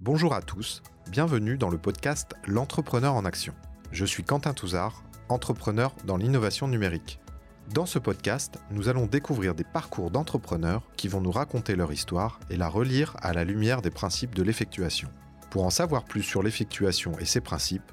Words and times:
Bonjour 0.00 0.34
à 0.34 0.42
tous, 0.42 0.82
bienvenue 1.08 1.56
dans 1.56 1.70
le 1.70 1.78
podcast 1.78 2.34
L'entrepreneur 2.46 3.14
en 3.14 3.24
action. 3.24 3.54
Je 3.92 4.04
suis 4.04 4.24
Quentin 4.24 4.52
Touzard, 4.52 5.02
entrepreneur 5.30 5.94
dans 6.04 6.18
l'innovation 6.18 6.68
numérique. 6.68 7.18
Dans 7.72 7.86
ce 7.86 7.98
podcast, 7.98 8.58
nous 8.70 8.90
allons 8.90 9.06
découvrir 9.06 9.54
des 9.54 9.64
parcours 9.64 10.10
d'entrepreneurs 10.10 10.82
qui 10.98 11.08
vont 11.08 11.22
nous 11.22 11.30
raconter 11.30 11.76
leur 11.76 11.94
histoire 11.94 12.40
et 12.50 12.58
la 12.58 12.68
relire 12.68 13.16
à 13.22 13.32
la 13.32 13.44
lumière 13.44 13.80
des 13.80 13.90
principes 13.90 14.34
de 14.34 14.42
l'effectuation. 14.42 15.08
Pour 15.48 15.64
en 15.64 15.70
savoir 15.70 16.04
plus 16.04 16.22
sur 16.22 16.42
l'effectuation 16.42 17.18
et 17.18 17.24
ses 17.24 17.40
principes, 17.40 17.90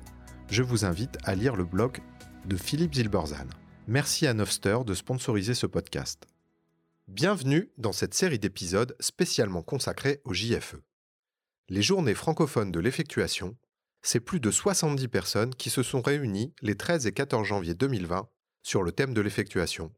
je 0.50 0.62
vous 0.62 0.84
invite 0.84 1.18
à 1.24 1.36
lire 1.36 1.56
le 1.56 1.64
blog 1.64 2.00
de 2.46 2.58
Philippe 2.58 2.96
Zilberzan. 2.96 3.48
Merci 3.88 4.28
à 4.28 4.34
Novster 4.34 4.80
de 4.86 4.94
sponsoriser 4.94 5.54
ce 5.54 5.68
podcast. 5.68 6.28
Bienvenue 7.08 7.72
dans 7.78 7.94
cette 7.94 8.14
série 8.14 8.40
d'épisodes 8.40 8.94
spécialement 9.00 9.62
consacrée 9.62 10.20
au 10.26 10.34
JFE. 10.34 10.76
Les 11.70 11.82
journées 11.82 12.14
francophones 12.14 12.74
de 12.74 12.80
l'effectuation, 12.82 13.58
c'est 14.02 14.20
plus 14.20 14.42
de 14.42 14.52
70 14.52 15.08
personnes 15.08 15.56
qui 15.56 15.70
se 15.70 15.82
sont 15.82 16.02
réunies 16.02 16.54
les 16.62 16.76
13 16.76 17.08
et 17.08 17.14
14 17.14 17.48
janvier 17.48 17.74
2020 17.74 18.30
sur 18.64 18.84
le 18.84 18.92
thème 18.92 19.14
de 19.14 19.22
l'effectuation, 19.22 19.94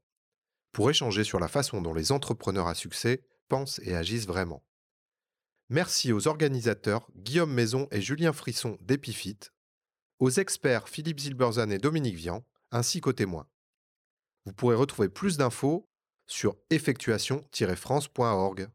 pour 0.71 0.91
échanger 0.91 1.23
sur 1.23 1.39
la 1.39 1.47
façon 1.47 1.81
dont 1.81 1.95
les 1.95 2.11
entrepreneurs 2.11 2.67
à 2.67 2.75
succès 2.75 3.23
pensent 3.47 3.79
et 3.83 3.95
agissent 3.95 4.27
vraiment. 4.27 4.63
Merci 5.69 6.13
aux 6.13 6.27
organisateurs 6.27 7.07
Guillaume 7.15 7.51
Maison 7.51 7.87
et 7.89 8.01
Julien 8.01 8.31
Frisson 8.31 8.77
d'Epifit, 8.81 9.39
aux 10.19 10.29
experts 10.29 10.87
Philippe 10.87 11.19
Zilberzan 11.19 11.71
et 11.71 11.79
Dominique 11.79 12.17
Vian, 12.17 12.45
ainsi 12.71 13.01
qu'aux 13.01 13.13
témoins. 13.13 13.47
Vous 14.45 14.53
pourrez 14.53 14.75
retrouver 14.75 15.09
plus 15.09 15.37
d'infos 15.37 15.89
sur 16.27 16.55
effectuation-france.org. 16.69 18.67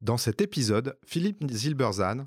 Dans 0.00 0.18
cet 0.18 0.40
épisode, 0.40 0.98
Philippe 1.06 1.48
Zilberzan 1.48 2.26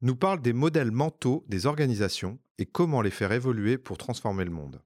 nous 0.00 0.16
parle 0.16 0.40
des 0.40 0.52
modèles 0.52 0.90
mentaux 0.90 1.44
des 1.48 1.66
organisations 1.66 2.38
et 2.58 2.66
comment 2.66 3.02
les 3.02 3.10
faire 3.10 3.32
évoluer 3.32 3.78
pour 3.78 3.98
transformer 3.98 4.44
le 4.44 4.50
monde. 4.50 4.80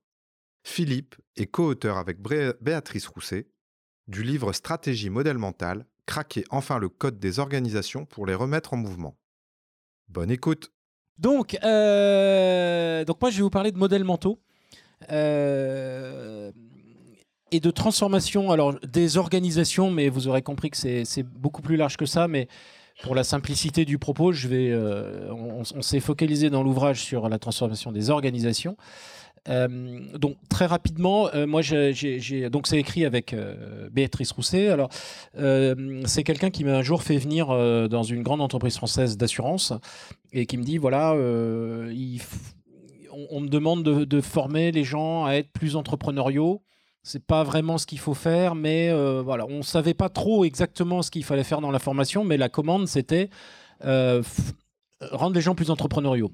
Philippe 0.65 1.17
est 1.37 1.47
co-auteur 1.47 1.97
avec 1.97 2.19
Béatrice 2.21 3.09
Rousset 3.09 3.49
du 4.09 4.23
livre 4.23 4.53
Stratégie 4.53 5.11
modèle 5.11 5.39
mental, 5.39 5.87
craquer 6.07 6.45
enfin 6.51 6.79
le 6.79 6.89
code 6.89 7.19
des 7.19 7.39
organisations 7.39 8.05
pour 8.05 8.27
les 8.27 8.35
remettre 8.35 8.75
en 8.75 8.77
mouvement. 8.77 9.17
Bonne 10.09 10.31
écoute. 10.31 10.73
Donc, 11.19 11.57
euh, 11.63 13.05
donc 13.05 13.21
moi 13.21 13.31
je 13.31 13.37
vais 13.37 13.43
vous 13.43 13.51
parler 13.51 13.73
de 13.73 13.79
modèles 13.79 14.05
mentaux. 14.05 14.41
Euh, 15.11 16.53
et 17.51 17.61
de 17.61 17.71
transformation 17.71 18.51
alors 18.51 18.79
des 18.81 19.19
organisations, 19.19 19.91
mais 19.91 20.09
vous 20.09 20.27
aurez 20.27 20.43
compris 20.43 20.71
que 20.71 20.77
c'est 20.77 21.23
beaucoup 21.23 21.61
plus 21.61 21.77
large 21.77 21.97
que 21.97 22.07
ça. 22.07 22.27
Mais 22.27 22.49
pour 23.03 23.15
la 23.15 23.25
simplicité 23.25 23.85
du 23.85 23.99
propos, 23.99 24.33
je 24.33 24.49
vais, 24.49 24.71
euh, 24.71 25.31
on, 25.33 25.83
s'est 25.83 26.01
focalisé 26.01 26.51
dans 26.51 26.63
l'ouvrage 26.63 27.03
sur 27.03 27.29
la 27.29 27.39
transformation 27.39 27.93
des 27.93 28.11
organisations. 28.11 28.77
Euh, 29.49 30.01
donc 30.17 30.37
très 30.49 30.67
rapidement, 30.67 31.29
euh, 31.35 31.49
moi 31.49 31.63
j'ai 31.63 32.49
donc 32.49 32.69
c'est 32.69 32.79
écrit 32.79 33.05
avec 33.05 33.35
Béatrice 33.91 34.31
Rousset. 34.31 34.69
Alors 34.69 34.89
c'est 35.35 36.23
quelqu'un 36.23 36.51
qui 36.51 36.65
m'a 36.65 36.77
un 36.77 36.83
jour 36.83 37.03
fait 37.03 37.19
venir 37.19 37.49
dans 37.89 38.05
une 38.05 38.23
grande 38.23 38.41
entreprise 38.41 38.77
française 38.77 39.17
d'assurance 39.17 39.73
et 40.33 40.47
qui 40.47 40.57
me 40.57 40.63
dit 40.63 40.79
voilà, 40.79 41.15
il 41.91 42.21
on, 43.31 43.41
me 43.41 43.49
demande 43.49 43.83
de, 43.83 44.05
de, 44.05 44.21
former 44.23 44.73
les 44.73 44.85
gens 44.85 45.27
à 45.27 45.35
être 45.35 45.51
plus 45.51 45.77
entrepreneuriaux 45.77 46.63
c'est 47.03 47.25
pas 47.25 47.43
vraiment 47.43 47.79
ce 47.79 47.87
qu'il 47.87 47.99
faut 47.99 48.15
faire, 48.15 48.55
mais 48.55 48.91
euh, 48.91 49.23
voilà, 49.23 49.47
on 49.47 49.63
savait 49.63 49.95
pas 49.95 50.09
trop 50.09 50.45
exactement 50.45 51.03
ce 51.03 51.11
qu'il 51.11 51.25
fallait 51.25 51.45
faire 51.45 51.61
dans 51.61 51.73
la 51.73 51.81
formation, 51.81 52.25
mais 52.25 52.37
la 52.37 52.49
commande 52.49 52.87
c'était 52.87 53.29
euh, 53.85 54.23
rendre 55.11 55.35
les 55.35 55.41
gens 55.41 55.55
plus 55.55 55.71
entrepreneuriaux. 55.71 56.31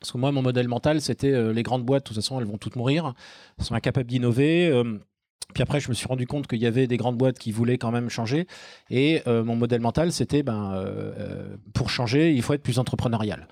Parce 0.00 0.12
que 0.12 0.18
moi, 0.18 0.32
mon 0.32 0.42
modèle 0.42 0.66
mental, 0.66 1.00
c'était 1.00 1.32
euh, 1.32 1.52
les 1.52 1.62
grandes 1.62 1.84
boîtes, 1.84 2.02
de 2.02 2.08
toute 2.08 2.16
façon, 2.16 2.40
elles 2.40 2.46
vont 2.46 2.58
toutes 2.58 2.76
mourir, 2.76 3.14
elles 3.58 3.64
sont 3.64 3.74
incapables 3.74 4.08
d'innover. 4.08 4.82
puis 5.54 5.62
après, 5.62 5.80
je 5.80 5.88
me 5.88 5.94
suis 5.94 6.08
rendu 6.08 6.26
compte 6.26 6.46
qu'il 6.46 6.58
y 6.58 6.66
avait 6.66 6.86
des 6.86 6.96
grandes 6.96 7.16
boîtes 7.16 7.38
qui 7.38 7.52
voulaient 7.52 7.78
quand 7.78 7.92
même 7.92 8.10
changer. 8.10 8.46
Et 8.90 9.22
mon 9.26 9.54
modèle 9.54 9.80
mental, 9.80 10.10
c'était 10.10 10.42
ben, 10.42 10.84
pour 11.72 11.88
changer, 11.88 12.34
il 12.34 12.42
faut 12.42 12.52
être 12.52 12.64
plus 12.64 12.80
entrepreneurial. 12.80 13.46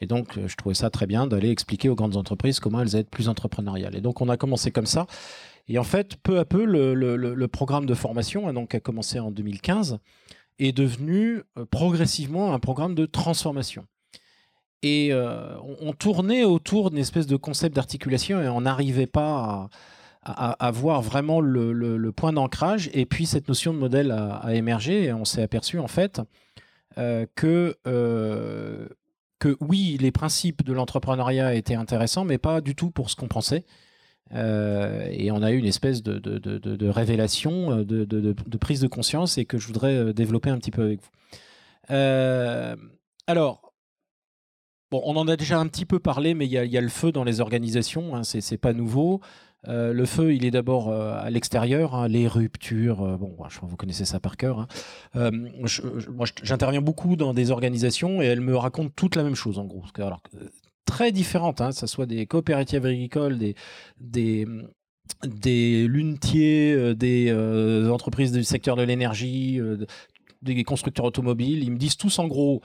Et 0.00 0.06
donc, 0.06 0.38
je 0.46 0.54
trouvais 0.54 0.76
ça 0.76 0.88
très 0.88 1.06
bien 1.06 1.26
d'aller 1.26 1.50
expliquer 1.50 1.88
aux 1.88 1.96
grandes 1.96 2.16
entreprises 2.16 2.60
comment 2.60 2.80
elles 2.80 2.94
être 2.94 3.10
plus 3.10 3.28
entrepreneuriales. 3.28 3.96
Et 3.96 4.00
donc, 4.00 4.20
on 4.20 4.28
a 4.28 4.36
commencé 4.36 4.70
comme 4.70 4.86
ça. 4.86 5.08
Et 5.68 5.78
en 5.78 5.84
fait, 5.84 6.16
peu 6.16 6.38
à 6.38 6.44
peu, 6.44 6.64
le, 6.64 7.46
programme 7.46 7.86
de 7.86 7.94
formation, 7.94 8.48
hein, 8.48 8.54
donc, 8.54 8.74
a 8.74 8.80
commencé 8.80 9.18
en 9.20 9.30
2015, 9.30 9.98
est 10.58 10.72
devenu 10.72 11.42
euh, 11.56 11.64
progressivement 11.70 12.52
un 12.52 12.58
programme 12.58 12.94
de 12.94 13.06
transformation. 13.06 13.86
Et 14.82 15.08
euh, 15.12 15.56
on, 15.80 15.92
tournait 15.92 16.44
autour 16.44 16.90
d'une 16.90 17.00
espèce 17.00 17.26
de 17.26 17.36
concept 17.36 17.74
d'articulation 17.74 18.40
et 18.40 18.48
on 18.48 18.60
n'arrivait 18.60 19.06
pas 19.06 19.68
à, 20.22 20.70
voir 20.70 21.02
vraiment 21.02 21.40
le, 21.40 22.10
point 22.12 22.32
d'ancrage. 22.32 22.88
Et 22.92 23.04
puis 23.04 23.26
cette 23.26 23.48
notion 23.48 23.72
de 23.72 23.78
modèle 23.78 24.12
a, 24.12 24.54
émergé 24.54 25.04
et 25.04 25.12
on 25.12 25.24
s'est 25.24 25.42
aperçu 25.42 25.80
en 25.80 25.88
fait 25.88 26.20
euh, 26.96 27.26
que 27.36 27.76
oui, 29.60 29.96
les 30.00 30.12
principes 30.12 30.62
de 30.62 30.72
l'entrepreneuriat 30.72 31.54
étaient 31.54 31.74
intéressants, 31.74 32.24
mais 32.24 32.38
pas 32.38 32.60
du 32.60 32.76
tout 32.76 32.90
pour 32.90 33.10
ce 33.10 33.16
qu'on 33.16 33.28
pensait. 33.28 33.64
Euh, 34.34 35.08
et 35.10 35.30
on 35.30 35.42
a 35.42 35.52
eu 35.52 35.58
une 35.58 35.64
espèce 35.64 36.02
de, 36.02 36.88
révélation, 36.88 37.78
euh, 37.78 37.84
de, 37.84 38.56
prise 38.58 38.80
de 38.80 38.88
conscience 38.88 39.38
et 39.38 39.44
que 39.44 39.58
je 39.58 39.66
voudrais 39.66 39.94
euh, 39.94 40.12
développer 40.12 40.50
un 40.50 40.58
petit 40.58 40.70
peu 40.70 40.82
avec 40.82 41.00
vous. 41.00 41.94
alors, 43.26 43.72
bon, 44.90 45.02
on 45.04 45.16
en 45.16 45.28
a 45.28 45.36
déjà 45.36 45.58
un 45.58 45.66
petit 45.66 45.86
peu 45.86 45.98
parlé, 45.98 46.34
mais 46.34 46.46
il 46.46 46.52
y 46.52 46.78
a, 46.78 46.80
le 46.80 46.88
feu 46.88 47.12
dans 47.12 47.24
les 47.24 47.40
organisations, 47.40 48.14
hein, 48.14 48.22
c'est 48.24 48.58
pas 48.58 48.72
nouveau. 48.72 49.20
le 49.66 50.04
feu, 50.04 50.34
il 50.34 50.44
est 50.44 50.50
d'abord 50.50 50.92
à 50.92 51.30
l'extérieur, 51.30 51.94
hein, 51.94 52.08
les 52.08 52.28
ruptures. 52.28 53.18
bon, 53.18 53.36
je 53.48 53.58
vous 53.62 53.76
connaissez 53.76 54.04
ça 54.04 54.20
par 54.20 54.36
cœur. 54.36 54.66
Hein. 55.14 55.30
moi, 55.30 56.26
j'interviens 56.42 56.82
beaucoup 56.82 57.16
dans 57.16 57.32
des 57.32 57.50
organisations 57.50 58.20
et 58.20 58.26
elles 58.26 58.42
me 58.42 58.56
racontent 58.56 58.92
toutes 58.94 59.16
la 59.16 59.22
même 59.22 59.34
chose 59.34 59.58
en 59.58 59.64
gros. 59.64 59.84
Alors, 59.96 60.22
très 60.88 61.12
différentes, 61.12 61.60
hein, 61.60 61.68
que 61.68 61.76
ce 61.76 61.86
soit 61.86 62.06
des 62.06 62.26
coopératives 62.26 62.86
agricoles, 62.86 63.38
des, 63.38 63.54
des, 64.00 64.46
des 65.22 65.86
lunetiers, 65.86 66.72
euh, 66.72 66.94
des 66.94 67.28
euh, 67.30 67.92
entreprises 67.92 68.32
du 68.32 68.42
secteur 68.42 68.74
de 68.74 68.82
l'énergie, 68.82 69.60
euh, 69.60 69.86
des 70.40 70.64
constructeurs 70.64 71.04
automobiles. 71.04 71.62
Ils 71.62 71.72
me 71.72 71.76
disent 71.76 71.98
tous 71.98 72.18
en 72.18 72.26
gros, 72.26 72.62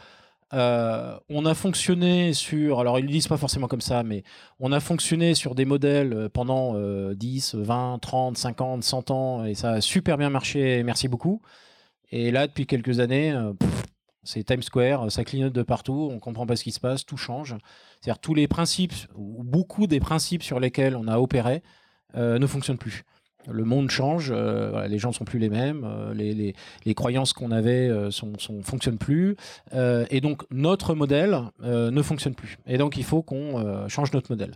on 0.51 1.45
a 1.47 1.53
fonctionné 1.56 2.31
sur, 2.33 2.79
alors 2.79 3.00
ils 3.00 3.06
le 3.06 3.12
disent 3.12 3.28
pas 3.28 3.38
forcément 3.38 3.67
comme 3.67 3.81
ça, 3.81 4.03
mais 4.03 4.23
on 4.59 4.72
a 4.72 4.79
fonctionné 4.79 5.33
sur 5.33 5.56
des 5.56 5.66
modèles 5.66 6.29
pendant 6.31 6.75
10, 7.12 7.56
20, 7.56 7.97
30, 8.00 8.38
50, 8.38 8.83
100 8.83 9.09
ans 9.09 9.45
et 9.45 9.56
ça 9.56 9.72
a 9.72 9.81
super 9.81 10.16
bien 10.19 10.29
marché, 10.29 10.83
merci 10.83 11.07
beaucoup. 11.07 11.41
Et 12.12 12.29
là, 12.29 12.45
depuis 12.45 12.67
quelques 12.67 13.00
années, 13.00 13.35
c'est 14.23 14.44
Times 14.44 14.63
Square, 14.63 15.11
ça 15.11 15.23
clignote 15.23 15.53
de 15.53 15.63
partout, 15.63 16.09
on 16.11 16.19
comprend 16.19 16.45
pas 16.45 16.56
ce 16.56 16.63
qui 16.63 16.72
se 16.72 16.79
passe, 16.79 17.06
tout 17.06 17.17
change. 17.17 17.56
C'est-à-dire 18.01 18.19
tous 18.19 18.34
les 18.34 18.47
principes, 18.47 18.94
ou 19.16 19.44
beaucoup 19.44 19.88
des 19.88 20.00
principes 20.00 20.44
sur 20.44 20.59
lesquels 20.59 20.95
on 20.95 21.07
a 21.07 21.19
opéré, 21.19 21.61
euh, 22.16 22.39
ne 22.39 22.47
fonctionnent 22.47 22.78
plus. 22.78 23.03
Le 23.50 23.66
monde 23.66 23.89
change, 23.89 24.31
euh, 24.33 24.88
les 24.88 25.00
gens 25.00 25.12
sont 25.12 25.25
plus 25.25 25.39
les 25.39 25.50
mêmes, 25.50 25.83
euh, 25.83 26.13
les, 26.13 26.53
les, 26.85 26.94
croyances 26.94 27.33
qu'on 27.33 27.51
avait 27.51 27.89
sont, 28.12 28.33
sont, 28.38 28.62
fonctionnent 28.62 28.97
plus, 28.97 29.35
et 29.73 30.22
donc 30.22 30.44
notre 30.51 30.95
modèle 30.95 31.41
ne 31.62 32.01
fonctionne 32.01 32.35
plus. 32.35 32.57
Et 32.66 32.78
donc 32.78 32.95
il 32.97 33.03
faut 33.03 33.22
qu'on 33.22 33.88
change 33.89 34.13
notre 34.13 34.31
modèle. 34.31 34.53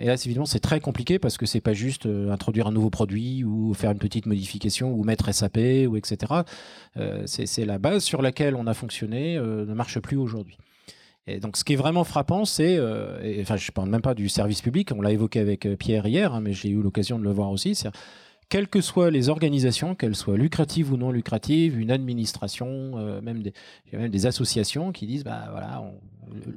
Et 0.00 0.06
là, 0.06 0.14
évidemment, 0.14 0.46
c'est 0.46 0.60
très 0.60 0.80
compliqué 0.80 1.18
parce 1.18 1.36
que 1.36 1.46
c'est 1.46 1.60
pas 1.60 1.72
juste 1.72 2.06
introduire 2.06 2.68
un 2.68 2.72
nouveau 2.72 2.90
produit 2.90 3.42
ou 3.42 3.74
faire 3.74 3.90
une 3.90 3.98
petite 3.98 4.26
modification 4.26 4.92
ou 4.92 5.02
mettre 5.02 5.32
SAP 5.32 5.58
ou 5.88 5.96
etc. 5.96 6.42
c'est 7.26 7.64
la 7.64 7.78
base 7.78 8.04
sur 8.04 8.22
laquelle 8.22 8.54
on 8.54 8.66
a 8.66 8.74
fonctionné 8.74 9.38
ne 9.38 9.74
marche 9.74 9.98
plus 9.98 10.16
aujourd'hui. 10.16 10.56
Et 11.26 11.38
donc, 11.38 11.56
ce 11.56 11.64
qui 11.64 11.74
est 11.74 11.76
vraiment 11.76 12.04
frappant, 12.04 12.44
c'est, 12.44 12.76
euh, 12.78 13.40
enfin, 13.40 13.56
je 13.56 13.70
parle 13.70 13.88
même 13.88 14.02
pas 14.02 14.14
du 14.14 14.28
service 14.28 14.60
public, 14.60 14.90
on 14.96 15.00
l'a 15.00 15.12
évoqué 15.12 15.38
avec 15.38 15.66
euh, 15.66 15.76
Pierre 15.76 16.06
hier, 16.06 16.34
hein, 16.34 16.40
mais 16.40 16.52
j'ai 16.52 16.70
eu 16.70 16.82
l'occasion 16.82 17.18
de 17.18 17.24
le 17.24 17.30
voir 17.30 17.50
aussi. 17.50 17.80
Quelles 18.48 18.68
que 18.68 18.80
soient 18.80 19.10
les 19.10 19.28
organisations, 19.28 19.94
qu'elles 19.94 20.16
soient 20.16 20.36
lucratives 20.36 20.92
ou 20.92 20.96
non 20.96 21.12
lucratives, 21.12 21.78
une 21.78 21.92
administration, 21.92 22.94
euh, 22.96 23.20
même 23.22 23.42
des, 24.10 24.26
associations 24.26 24.90
qui 24.90 25.06
disent, 25.06 25.24
bah 25.24 25.48
voilà, 25.52 25.84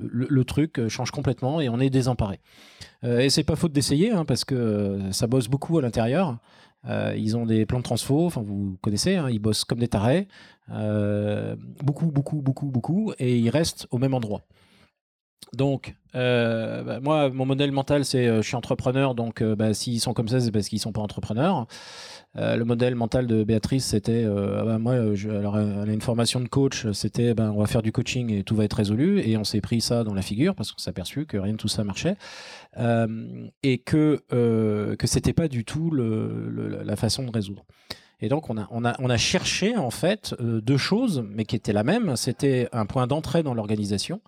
le, 0.02 0.44
truc 0.44 0.88
change 0.90 1.12
complètement 1.12 1.62
et 1.62 1.70
on 1.70 1.80
est 1.80 1.92
désemparé. 1.92 2.40
Euh, 3.06 3.20
et 3.20 3.30
c'est 3.30 3.44
pas 3.44 3.56
faute 3.56 3.72
d'essayer, 3.72 4.12
hein, 4.12 4.26
parce 4.26 4.44
que 4.44 5.00
ça 5.12 5.28
bosse 5.28 5.48
beaucoup 5.48 5.78
à 5.78 5.82
l'intérieur. 5.82 6.38
ils 7.16 7.36
ont 7.38 7.46
des 7.46 7.66
plans 7.66 7.80
de 7.80 7.84
transfo, 7.84 8.26
enfin 8.26 8.42
vous 8.42 8.78
connaissez, 8.82 9.16
hein, 9.16 9.30
ils 9.30 9.40
bossent 9.40 9.66
comme 9.66 9.80
des 9.80 9.88
tarés, 9.88 10.28
beaucoup, 11.84 12.08
beaucoup, 12.08 12.42
beaucoup, 12.42 12.68
beaucoup, 12.68 13.14
et 13.20 13.38
ils 13.38 13.50
restent 13.50 13.88
au 13.92 13.98
même 13.98 14.14
endroit. 14.14 14.44
Donc, 15.54 15.96
euh, 16.16 16.84
bah, 16.84 17.00
moi, 17.00 17.30
mon 17.30 17.46
modèle 17.46 17.72
mental, 17.72 18.06
c'est 18.06 18.28
euh, 18.28 18.42
je 18.42 18.48
suis 18.48 18.56
entrepreneur, 18.56 19.16
donc 19.16 19.42
euh, 19.42 19.56
bah, 19.56 19.74
s'ils 19.74 20.02
sont 20.02 20.14
comme 20.14 20.28
ça, 20.28 20.40
c'est 20.40 20.52
parce 20.52 20.68
qu'ils 20.68 20.78
ne 20.78 20.82
sont 20.82 20.92
pas 20.92 21.02
entrepreneurs. 21.02 21.68
Le 22.36 22.64
modèle 22.64 22.96
mental 22.96 23.28
de 23.28 23.44
Béatrice, 23.44 23.86
c'était 23.86 24.26
ah 24.26 24.64
bah, 24.66 24.78
moi, 24.78 25.14
je, 25.14 25.30
alors 25.30 25.58
elle 25.58 25.90
a 25.90 25.94
une 25.94 26.02
formation 26.02 26.42
de 26.42 26.48
coach, 26.48 26.92
c'était 26.92 27.34
ben, 27.34 27.52
on 27.52 27.60
va 27.60 27.68
faire 27.68 27.82
du 27.82 27.92
coaching 27.92 28.32
et 28.32 28.44
tout 28.44 28.56
va 28.56 28.66
être 28.66 28.74
résolu. 28.74 29.20
Et 29.22 29.38
on 29.38 29.44
s'est 29.44 29.62
pris 29.62 29.82
ça 29.82 30.04
dans 30.04 30.14
la 30.14 30.22
figure 30.22 30.54
parce 30.56 30.72
qu'on 30.72 30.80
s'est 30.80 30.90
aperçu 30.90 31.26
que 31.26 31.38
rien 31.38 31.54
de 31.54 31.58
tout 31.58 31.68
ça 31.68 31.84
marchait 31.84 32.18
et 33.64 33.78
que 33.78 34.22
que 34.30 35.08
c'était 35.08 35.34
pas 35.34 35.48
du 35.48 35.64
tout 35.64 35.92
la 35.92 36.96
façon 36.96 37.24
de 37.24 37.32
résoudre. 37.32 37.66
Et 38.22 38.30
donc, 38.30 38.50
on 38.50 38.58
a, 38.58 38.68
on 38.72 38.86
a, 38.86 38.96
on 39.00 39.10
a 39.10 39.18
cherché 39.18 39.76
en 39.76 39.92
fait 39.92 40.36
deux 40.40 40.78
choses, 40.78 41.24
mais 41.30 41.46
qui 41.46 41.56
étaient 41.56 41.74
la 41.74 41.84
même. 41.84 42.16
C'était 42.16 42.70
un 42.72 42.86
point 42.86 43.08
d'entrée 43.08 43.44
dans 43.44 43.54
l'organisation 43.54 44.22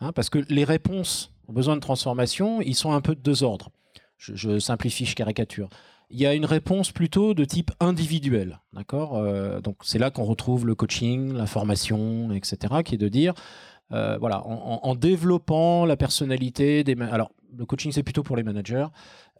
Hein, 0.00 0.12
parce 0.12 0.30
que 0.30 0.38
les 0.48 0.64
réponses 0.64 1.32
aux 1.46 1.52
besoins 1.52 1.76
de 1.76 1.80
transformation, 1.80 2.60
ils 2.62 2.74
sont 2.74 2.92
un 2.92 3.00
peu 3.00 3.14
de 3.14 3.20
deux 3.20 3.42
ordres. 3.42 3.70
Je, 4.16 4.58
simplifie, 4.58 5.06
je 5.06 5.14
caricature. 5.14 5.68
Il 6.12 6.18
y 6.18 6.26
a 6.26 6.34
une 6.34 6.44
réponse 6.44 6.90
plutôt 6.90 7.34
de 7.34 7.44
type 7.44 7.70
individuel, 7.78 8.58
d'accord 8.72 9.16
euh, 9.16 9.60
Donc 9.60 9.76
c'est 9.82 9.98
là 9.98 10.10
qu'on 10.10 10.24
retrouve 10.24 10.66
le 10.66 10.74
coaching, 10.74 11.32
la 11.32 11.46
formation, 11.46 12.32
etc., 12.32 12.82
qui 12.84 12.96
est 12.96 12.98
de 12.98 13.06
dire, 13.06 13.32
euh, 13.92 14.18
voilà, 14.18 14.44
en, 14.44 14.94
développant 14.96 15.86
la 15.86 15.96
personnalité 15.96 16.82
des, 16.82 17.00
alors 17.00 17.30
le 17.56 17.64
coaching 17.64 17.92
c'est 17.92 18.02
plutôt 18.02 18.24
pour 18.24 18.36
les 18.36 18.42
managers, 18.42 18.86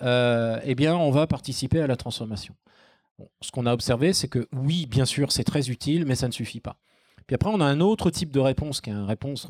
euh, 0.02 0.60
eh 0.62 0.76
bien 0.76 0.96
on 0.96 1.10
va 1.10 1.26
participer 1.26 1.80
à 1.80 1.88
la 1.88 1.96
transformation. 1.96 2.54
ce 3.40 3.50
qu'on 3.50 3.66
a 3.66 3.72
observé, 3.72 4.12
c'est 4.12 4.28
que 4.28 4.46
oui, 4.52 4.86
bien 4.86 5.04
sûr, 5.04 5.32
c'est 5.32 5.44
très 5.44 5.70
utile, 5.70 6.06
mais 6.06 6.14
ça 6.14 6.28
ne 6.28 6.32
suffit 6.32 6.60
pas. 6.60 6.76
Puis 7.26 7.34
après, 7.34 7.50
on 7.52 7.60
a 7.60 7.64
un 7.64 7.80
autre 7.80 8.10
type 8.10 8.30
de 8.30 8.40
réponse, 8.40 8.80
qui 8.80 8.90
est 8.90 8.92
une 8.92 9.04
réponse 9.04 9.48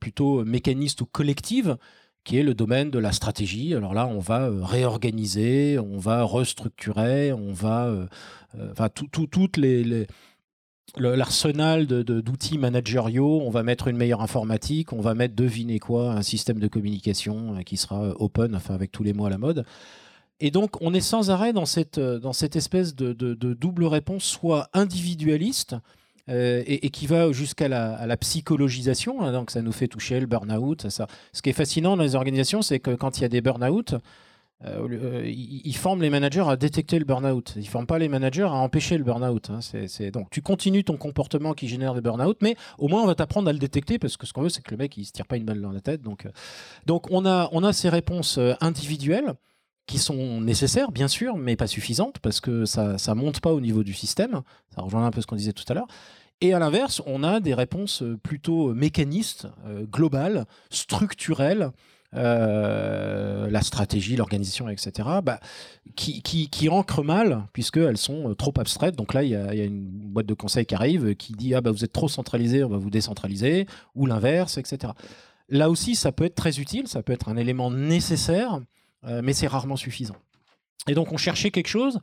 plutôt 0.00 0.44
mécaniste 0.44 1.00
ou 1.02 1.06
collective, 1.06 1.78
qui 2.24 2.38
est 2.38 2.42
le 2.42 2.54
domaine 2.54 2.90
de 2.90 2.98
la 2.98 3.12
stratégie. 3.12 3.74
Alors 3.74 3.94
là, 3.94 4.06
on 4.06 4.20
va 4.20 4.42
euh, 4.42 4.62
réorganiser, 4.62 5.78
on 5.78 5.98
va 5.98 6.22
restructurer, 6.22 7.32
on 7.32 7.52
va, 7.52 7.86
euh, 7.86 8.06
euh, 8.58 8.88
tout, 8.94 9.26
toutes 9.26 9.56
les, 9.56 10.06
l'arsenal 10.96 11.86
d'outils 11.86 12.58
managériaux, 12.58 13.40
on 13.44 13.50
va 13.50 13.62
mettre 13.62 13.88
une 13.88 13.96
meilleure 13.96 14.22
informatique, 14.22 14.92
on 14.92 15.00
va 15.00 15.14
mettre, 15.14 15.34
devinez 15.34 15.78
quoi, 15.78 16.12
un 16.12 16.22
système 16.22 16.60
de 16.60 16.68
communication 16.68 17.62
qui 17.64 17.76
sera 17.76 18.10
open, 18.20 18.54
enfin 18.54 18.74
avec 18.74 18.92
tous 18.92 19.02
les 19.02 19.12
mots 19.12 19.26
à 19.26 19.30
la 19.30 19.38
mode. 19.38 19.64
Et 20.38 20.50
donc, 20.50 20.80
on 20.80 20.92
est 20.92 21.00
sans 21.00 21.30
arrêt 21.30 21.52
dans 21.52 21.66
cette, 21.66 22.00
dans 22.00 22.32
cette 22.32 22.56
espèce 22.56 22.96
de, 22.96 23.12
double 23.54 23.84
réponse, 23.84 24.24
soit 24.24 24.68
individualiste, 24.72 25.76
euh, 26.28 26.62
et, 26.66 26.90
qui 26.90 27.08
va 27.08 27.32
jusqu'à 27.32 27.68
la, 27.68 28.16
psychologisation. 28.16 29.22
Hein, 29.22 29.32
donc 29.32 29.50
ça 29.50 29.60
nous 29.60 29.72
fait 29.72 29.88
toucher 29.88 30.20
le 30.20 30.26
burn-out. 30.26 30.88
Ça. 30.88 31.08
Ce 31.32 31.42
qui 31.42 31.50
est 31.50 31.54
fascinant 31.54 31.96
dans 31.96 32.04
les 32.04 32.14
organisations, 32.14 32.62
c'est 32.62 32.78
que 32.78 32.94
quand 32.94 33.18
il 33.18 33.22
y 33.22 33.24
a 33.24 33.28
des 33.28 33.40
burn-out, 33.40 33.94
euh, 34.64 34.86
euh, 34.88 35.26
ils, 35.26 35.76
forment 35.76 36.02
les 36.02 36.10
managers 36.10 36.44
à 36.46 36.56
détecter 36.56 37.00
le 37.00 37.04
burn-out. 37.04 37.54
Ils 37.56 37.62
ne 37.62 37.66
forment 37.66 37.88
pas 37.88 37.98
les 37.98 38.08
managers 38.08 38.42
à 38.42 38.52
empêcher 38.52 38.98
le 38.98 39.02
burn-out. 39.02 39.50
Hein. 39.50 39.58
Donc 40.12 40.30
tu 40.30 40.42
continues 40.42 40.84
ton 40.84 40.96
comportement 40.96 41.54
qui 41.54 41.66
génère 41.66 41.94
des 41.94 42.00
burn-out, 42.00 42.36
mais 42.40 42.54
au 42.78 42.86
moins 42.86 43.02
on 43.02 43.06
va 43.06 43.16
t'apprendre 43.16 43.48
à 43.48 43.52
le 43.52 43.58
détecter 43.58 43.98
parce 43.98 44.16
que 44.16 44.24
ce 44.24 44.32
qu'on 44.32 44.42
veut, 44.42 44.48
c'est 44.48 44.62
que 44.62 44.70
le 44.70 44.76
mec 44.76 44.96
il 44.96 45.04
se 45.04 45.10
tire 45.10 45.26
pas 45.26 45.36
une 45.36 45.44
balle 45.44 45.60
dans 45.60 45.72
la 45.72 45.80
tête. 45.80 46.02
Donc, 46.02 46.28
donc 46.86 47.10
on, 47.10 47.26
a, 47.26 47.48
on 47.50 47.64
a 47.64 47.72
ces 47.72 47.88
réponses 47.88 48.38
individuelles 48.60 49.34
qui 49.86 49.98
sont 49.98 50.40
nécessaires, 50.40 50.92
bien 50.92 51.08
sûr, 51.08 51.36
mais 51.36 51.56
pas 51.56 51.66
suffisantes, 51.66 52.18
parce 52.20 52.40
que 52.40 52.64
ça 52.64 52.96
ne 53.08 53.14
monte 53.14 53.40
pas 53.40 53.52
au 53.52 53.60
niveau 53.60 53.82
du 53.82 53.94
système. 53.94 54.42
Ça 54.74 54.82
rejoint 54.82 55.06
un 55.06 55.10
peu 55.10 55.20
ce 55.20 55.26
qu'on 55.26 55.36
disait 55.36 55.52
tout 55.52 55.64
à 55.68 55.74
l'heure. 55.74 55.88
Et 56.40 56.54
à 56.54 56.58
l'inverse, 56.58 57.00
on 57.06 57.22
a 57.22 57.38
des 57.38 57.54
réponses 57.54 58.02
euh, 58.02 58.18
plutôt 58.20 58.74
mécanistes, 58.74 59.46
euh, 59.64 59.84
globales, 59.84 60.44
structurelles, 60.70 61.70
euh, 62.14 63.48
la 63.48 63.62
stratégie, 63.62 64.16
l'organisation, 64.16 64.68
etc., 64.68 65.08
bah, 65.22 65.38
qui, 65.94 66.20
qui, 66.20 66.68
ancrent 66.68 67.04
mal, 67.04 67.46
puisqu'elles 67.52 67.96
sont 67.96 68.34
trop 68.34 68.52
abstraites. 68.58 68.96
Donc 68.96 69.14
là, 69.14 69.22
il 69.22 69.30
y, 69.30 69.36
a, 69.36 69.54
une 69.54 69.88
boîte 70.10 70.26
de 70.26 70.34
conseils 70.34 70.66
qui 70.66 70.74
arrive 70.74 71.14
qui 71.14 71.32
dit 71.32 71.54
ah, 71.54 71.60
bah, 71.60 71.70
Vous 71.70 71.84
êtes 71.84 71.92
trop 71.92 72.08
centralisé, 72.08 72.64
on 72.64 72.68
va 72.68 72.76
vous 72.76 72.90
décentraliser, 72.90 73.66
ou 73.94 74.06
l'inverse, 74.06 74.58
etc. 74.58 74.92
Là 75.48 75.70
aussi, 75.70 75.94
ça 75.94 76.12
peut 76.12 76.24
être 76.24 76.34
très 76.34 76.58
utile, 76.58 76.88
ça 76.88 77.02
peut 77.02 77.12
être 77.12 77.28
un 77.28 77.36
élément 77.36 77.70
nécessaire, 77.70 78.54
euh, 78.56 78.60
mais 79.04 79.32
c'est 79.32 79.46
rarement 79.46 79.76
suffisant. 79.76 80.16
Et 80.88 80.94
donc 80.94 81.12
on 81.12 81.16
cherchait 81.16 81.50
quelque 81.50 81.68
chose, 81.68 82.00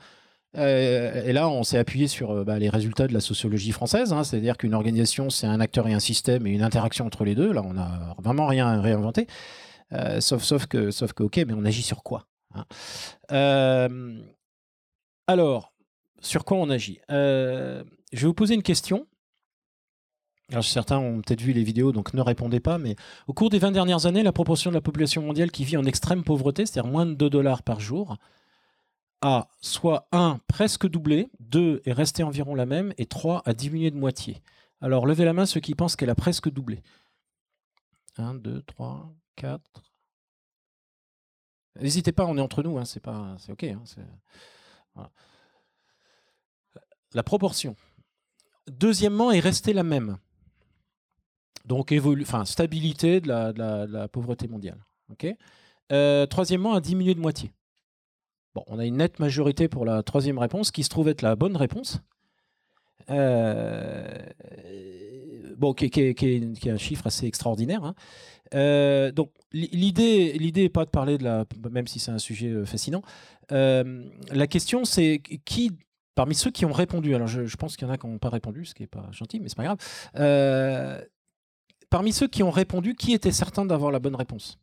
euh, 0.58 1.24
et 1.26 1.34
là 1.34 1.50
on 1.50 1.64
s'est 1.64 1.78
appuyé 1.78 2.08
sur 2.08 2.32
euh, 2.32 2.44
bah, 2.44 2.58
les 2.58 2.70
résultats 2.70 3.08
de 3.08 3.14
la 3.14 3.20
sociologie 3.20 3.72
française, 3.72 4.14
hein. 4.14 4.24
c'est-à-dire 4.24 4.58
qu'une 4.58 4.74
organisation 4.74 5.30
c'est 5.30 5.48
un 5.48 5.60
acteur 5.60 5.88
et 5.88 5.94
un 5.94 6.00
système 6.00 6.48
et 6.48 6.52
une 6.52 6.64
interaction 6.64 7.06
entre 7.06 7.26
les 7.26 7.36
deux, 7.36 7.52
là 7.52 7.62
on 7.64 7.74
n'a 7.74 8.16
vraiment 8.20 8.48
rien 8.48 8.82
réinventé, 8.82 9.28
sauf, 10.20 10.44
sauf, 10.44 10.66
que, 10.66 10.92
sauf 10.92 11.14
que 11.14 11.24
ok, 11.24 11.38
mais 11.46 11.54
on 11.54 11.66
agit 11.66 11.84
sur 11.84 12.04
quoi 12.04 12.26
hein? 12.56 12.66
Alors, 15.28 15.74
sur 16.22 16.44
quoi 16.46 16.58
on 16.58 16.70
agit? 16.70 17.00
Je 17.10 17.84
vais 18.12 18.28
vous 18.28 18.34
poser 18.34 18.56
une 18.56 18.64
question. 18.64 19.06
Alors, 20.52 20.64
certains 20.64 20.98
ont 20.98 21.22
peut-être 21.22 21.42
vu 21.42 21.54
les 21.54 21.64
vidéos, 21.64 21.92
donc 21.92 22.14
ne 22.14 22.22
répondez 22.22 22.60
pas, 22.60 22.80
mais 22.80 22.96
au 23.28 23.34
cours 23.34 23.50
des 23.50 23.60
20 23.60 23.72
dernières 23.72 24.08
années, 24.08 24.24
la 24.24 24.32
proportion 24.32 24.72
de 24.72 24.76
la 24.76 24.82
population 24.82 25.22
mondiale 25.22 25.52
qui 25.52 25.64
vit 25.64 25.78
en 25.78 25.86
extrême 25.86 26.24
pauvreté, 26.24 26.66
c'est-à-dire 26.66 26.92
moins 26.92 27.06
de 27.06 27.14
2 27.14 27.30
dollars 27.30 27.62
par 27.62 27.80
jour, 27.80 28.18
a 29.22 29.48
soit 29.62 30.08
1 30.12 30.40
presque 30.48 30.88
doublé, 30.88 31.30
2 31.40 31.82
est 31.86 31.92
resté 31.92 32.24
environ 32.24 32.56
la 32.56 32.66
même, 32.66 32.94
et 32.98 33.06
3 33.06 33.44
a 33.46 33.54
diminué 33.54 33.92
de 33.92 33.98
moitié. 33.98 34.42
Alors, 34.82 35.06
levez 35.06 35.26
la 35.26 35.34
main 35.34 35.46
ceux 35.46 35.60
qui 35.60 35.76
pensent 35.76 35.96
qu'elle 35.96 36.10
a 36.10 36.16
presque 36.16 36.50
doublé. 36.50 36.82
1, 38.18 38.36
2, 38.36 38.64
3, 38.64 39.14
4. 39.36 39.62
N'hésitez 41.80 42.12
pas, 42.12 42.26
on 42.26 42.38
est 42.38 42.42
entre 42.42 42.64
nous, 42.64 42.78
hein, 42.80 42.86
c'est 42.86 43.00
pas, 43.00 43.36
c'est 43.38 43.52
ok. 43.52 43.64
Hein, 43.66 45.10
la 47.14 47.24
proportion. 47.24 47.76
Deuxièmement, 48.68 49.32
est 49.32 49.40
restée 49.40 49.74
la 49.74 49.84
même. 49.84 50.18
Donc, 51.66 51.94
enfin, 52.22 52.46
stabilité 52.46 53.22
de 53.22 53.28
la, 53.28 54.08
pauvreté 54.08 54.48
mondiale. 54.48 54.78
Euh, 55.92 56.26
troisièmement, 56.26 56.74
a 56.74 56.82
diminué 56.82 57.14
de 57.14 57.20
moitié. 57.20 57.52
Bon, 58.56 58.64
on 58.68 58.80
a 58.80 58.86
une 58.86 58.98
nette 58.98 59.20
majorité 59.20 59.68
pour 59.68 59.86
la 59.86 60.04
troisième 60.04 60.38
réponse, 60.38 60.72
qui 60.72 60.84
se 60.84 60.90
trouve 60.90 61.10
être 61.10 61.22
la 61.22 61.36
bonne 61.36 61.56
réponse. 61.56 62.00
Euh, 63.10 64.08
qui, 65.76 65.86
est 65.86 66.70
un 66.70 66.78
chiffre 66.78 67.08
assez 67.08 67.26
extraordinaire. 67.26 67.84
Hein. 67.84 67.96
Euh, 68.54 69.12
donc, 69.12 69.32
l'idée, 69.52 70.34
l'idée 70.34 70.64
n'est 70.64 70.70
pas 70.70 70.86
de 70.86 70.90
parler 70.90 71.18
de 71.18 71.24
la, 71.24 71.46
même 71.72 71.88
si 71.88 72.00
c'est 72.00 72.12
un 72.12 72.20
sujet 72.20 72.66
fascinant. 72.66 73.02
la 73.50 74.48
question, 74.48 74.86
c'est 74.86 75.22
qui, 75.46 75.72
parmi 76.16 76.36
ceux 76.36 76.52
qui 76.52 76.66
ont 76.66 76.72
répondu, 76.72 77.16
alors 77.16 77.28
je, 77.28 77.46
je 77.46 77.58
pense 77.58 77.78
qu'il 77.78 77.88
y 77.88 77.90
en 77.90 77.94
a 77.94 77.98
qui 77.98 78.08
n'ont 78.08 78.20
pas 78.20 78.30
répondu, 78.30 78.66
ce 78.66 78.74
qui 78.74 78.84
n'est 78.84 78.88
pas 78.88 79.08
gentil, 79.12 79.40
mais 79.40 79.50
c'est 79.50 79.58
pas 79.58 79.64
grave 79.64 79.80
parmi 81.90 82.14
ceux 82.14 82.28
qui 82.28 82.44
ont 82.44 82.52
répondu, 82.52 82.96
qui 82.96 83.14
était 83.14 83.32
certain 83.32 83.66
d'avoir 83.66 83.92
la 83.92 84.00
bonne 84.00 84.16
réponse? 84.16 84.60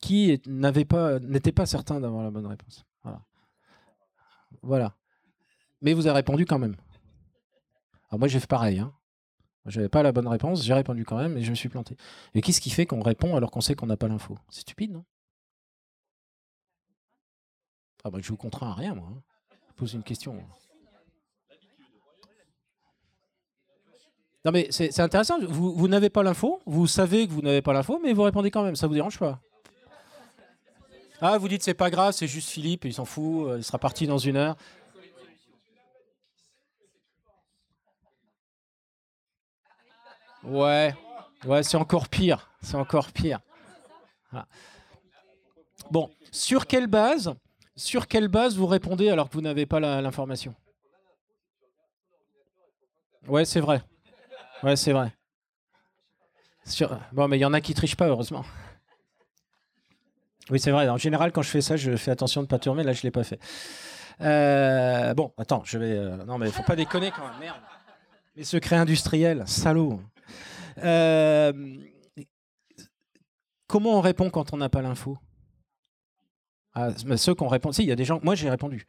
Qui 0.00 0.40
n'était 0.46 1.52
pas 1.52 1.66
certain 1.66 2.00
d'avoir 2.00 2.22
la 2.22 2.30
bonne 2.30 2.46
réponse? 2.46 2.84
Voilà. 4.62 4.96
Mais 5.80 5.92
vous 5.92 6.06
avez 6.06 6.16
répondu 6.16 6.46
quand 6.46 6.58
même. 6.58 6.76
Alors 8.08 8.18
moi 8.18 8.28
j'ai 8.28 8.40
fait 8.40 8.46
pareil. 8.46 8.78
Hein. 8.78 8.94
J'avais 9.66 9.88
pas 9.90 10.02
la 10.02 10.12
bonne 10.12 10.28
réponse, 10.28 10.64
j'ai 10.64 10.72
répondu 10.72 11.04
quand 11.04 11.18
même 11.18 11.36
et 11.36 11.42
je 11.42 11.50
me 11.50 11.54
suis 11.54 11.68
planté. 11.68 11.96
Et 12.34 12.40
qu'est-ce 12.40 12.60
qui 12.60 12.70
fait 12.70 12.86
qu'on 12.86 13.02
répond 13.02 13.36
alors 13.36 13.50
qu'on 13.50 13.60
sait 13.60 13.74
qu'on 13.74 13.86
n'a 13.86 13.98
pas 13.98 14.08
l'info? 14.08 14.38
C'est 14.48 14.62
stupide, 14.62 14.92
non? 14.92 15.04
Ah 18.04 18.10
bah 18.10 18.18
je 18.22 18.28
vous 18.28 18.36
contrains 18.36 18.70
à 18.70 18.74
rien, 18.74 18.94
moi. 18.94 19.08
Hein. 19.12 19.22
Je 19.68 19.74
pose 19.74 19.92
une 19.92 20.02
question. 20.02 20.42
Mais 24.52 24.68
c'est 24.70 25.00
intéressant. 25.00 25.38
Vous, 25.40 25.88
n'avez 25.88 26.10
pas 26.10 26.22
l'info, 26.22 26.60
vous 26.66 26.86
savez 26.86 27.26
que 27.26 27.32
vous 27.32 27.42
n'avez 27.42 27.62
pas 27.62 27.72
l'info, 27.72 28.00
mais 28.02 28.12
vous 28.12 28.22
répondez 28.22 28.50
quand 28.50 28.62
même. 28.62 28.76
Ça 28.76 28.86
vous 28.86 28.94
dérange 28.94 29.18
pas 29.18 29.40
Ah, 31.20 31.38
vous 31.38 31.48
dites 31.48 31.62
c'est 31.62 31.74
pas 31.74 31.90
grave, 31.90 32.12
c'est 32.12 32.26
juste 32.26 32.48
Philippe, 32.50 32.84
il 32.84 32.94
s'en 32.94 33.04
fout, 33.04 33.48
euh, 33.48 33.58
il 33.58 33.64
sera 33.64 33.78
parti 33.78 34.06
dans 34.06 34.18
une 34.18 34.36
heure. 34.36 34.56
Ouais, 40.44 40.94
ouais, 41.44 41.62
c'est 41.62 41.76
encore 41.76 42.08
pire. 42.08 42.50
C'est 42.62 42.76
encore 42.76 43.12
pire. 43.12 43.40
Bon, 45.90 46.10
sur 46.30 46.66
quelle 46.66 46.86
base, 46.86 47.34
sur 47.76 48.06
quelle 48.06 48.28
base 48.28 48.56
vous 48.56 48.66
répondez 48.66 49.08
alors 49.10 49.28
que 49.28 49.34
vous 49.34 49.40
n'avez 49.40 49.66
pas 49.66 49.80
l'information? 49.80 50.54
Ouais, 53.26 53.44
c'est 53.44 53.60
vrai. 53.60 53.82
Ouais, 54.62 54.76
c'est 54.76 54.92
vrai. 54.92 55.12
Bon, 57.12 57.28
mais 57.28 57.38
il 57.38 57.40
y 57.40 57.44
en 57.44 57.52
a 57.54 57.60
qui 57.60 57.74
trichent 57.74 57.96
pas, 57.96 58.08
heureusement. 58.08 58.44
Oui, 60.50 60.58
c'est 60.58 60.70
vrai. 60.70 60.88
En 60.88 60.96
général, 60.96 61.32
quand 61.32 61.42
je 61.42 61.50
fais 61.50 61.60
ça, 61.60 61.76
je 61.76 61.96
fais 61.96 62.10
attention 62.10 62.42
de 62.42 62.46
ne 62.46 62.48
pas 62.48 62.58
tourner. 62.58 62.82
Là, 62.82 62.92
je 62.92 63.00
ne 63.00 63.02
l'ai 63.04 63.10
pas 63.10 63.24
fait. 63.24 63.38
Euh, 64.20 65.14
bon, 65.14 65.32
attends, 65.38 65.62
je 65.64 65.78
vais. 65.78 65.96
Euh, 65.96 66.24
non, 66.24 66.38
mais 66.38 66.50
faut 66.50 66.62
pas 66.62 66.76
déconner 66.76 67.10
quand 67.10 67.26
même. 67.28 67.38
Merde. 67.40 67.60
Les 68.36 68.44
secrets 68.44 68.76
industriels, 68.76 69.42
salaud. 69.46 70.00
Euh, 70.78 71.52
comment 73.66 73.98
on 73.98 74.00
répond 74.00 74.30
quand 74.30 74.52
on 74.52 74.56
n'a 74.58 74.68
pas 74.68 74.82
l'info? 74.82 75.18
Ah, 76.74 76.90
Ceux 77.16 77.34
qui 77.34 77.42
ont 77.42 77.48
répondu, 77.48 77.74
si, 77.74 77.82
il 77.82 77.88
y 77.88 77.92
a 77.92 77.96
des 77.96 78.04
gens, 78.04 78.20
moi 78.22 78.36
j'ai 78.36 78.48
répondu, 78.48 78.86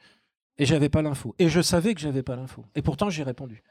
et 0.59 0.65
j'avais 0.65 0.89
pas 0.89 1.01
l'info, 1.01 1.33
et 1.39 1.49
je 1.49 1.61
savais 1.61 1.95
que 1.95 2.01
j'avais 2.01 2.21
pas 2.21 2.35
l'info, 2.35 2.63
et 2.75 2.83
pourtant 2.83 3.09
j'ai 3.09 3.23
répondu. 3.23 3.63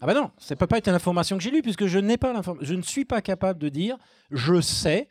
Ah 0.00 0.06
ben 0.06 0.14
non, 0.14 0.30
ça 0.38 0.56
peut 0.56 0.66
pas 0.66 0.78
être 0.78 0.88
une 0.88 0.94
information 0.94 1.36
que 1.36 1.42
j'ai 1.42 1.50
lue 1.50 1.62
puisque 1.62 1.86
je 1.86 1.98
pas 2.16 2.32
l'information. 2.32 2.66
Je 2.66 2.74
ne 2.74 2.82
suis 2.82 3.04
pas 3.04 3.22
capable 3.22 3.60
de 3.60 3.68
dire 3.68 3.96
je 4.30 4.60
sais 4.60 5.08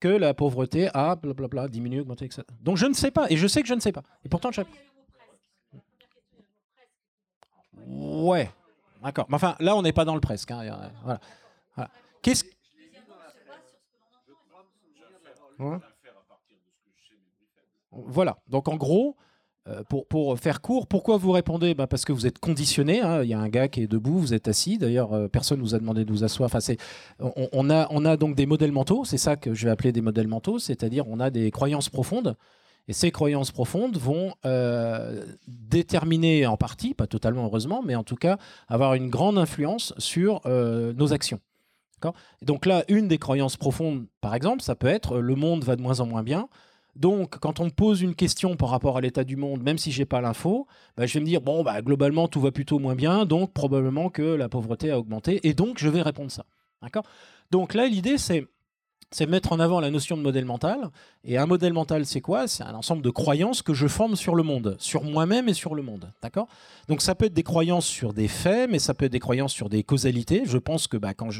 que 0.00 0.08
la 0.08 0.34
pauvreté 0.34 0.88
a 0.92 1.16
blablabla 1.16 1.68
diminué, 1.68 2.00
augmenté, 2.00 2.26
etc. 2.26 2.42
Donc 2.60 2.76
je 2.76 2.86
ne 2.86 2.94
sais 2.94 3.10
pas 3.10 3.30
et 3.30 3.36
je 3.36 3.46
sais 3.46 3.62
que 3.62 3.68
je 3.68 3.74
ne 3.74 3.80
sais 3.80 3.92
pas. 3.92 4.02
Et 4.24 4.28
pourtant 4.28 4.50
je... 4.50 4.62
Ouais, 7.86 8.50
d'accord. 9.02 9.26
Mais 9.28 9.36
enfin, 9.36 9.56
là 9.60 9.76
on 9.76 9.82
n'est 9.82 9.92
pas 9.92 10.04
dans 10.04 10.14
le 10.14 10.20
presque. 10.20 10.50
Hein. 10.50 10.90
Voilà. 11.04 11.20
voilà. 11.76 11.90
Qu'est-ce 12.22 12.44
Voilà. 17.90 18.36
Donc 18.48 18.68
en 18.68 18.76
gros, 18.76 19.16
euh, 19.66 19.82
pour, 19.82 20.38
faire 20.38 20.60
court, 20.60 20.86
pourquoi 20.86 21.16
vous 21.16 21.32
répondez? 21.32 21.74
Bah, 21.74 21.86
Parce 21.86 22.04
que 22.04 22.12
vous 22.12 22.26
êtes 22.26 22.38
conditionné. 22.38 23.00
Hein. 23.00 23.22
Il 23.22 23.30
y 23.30 23.34
a 23.34 23.38
un 23.38 23.48
gars 23.48 23.68
qui 23.68 23.82
est 23.82 23.86
debout, 23.86 24.18
vous 24.18 24.34
êtes 24.34 24.48
assis. 24.48 24.76
D'ailleurs, 24.76 25.14
euh, 25.14 25.28
personne 25.28 25.58
ne 25.58 25.62
vous 25.62 25.74
a 25.74 25.78
demandé 25.78 26.04
de 26.04 26.10
vous 26.10 26.22
asseoir. 26.22 26.50
Enfin, 26.54 26.74
on, 27.18 27.70
a, 27.70 27.86
on 27.90 28.04
a 28.04 28.16
donc 28.16 28.36
des 28.36 28.46
modèles 28.46 28.72
mentaux. 28.72 29.04
C'est 29.04 29.18
ça 29.18 29.36
que 29.36 29.54
je 29.54 29.64
vais 29.64 29.70
appeler 29.70 29.92
des 29.92 30.02
modèles 30.02 30.28
mentaux. 30.28 30.58
C'est-à-dire, 30.58 31.08
on 31.08 31.18
a 31.18 31.30
des 31.30 31.50
croyances 31.50 31.88
profondes. 31.88 32.36
Et 32.88 32.92
ces 32.92 33.10
croyances 33.10 33.50
profondes 33.50 33.96
vont 33.96 34.34
euh, 34.44 35.24
déterminer 35.48 36.46
en 36.46 36.58
partie, 36.58 36.92
pas 36.92 37.06
totalement 37.06 37.46
heureusement, 37.46 37.82
mais 37.82 37.94
en 37.94 38.04
tout 38.04 38.16
cas 38.16 38.36
avoir 38.68 38.92
une 38.92 39.08
grande 39.08 39.38
influence 39.38 39.94
sur 39.96 40.42
nos 40.46 41.12
actions. 41.14 41.40
Donc 42.42 42.66
là, 42.66 42.84
une 42.88 43.08
des 43.08 43.18
croyances 43.18 43.56
profondes, 43.56 44.06
par 44.20 44.34
exemple, 44.34 44.62
ça 44.62 44.74
peut 44.74 44.86
être 44.86 45.18
le 45.18 45.34
monde 45.34 45.64
va 45.64 45.76
de 45.76 45.82
moins 45.82 46.00
en 46.00 46.06
moins 46.06 46.22
bien. 46.22 46.48
Donc, 46.96 47.38
quand 47.38 47.60
on 47.60 47.64
me 47.64 47.70
pose 47.70 48.02
une 48.02 48.14
question 48.14 48.56
par 48.56 48.70
rapport 48.70 48.96
à 48.96 49.00
l'état 49.00 49.24
du 49.24 49.36
monde, 49.36 49.62
même 49.62 49.78
si 49.78 49.90
j'ai 49.90 50.04
pas 50.04 50.20
l'info, 50.20 50.66
bah, 50.96 51.06
je 51.06 51.14
vais 51.14 51.20
me 51.20 51.26
dire 51.26 51.40
bon, 51.40 51.62
bah, 51.64 51.82
globalement, 51.82 52.28
tout 52.28 52.40
va 52.40 52.52
plutôt 52.52 52.78
moins 52.78 52.94
bien, 52.94 53.26
donc 53.26 53.52
probablement 53.52 54.10
que 54.10 54.22
la 54.22 54.48
pauvreté 54.48 54.90
a 54.90 54.98
augmenté, 54.98 55.46
et 55.46 55.54
donc 55.54 55.78
je 55.78 55.88
vais 55.88 56.02
répondre 56.02 56.30
ça. 56.30 56.44
D'accord? 56.82 57.04
Donc 57.50 57.74
là, 57.74 57.86
l'idée, 57.86 58.18
c'est 58.18 58.46
c'est 59.10 59.26
mettre 59.26 59.52
en 59.52 59.60
avant 59.60 59.80
la 59.80 59.90
notion 59.90 60.16
de 60.16 60.22
modèle 60.22 60.44
mental. 60.44 60.90
Et 61.24 61.38
un 61.38 61.46
modèle 61.46 61.72
mental, 61.72 62.04
c'est 62.06 62.20
quoi? 62.20 62.46
C'est 62.46 62.62
un 62.62 62.74
ensemble 62.74 63.02
de 63.02 63.10
croyances 63.10 63.62
que 63.62 63.74
je 63.74 63.86
forme 63.86 64.16
sur 64.16 64.34
le 64.34 64.42
monde, 64.42 64.76
sur 64.78 65.04
moi-même 65.04 65.48
et 65.48 65.54
sur 65.54 65.74
le 65.74 65.82
monde. 65.82 66.10
D'accord? 66.22 66.48
Donc 66.88 67.00
ça 67.00 67.14
peut 67.14 67.26
être 67.26 67.34
des 67.34 67.42
croyances 67.42 67.86
sur 67.86 68.12
des 68.12 68.28
faits, 68.28 68.70
mais 68.70 68.78
ça 68.78 68.94
peut 68.94 69.06
être 69.06 69.12
des 69.12 69.20
croyances 69.20 69.52
sur 69.52 69.68
des 69.68 69.82
causalités. 69.82 70.42
Je 70.44 70.58
pense 70.58 70.86
que 70.86 70.96
bah, 70.96 71.14
quand, 71.14 71.30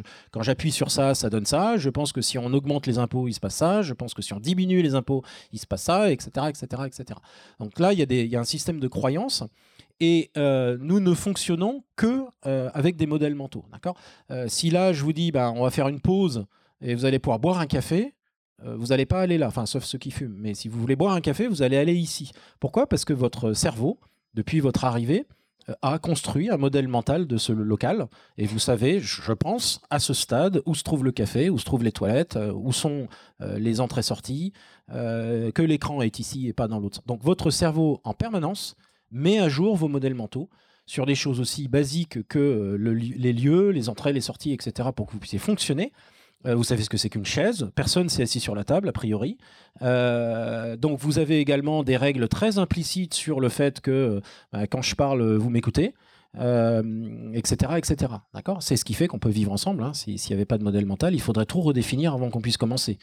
j'appuie 0.41 0.73
sur 0.73 0.91
ça, 0.91 1.15
ça 1.15 1.31
donne 1.31 1.47
ça. 1.47 1.77
Je 1.77 1.91
pense 1.91 2.13
que 2.13 2.21
si 2.21 2.39
on 2.39 2.53
augmente 2.53 2.87
les 2.87 2.99
impôts, 2.99 3.29
il 3.29 3.35
se 3.35 3.41
passe 3.41 3.57
ça. 3.57 3.83
Je 3.83 3.93
pense 3.93 4.15
que 4.15 4.23
si 4.23 4.33
on 4.33 4.41
diminue 4.41 4.83
les 4.83 4.95
impôts, 4.95 5.23
il 5.53 5.59
se 5.59 5.67
passe 5.67 5.83
ça, 5.83 6.11
etc. 6.11 6.47
etc., 6.49 6.83
etc. 6.87 7.05
Donc 7.61 7.79
là, 7.79 7.93
il 7.93 7.99
y, 7.99 8.03
a 8.03 8.25
y 8.25 8.37
a 8.37 8.41
un 8.41 8.45
système 8.45 8.81
de 8.81 8.89
croyances. 8.89 9.45
Et 10.01 10.31
euh, 10.37 10.77
nous 10.81 11.01
ne 11.01 11.15
fonctionnons 11.15 11.85
que 11.97 12.25
euh, 12.47 12.69
avec 12.75 12.97
des 12.97 13.07
modèles 13.07 13.35
mentaux. 13.35 13.65
D'accord? 13.73 13.97
Euh, 14.31 14.47
Si 14.49 14.71
là, 14.71 14.93
je 14.93 15.03
vous 15.03 15.13
dis, 15.13 15.31
bah, 15.31 15.53
on 15.55 15.63
va 15.63 15.71
faire 15.71 15.89
une 15.89 16.01
pause 16.01 16.47
et 16.85 16.95
vous 16.95 17.07
allez 17.07 17.19
pouvoir 17.19 17.41
boire 17.41 17.59
un 17.59 17.67
café. 17.67 18.15
Euh, 18.65 18.77
vous 18.77 18.89
n'allez 18.89 19.07
pas 19.07 19.21
aller 19.21 19.39
là, 19.39 19.49
enfin 19.49 19.67
sauf 19.67 19.85
ceux 19.85 19.99
qui 19.99 20.11
fument. 20.11 20.37
Mais 20.39 20.55
si 20.55 20.69
vous 20.69 20.79
voulez 20.79 20.97
boire 20.97 21.15
un 21.15 21.21
café, 21.21 21.49
vous 21.49 21.63
allez 21.63 21.77
aller 21.77 21.95
ici. 21.95 22.31
Pourquoi? 22.61 22.87
Parce 22.87 23.05
que 23.05 23.13
votre 23.13 23.55
cerveau, 23.55 23.99
depuis 24.35 24.61
votre 24.61 24.85
arrivée, 24.85 25.27
euh, 25.71 25.75
a 25.81 25.99
construit 25.99 26.51
un 26.51 26.59
modèle 26.59 26.87
mental 26.87 27.27
de 27.27 27.37
ce 27.39 27.53
local. 27.53 28.07
Et 28.37 28.45
vous 28.45 28.59
savez, 28.59 29.01
je 29.01 29.33
pense, 29.33 29.81
à 29.89 29.99
ce 29.99 30.13
stade, 30.13 30.63
où 30.67 30.75
se 30.75 30.83
trouve 30.83 31.05
le 31.05 31.11
café, 31.11 31.49
où 31.49 31.59
se 31.59 31.65
trouvent 31.65 31.83
les 31.83 31.91
toilettes, 31.91 32.37
euh, 32.37 32.53
où 32.53 32.73
sont 32.73 33.09
les 33.41 33.81
entrées-sorties, 33.81 34.53
que 34.89 35.63
l'écran 35.63 36.01
est 36.01 36.19
ici 36.19 36.49
et 36.49 36.53
pas 36.53 36.69
dans 36.69 36.81
l'autre. 36.81 37.03
Donc 37.07 37.23
votre 37.23 37.51
cerveau, 37.51 38.01
en 38.05 38.15
permanence, 38.15 38.75
met 39.11 39.39
à 39.39 39.49
jour 39.49 39.77
vos 39.77 39.89
modèles 39.89 40.15
mentaux 40.15 40.49
sur 40.87 41.05
des 41.05 41.15
choses 41.15 41.41
aussi 41.41 41.69
basiques 41.69 42.27
que 42.27 42.77
les 42.79 43.33
lieux, 43.33 43.71
les 43.71 43.89
entrées, 43.89 44.13
les 44.13 44.23
sorties, 44.23 44.53
etc., 44.53 44.91
pour 44.95 45.07
que 45.07 45.13
vous 45.13 45.19
puissiez 45.19 45.39
fonctionner. 45.39 45.93
Euh, 46.47 46.55
vous 46.55 46.65
savez 46.65 46.83
ce 46.83 46.91
que 46.91 46.97
c'est 46.97 47.09
qu'une 47.09 47.25
chaise. 47.25 47.71
Personne 47.75 48.09
s'est 48.09 48.23
assis 48.23 48.41
sur 48.41 48.55
la 48.55 48.65
table, 48.65 48.89
a 48.89 48.93
priori. 48.93 49.39
Euh, 49.83 50.77
donc, 50.77 50.99
vous 50.99 51.19
avez 51.19 51.41
également 51.41 51.83
des 51.83 51.97
règles 51.97 52.29
très 52.29 52.59
implicites 52.59 53.15
sur 53.15 53.41
le 53.41 53.49
fait 53.49 53.81
que 53.81 54.21
euh, 54.55 54.67
quand 54.71 54.83
je 54.83 54.95
parle, 54.95 55.37
vous 55.37 55.51
m'écoutez. 55.51 55.95
etc. 56.37 57.73
etc. 57.77 58.13
D'accord? 58.35 58.63
C'est 58.63 58.77
ce 58.77 58.85
qui 58.85 58.95
fait 58.95 59.07
qu'on 59.07 59.19
peut 59.19 59.31
vivre 59.31 59.53
ensemble. 59.53 59.83
Hein. 59.83 59.93
S'il 59.95 60.17
n'y 60.17 60.33
avait 60.33 60.45
pas 60.45 60.59
de 60.59 60.65
modèle 60.65 60.87
mental, 60.87 61.15
il 61.15 61.21
faudrait 61.21 61.47
tout 61.47 61.61
redéfinir 61.61 62.15
avant 62.15 62.31
qu'on 62.31 62.41
puisse 62.41 62.57
commencer. 62.57 62.99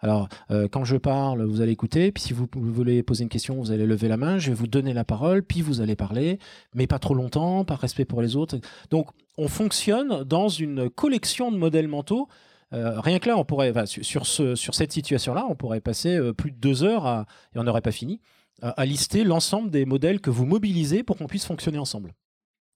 Alors, 0.00 0.28
quand 0.72 0.84
je 0.84 0.96
parle, 0.96 1.44
vous 1.44 1.60
allez 1.60 1.70
écouter, 1.70 2.10
puis 2.10 2.24
si 2.24 2.32
vous, 2.32 2.48
voulez 2.56 3.04
poser 3.04 3.22
une 3.22 3.28
question, 3.28 3.54
vous 3.54 3.70
allez 3.70 3.86
lever 3.86 4.08
la 4.08 4.16
main, 4.16 4.40
je 4.40 4.48
vais 4.48 4.54
vous 4.54 4.66
donner 4.66 4.92
la 4.92 5.04
parole, 5.04 5.44
puis 5.44 5.62
vous 5.62 5.80
allez 5.80 5.94
parler, 5.94 6.40
mais 6.74 6.88
pas 6.88 6.98
trop 6.98 7.14
longtemps, 7.14 7.64
par 7.64 7.78
respect 7.78 8.04
pour 8.04 8.20
les 8.20 8.34
autres. 8.34 8.58
Donc, 8.90 9.10
on 9.38 9.46
fonctionne 9.46 10.24
dans 10.24 10.48
une 10.48 10.90
collection 10.90 11.52
de 11.52 11.56
modèles 11.56 11.86
mentaux 11.86 12.26
euh, 12.72 13.00
rien 13.00 13.18
que 13.18 13.28
là, 13.28 13.36
on 13.36 13.44
pourrait, 13.44 13.72
sur, 13.86 14.26
ce, 14.26 14.54
sur 14.54 14.74
cette 14.74 14.92
situation-là, 14.92 15.46
on 15.48 15.54
pourrait 15.54 15.80
passer 15.80 16.16
euh, 16.16 16.32
plus 16.32 16.50
de 16.50 16.56
deux 16.56 16.84
heures, 16.84 17.06
à, 17.06 17.26
et 17.54 17.58
on 17.58 17.64
n'aurait 17.64 17.82
pas 17.82 17.92
fini, 17.92 18.20
à, 18.62 18.84
lister 18.86 19.24
l'ensemble 19.24 19.70
des 19.70 19.84
modèles 19.84 20.20
que 20.20 20.30
vous 20.30 20.46
mobilisez 20.46 21.02
pour 21.02 21.16
qu'on 21.16 21.26
puisse 21.26 21.44
fonctionner 21.44 21.78
ensemble. 21.78 22.14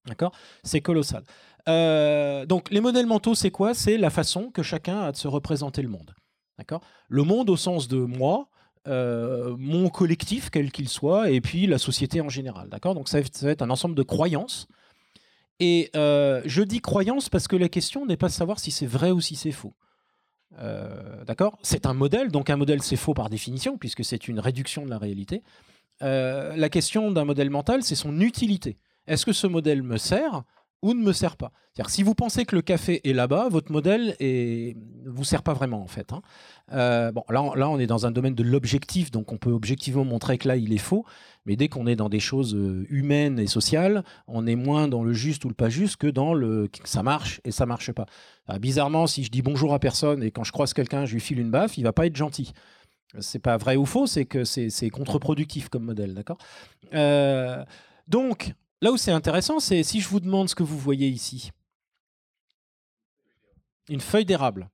D'accord? 0.06 0.32
C'est 0.64 0.80
colossal. 0.80 1.24
Euh, 1.68 2.44
donc, 2.46 2.70
les 2.70 2.80
modèles 2.80 3.06
mentaux, 3.06 3.34
c'est 3.34 3.50
quoi? 3.50 3.74
C'est 3.74 3.96
la 3.96 4.10
façon 4.10 4.50
que 4.50 4.62
chacun 4.62 5.00
a 5.00 5.12
de 5.12 5.16
se 5.16 5.28
représenter 5.28 5.82
le 5.82 5.88
monde. 5.88 6.14
D'accord? 6.58 6.80
Le 7.08 7.22
monde 7.22 7.50
au 7.50 7.56
sens 7.56 7.88
de 7.88 7.98
moi, 7.98 8.48
mon 8.86 9.88
collectif, 9.88 10.50
quel 10.50 10.70
qu'il 10.70 10.88
soit, 10.88 11.30
et 11.30 11.40
puis 11.40 11.66
la 11.66 11.78
société 11.78 12.20
en 12.20 12.28
général. 12.28 12.68
D'accord? 12.68 12.94
Donc, 12.94 13.08
ça, 13.08 13.18
ça, 13.32 13.46
va 13.46 13.52
être 13.52 13.62
un 13.62 13.70
ensemble 13.70 13.94
de 13.94 14.02
croyances. 14.02 14.68
Et 15.58 15.90
je 15.94 16.62
dis 16.62 16.80
croyances 16.80 17.28
parce 17.28 17.48
que 17.48 17.56
la 17.56 17.68
question 17.68 18.06
n'est 18.06 18.16
pas 18.16 18.28
de 18.28 18.32
savoir 18.32 18.58
si 18.58 18.70
c'est 18.70 18.86
vrai 18.86 19.10
ou 19.10 19.20
si 19.20 19.36
c'est 19.36 19.52
faux. 19.52 19.74
Euh, 20.58 21.24
d'accord? 21.24 21.58
C'est 21.62 21.86
un 21.86 21.94
modèle, 21.94 22.30
donc 22.30 22.50
un 22.50 22.56
modèle 22.56 22.82
c'est 22.82 22.96
faux 22.96 23.14
par 23.14 23.28
définition, 23.28 23.76
puisque 23.78 24.04
c'est 24.04 24.28
une 24.28 24.40
réduction 24.40 24.84
de 24.84 24.90
la 24.90 24.98
réalité. 24.98 25.42
Euh, 26.02 26.54
la 26.56 26.68
question 26.68 27.10
d'un 27.10 27.24
modèle 27.24 27.50
mental, 27.50 27.82
c'est 27.82 27.94
son 27.94 28.20
utilité. 28.20 28.78
Est-ce 29.06 29.24
que 29.24 29.32
ce 29.32 29.46
modèle 29.46 29.82
me 29.82 29.96
sert? 29.96 30.42
Ou 30.82 30.94
ne 30.94 31.02
me 31.02 31.12
sert 31.12 31.36
pas. 31.36 31.52
C'est-à-dire, 31.72 31.90
si 31.90 32.02
vous 32.02 32.14
pensez 32.14 32.44
que 32.44 32.56
le 32.56 32.62
café 32.62 33.06
est 33.08 33.12
là-bas, 33.12 33.48
votre 33.50 33.70
modèle 33.70 34.16
ne 34.20 35.10
vous 35.10 35.24
sert 35.24 35.42
pas 35.42 35.52
vraiment 35.52 35.82
en 35.82 35.86
fait. 35.86 36.12
Hein. 36.12 36.22
Euh, 36.72 37.12
bon, 37.12 37.22
là, 37.28 37.52
là, 37.54 37.68
on 37.68 37.78
est 37.78 37.86
dans 37.86 38.06
un 38.06 38.10
domaine 38.10 38.34
de 38.34 38.42
l'objectif, 38.42 39.10
donc 39.10 39.32
on 39.32 39.36
peut 39.36 39.50
objectivement 39.50 40.04
montrer 40.04 40.38
que 40.38 40.48
là, 40.48 40.56
il 40.56 40.72
est 40.72 40.78
faux. 40.78 41.04
Mais 41.44 41.56
dès 41.56 41.68
qu'on 41.68 41.86
est 41.86 41.96
dans 41.96 42.08
des 42.08 42.20
choses 42.20 42.54
euh, 42.54 42.86
humaines 42.88 43.38
et 43.38 43.46
sociales, 43.46 44.04
on 44.26 44.46
est 44.46 44.56
moins 44.56 44.88
dans 44.88 45.04
le 45.04 45.12
juste 45.12 45.44
ou 45.44 45.48
le 45.48 45.54
pas 45.54 45.68
juste 45.68 45.96
que 45.96 46.06
dans 46.06 46.34
le 46.34 46.68
ça 46.84 47.02
marche 47.02 47.40
et 47.44 47.50
ça 47.50 47.66
marche 47.66 47.92
pas. 47.92 48.06
bizarrement, 48.58 49.06
si 49.06 49.22
je 49.24 49.30
dis 49.30 49.42
bonjour 49.42 49.74
à 49.74 49.78
personne 49.78 50.22
et 50.22 50.30
quand 50.30 50.44
je 50.44 50.52
croise 50.52 50.72
quelqu'un, 50.72 51.04
je 51.04 51.14
lui 51.14 51.20
file 51.20 51.38
une 51.38 51.50
baffe, 51.50 51.78
il 51.78 51.84
va 51.84 51.92
pas 51.92 52.06
être 52.06 52.16
gentil. 52.16 52.52
C'est 53.20 53.38
pas 53.38 53.56
vrai 53.56 53.76
ou 53.76 53.86
faux, 53.86 54.06
c'est 54.06 54.24
que 54.24 54.44
c'est 54.44 54.90
contre-productif 54.90 55.68
comme 55.68 55.84
modèle, 55.84 56.14
d'accord? 56.14 56.38
Euh, 56.94 57.64
Donc, 58.08 58.52
Là 58.82 58.92
où 58.92 58.96
c'est 58.96 59.12
intéressant, 59.12 59.58
c'est 59.58 59.82
si 59.82 60.00
je 60.00 60.08
vous 60.08 60.20
demande 60.20 60.48
ce 60.48 60.54
que 60.54 60.62
vous 60.62 60.78
voyez 60.78 61.08
ici. 61.08 61.50
Une 63.88 64.00
feuille 64.00 64.24
d'érable. 64.24 64.68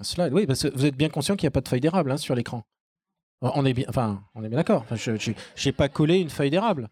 Un 0.00 0.04
slide, 0.04 0.32
oui, 0.32 0.46
parce 0.46 0.66
vous 0.66 0.84
êtes 0.84 0.96
bien 0.96 1.08
conscient 1.08 1.36
qu'il 1.36 1.46
n'y 1.46 1.48
a 1.48 1.52
pas 1.52 1.60
de 1.60 1.68
feuille 1.68 1.80
d'érable 1.80 2.10
hein, 2.10 2.16
sur 2.16 2.34
l'écran. 2.34 2.64
On 3.42 3.64
est 3.64 3.74
bien, 3.74 3.86
enfin, 3.88 4.22
on 4.34 4.44
est 4.44 4.48
bien 4.48 4.58
d'accord. 4.58 4.84
je 4.90 5.32
n'ai 5.64 5.72
pas 5.72 5.88
collé 5.88 6.18
une 6.18 6.30
feuille 6.30 6.50
d'érable. 6.50 6.88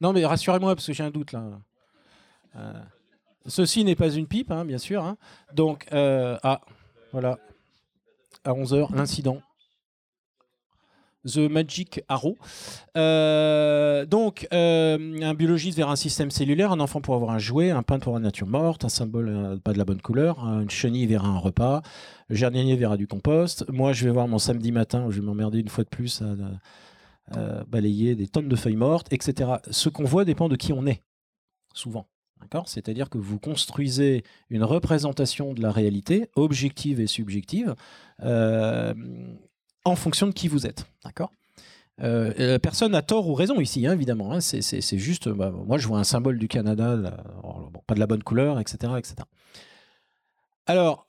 Non, 0.00 0.12
mais 0.12 0.24
rassurez-moi 0.24 0.74
parce 0.74 0.86
que 0.86 0.92
j'ai 0.92 1.02
un 1.02 1.10
doute 1.10 1.32
là. 1.32 1.60
Euh, 2.56 2.72
ceci 3.46 3.84
n'est 3.84 3.96
pas 3.96 4.10
une 4.10 4.26
pipe, 4.26 4.50
hein, 4.50 4.64
bien 4.64 4.78
sûr. 4.78 5.04
Hein. 5.04 5.16
Donc, 5.52 5.86
euh, 5.92 6.38
ah, 6.42 6.60
voilà, 7.12 7.38
à 8.44 8.52
11h, 8.52 8.94
l'incident. 8.94 9.42
The 11.26 11.38
Magic 11.38 12.02
Arrow. 12.08 12.36
Euh, 12.96 14.06
donc, 14.06 14.48
euh, 14.52 15.20
un 15.22 15.34
biologiste 15.34 15.76
vers 15.76 15.90
un 15.90 15.96
système 15.96 16.30
cellulaire, 16.30 16.72
un 16.72 16.80
enfant 16.80 17.00
pour 17.00 17.14
avoir 17.14 17.30
un 17.30 17.38
jouet, 17.38 17.70
un 17.70 17.82
peintre 17.82 18.04
pour 18.04 18.16
une 18.16 18.22
nature 18.22 18.46
morte, 18.46 18.84
un 18.84 18.88
symbole 18.88 19.28
euh, 19.28 19.56
pas 19.58 19.72
de 19.72 19.78
la 19.78 19.84
bonne 19.84 20.00
couleur, 20.00 20.38
une 20.38 20.70
chenille 20.70 21.06
verra 21.06 21.28
un 21.28 21.38
repas, 21.38 21.82
le 22.28 22.36
jardinier 22.36 22.76
verra 22.76 22.96
du 22.96 23.06
compost. 23.06 23.68
Moi, 23.70 23.92
je 23.92 24.04
vais 24.04 24.10
voir 24.10 24.28
mon 24.28 24.38
samedi 24.38 24.72
matin 24.72 25.04
où 25.04 25.10
je 25.10 25.20
vais 25.20 25.26
m'emmerder 25.26 25.60
une 25.60 25.68
fois 25.68 25.84
de 25.84 25.90
plus 25.90 26.22
à, 26.22 27.64
balayer 27.68 28.16
des 28.16 28.26
tonnes 28.26 28.48
de 28.48 28.56
feuilles 28.56 28.74
mortes, 28.74 29.12
etc. 29.12 29.52
Ce 29.70 29.88
qu'on 29.88 30.02
voit 30.02 30.24
dépend 30.24 30.48
de 30.48 30.56
qui 30.56 30.72
on 30.72 30.84
est, 30.86 31.02
souvent. 31.72 32.08
C'est-à-dire 32.66 33.10
que 33.10 33.18
vous 33.18 33.38
construisez 33.38 34.24
une 34.48 34.64
représentation 34.64 35.52
de 35.52 35.60
la 35.60 35.70
réalité, 35.70 36.28
objective 36.34 36.98
et 36.98 37.06
subjective, 37.06 37.76
en 39.84 39.96
fonction 39.96 40.26
de 40.26 40.32
qui 40.32 40.48
vous 40.48 40.66
êtes. 40.66 40.86
D'accord? 41.04 41.30
Euh, 42.02 42.58
personne 42.58 42.92
n'a 42.92 43.02
tort 43.02 43.28
ou 43.28 43.34
raison 43.34 43.60
ici, 43.60 43.86
hein, 43.86 43.92
évidemment. 43.92 44.32
Hein. 44.32 44.40
c'est 44.40 44.98
juste, 44.98 45.28
bah, 45.28 45.50
moi 45.50 45.76
je 45.78 45.86
vois 45.86 45.98
un 45.98 46.04
symbole 46.04 46.38
du 46.38 46.48
Canada, 46.48 46.96
pas 47.86 47.94
de 47.94 48.00
la 48.00 48.06
bonne 48.06 48.22
couleur, 48.22 48.58
etc. 48.58 48.94
etc. 48.96 49.16
Alors, 50.66 51.06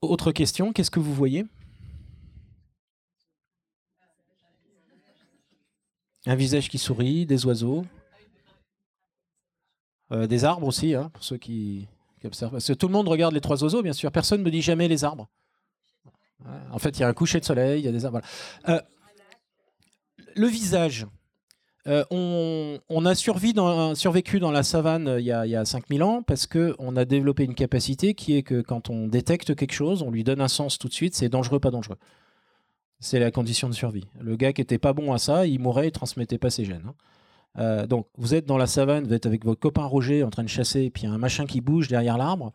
autre 0.00 0.32
question, 0.32 0.72
qu'est-ce 0.72 0.90
que 0.90 1.00
vous 1.00 1.14
voyez? 1.14 1.44
Un 6.26 6.36
visage 6.36 6.70
qui 6.70 6.78
sourit, 6.78 7.26
des 7.26 7.44
oiseaux, 7.44 7.84
euh, 10.12 10.26
des 10.26 10.44
arbres 10.44 10.66
aussi, 10.66 10.94
hein, 10.94 11.10
pour 11.12 11.24
ceux 11.24 11.36
qui, 11.36 11.88
observent. 12.24 12.52
Parce 12.52 12.68
que 12.68 12.72
tout 12.72 12.86
le 12.86 12.92
monde 12.94 13.08
regarde 13.08 13.34
les 13.34 13.40
trois 13.42 13.62
oiseaux, 13.62 13.82
bien 13.82 13.92
sûr. 13.92 14.10
Personne 14.10 14.40
ne 14.40 14.44
me 14.44 14.50
dit 14.50 14.62
jamais 14.62 14.88
les 14.88 15.04
arbres. 15.04 15.28
En 16.72 16.78
fait, 16.78 16.98
il 16.98 17.00
y 17.00 17.04
a 17.04 17.08
un 17.08 17.12
coucher 17.12 17.40
de 17.40 17.44
soleil, 17.44 17.80
il 17.80 17.84
y 17.84 17.88
a 17.88 17.92
des 17.92 18.04
arbres. 18.04 18.20
Euh, 18.68 18.80
le 20.36 20.46
visage. 20.46 21.06
Euh, 21.86 22.02
on, 22.10 23.04
a 23.04 23.14
survécu 23.14 24.40
dans 24.40 24.50
la 24.50 24.62
savane 24.62 25.16
il 25.18 25.24
y 25.26 25.32
a, 25.32 25.44
il 25.44 25.50
y 25.50 25.56
a 25.56 25.66
5000 25.66 26.02
ans 26.02 26.22
parce 26.22 26.46
qu'on 26.46 26.96
a 26.96 27.04
développé 27.04 27.44
une 27.44 27.54
capacité 27.54 28.14
qui 28.14 28.38
est 28.38 28.42
que 28.42 28.62
quand 28.62 28.88
on 28.88 29.06
détecte 29.06 29.54
quelque 29.54 29.74
chose, 29.74 30.00
on 30.00 30.10
lui 30.10 30.24
donne 30.24 30.40
un 30.40 30.48
sens 30.48 30.78
tout 30.78 30.88
de 30.88 30.94
suite, 30.94 31.14
c'est 31.14 31.28
dangereux, 31.28 31.60
pas 31.60 31.70
dangereux. 31.70 31.98
C'est 33.00 33.18
la 33.18 33.30
condition 33.30 33.68
de 33.68 33.74
survie. 33.74 34.06
Le 34.18 34.34
gars 34.36 34.54
qui 34.54 34.62
était 34.62 34.78
pas 34.78 34.94
bon 34.94 35.12
à 35.12 35.18
ça, 35.18 35.46
il 35.46 35.60
mourait, 35.60 35.88
il 35.88 35.92
transmettait 35.92 36.38
pas 36.38 36.48
ses 36.48 36.64
gènes. 36.64 36.84
Hein. 36.88 36.94
Euh, 37.58 37.86
donc, 37.86 38.06
vous 38.16 38.34
êtes 38.34 38.46
dans 38.46 38.56
la 38.56 38.66
savane, 38.66 39.06
vous 39.06 39.12
êtes 39.12 39.26
avec 39.26 39.44
votre 39.44 39.60
copain 39.60 39.84
Roger 39.84 40.24
en 40.24 40.30
train 40.30 40.42
de 40.42 40.48
chasser, 40.48 40.84
et 40.84 40.90
puis 40.90 41.02
il 41.02 41.08
y 41.08 41.12
a 41.12 41.14
un 41.14 41.18
machin 41.18 41.44
qui 41.44 41.60
bouge 41.60 41.88
derrière 41.88 42.16
l'arbre. 42.16 42.52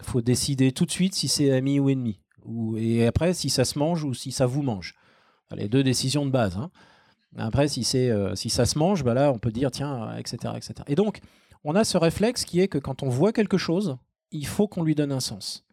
Il 0.00 0.06
faut 0.06 0.22
décider 0.22 0.72
tout 0.72 0.86
de 0.86 0.90
suite 0.90 1.14
si 1.14 1.28
c'est 1.28 1.52
ami 1.52 1.78
ou 1.78 1.90
ennemi. 1.90 2.18
Et 2.76 3.06
après, 3.06 3.34
si 3.34 3.50
ça 3.50 3.64
se 3.64 3.78
mange 3.78 4.04
ou 4.04 4.14
si 4.14 4.32
ça 4.32 4.46
vous 4.46 4.62
mange. 4.62 4.94
Les 5.54 5.68
deux 5.68 5.82
décisions 5.82 6.24
de 6.26 6.30
base. 6.30 6.56
Hein. 6.56 6.70
Après, 7.36 7.68
si, 7.68 7.84
euh, 7.96 8.34
si 8.34 8.50
ça 8.50 8.66
se 8.66 8.78
mange, 8.78 9.04
bah 9.04 9.14
là, 9.14 9.32
on 9.32 9.38
peut 9.38 9.52
dire, 9.52 9.70
tiens, 9.70 10.16
etc., 10.16 10.54
etc. 10.56 10.74
Et 10.86 10.94
donc, 10.94 11.20
on 11.64 11.74
a 11.74 11.84
ce 11.84 11.98
réflexe 11.98 12.44
qui 12.44 12.60
est 12.60 12.68
que 12.68 12.78
quand 12.78 13.02
on 13.02 13.08
voit 13.08 13.32
quelque 13.32 13.58
chose, 13.58 13.96
il 14.30 14.46
faut 14.46 14.68
qu'on 14.68 14.82
lui 14.82 14.94
donne 14.94 15.12
un 15.12 15.20
sens. 15.20 15.64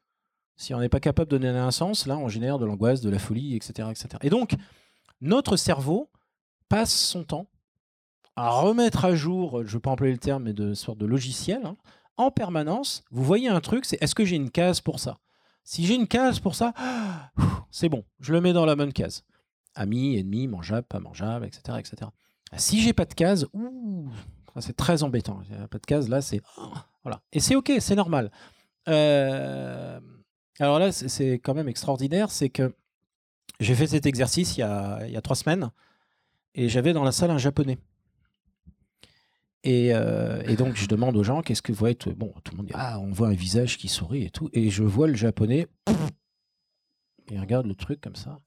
Si 0.56 0.74
on 0.74 0.80
n'est 0.80 0.90
pas 0.90 1.00
capable 1.00 1.30
de 1.30 1.38
donner 1.38 1.58
un 1.58 1.72
sens, 1.72 2.08
là, 2.08 2.18
on 2.18 2.28
génère 2.28 2.58
de 2.58 2.66
l'angoisse, 2.66 3.02
de 3.02 3.10
la 3.10 3.20
folie, 3.20 3.56
etc., 3.56 3.90
etc. 3.92 4.08
Et 4.24 4.30
donc, 4.30 4.56
notre 5.22 5.56
cerveau 5.56 6.10
passe 6.70 6.94
son 6.94 7.24
temps 7.24 7.48
à 8.36 8.50
remettre 8.50 9.06
à 9.06 9.16
jour, 9.16 9.64
je 9.64 9.68
ne 9.68 9.74
vais 9.74 9.80
pas 9.80 9.92
employer 9.92 10.14
le 10.14 10.20
terme, 10.20 10.44
mais 10.44 10.54
de 10.54 10.76
sorte 10.76 11.00
de 11.00 11.08
logiciel, 11.08 11.62
hein, 11.66 11.76
en 12.18 12.30
permanence. 12.30 13.04
Vous 13.10 13.24
voyez 13.24 13.50
un 13.50 13.62
truc, 13.62 13.86
c'est 13.86 14.02
est-ce 14.02 14.14
que 14.14 14.26
j'ai 14.26 14.36
une 14.36 14.52
case 14.52 14.80
pour 14.80 15.00
ça? 15.00 15.18
Si 15.70 15.86
j'ai 15.86 15.96
une 15.96 16.08
case 16.08 16.40
pour 16.40 16.56
ça, 16.56 16.74
c'est 17.72 17.90
bon, 17.90 18.06
je 18.22 18.32
le 18.32 18.40
mets 18.40 18.54
dans 18.54 18.66
la 18.66 18.78
bonne 18.78 18.94
case. 18.94 19.26
Ami, 19.76 20.18
ennemi, 20.18 20.48
mangeable, 20.48 20.88
pas 20.88 21.02
mangeable, 21.02 21.46
etc. 21.46 21.78
etc. 21.78 22.10
Si 22.56 22.80
j'ai 22.80 22.94
pas 22.94 23.04
de 23.04 23.14
case, 23.14 23.50
c'est 24.62 24.78
très 24.78 25.04
embêtant. 25.04 25.42
Pas 25.70 25.78
de 25.78 25.86
case, 25.86 26.08
là, 26.08 26.22
c'est. 26.22 26.42
Voilà. 27.04 27.22
Et 27.32 27.40
c'est 27.40 27.56
OK, 27.56 27.72
c'est 27.80 27.96
normal. 27.96 28.32
Euh, 28.90 30.00
alors 30.60 30.80
là, 30.80 30.92
c'est 30.92 31.34
quand 31.34 31.54
même 31.54 31.70
extraordinaire, 31.70 32.32
c'est 32.32 32.50
que 32.50 32.74
j'ai 33.62 33.76
fait 33.76 33.88
cet 33.88 34.06
exercice 34.06 34.58
il 34.58 34.62
y, 34.62 34.64
a, 34.64 35.22
trois 35.22 35.38
semaines 35.38 35.72
et 36.54 36.68
j'avais 36.68 36.92
dans 36.92 37.06
la 37.06 37.14
salle 37.14 37.32
un 37.32 37.38
japonais. 37.38 37.78
Euh, 39.66 40.42
et, 40.46 40.56
donc 40.56 40.76
je 40.76 40.88
demande 40.88 41.18
aux 41.18 41.24
gens 41.24 41.42
qu'est-ce 41.42 41.62
que 41.62 41.72
vous 41.72 41.80
voyez 41.80 41.98
Bon, 42.16 42.34
tout 42.44 42.52
le 42.54 42.58
monde 42.58 42.68
dit 42.68 42.74
ah 42.76 43.00
on 43.00 43.12
voit 43.12 43.28
un 43.28 43.34
visage 43.34 43.78
qui 43.78 43.88
sourit 43.88 44.24
et 44.24 44.30
tout, 44.30 44.50
et 44.54 44.70
je 44.70 44.84
vois 44.84 45.08
le 45.08 45.16
japonais 45.16 45.68
et 47.30 47.40
regarde 47.40 47.66
le 47.66 47.76
truc 47.76 48.00
comme 48.00 48.16
ça. 48.16 48.40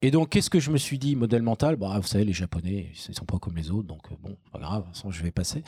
Et 0.00 0.10
donc 0.10 0.30
qu'est-ce 0.30 0.50
que 0.50 0.60
je 0.60 0.70
me 0.70 0.78
suis 0.78 0.98
dit 0.98 1.14
modèle 1.14 1.42
mental? 1.42 1.76
Bah 1.76 1.98
vous 2.00 2.06
savez 2.06 2.24
les 2.24 2.32
japonais 2.32 2.92
ils 2.92 3.14
sont 3.14 3.26
pas 3.26 3.38
comme 3.38 3.56
les 3.56 3.70
autres 3.70 3.88
donc 3.88 4.10
euh, 4.10 4.16
bon 4.18 4.38
pas 4.50 4.60
grave, 4.60 4.86
je 5.10 5.22
vais 5.22 5.32
passer. 5.32 5.62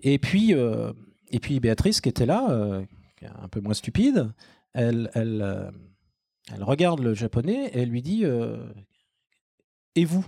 Et 0.00 0.18
puis 0.18 0.54
euh, 0.54 0.92
et 1.30 1.40
puis 1.40 1.60
Béatrice 1.60 2.00
qui 2.00 2.08
était 2.08 2.26
là, 2.26 2.82
un 3.22 3.48
peu 3.48 3.60
moins 3.60 3.74
stupide, 3.74 4.32
elle, 4.72 5.10
elle, 5.12 5.72
elle 6.54 6.62
regarde 6.62 7.00
le 7.00 7.12
japonais 7.12 7.66
et 7.74 7.80
elle 7.80 7.90
lui 7.90 8.00
dit 8.00 8.24
Et 9.94 10.04
vous? 10.06 10.26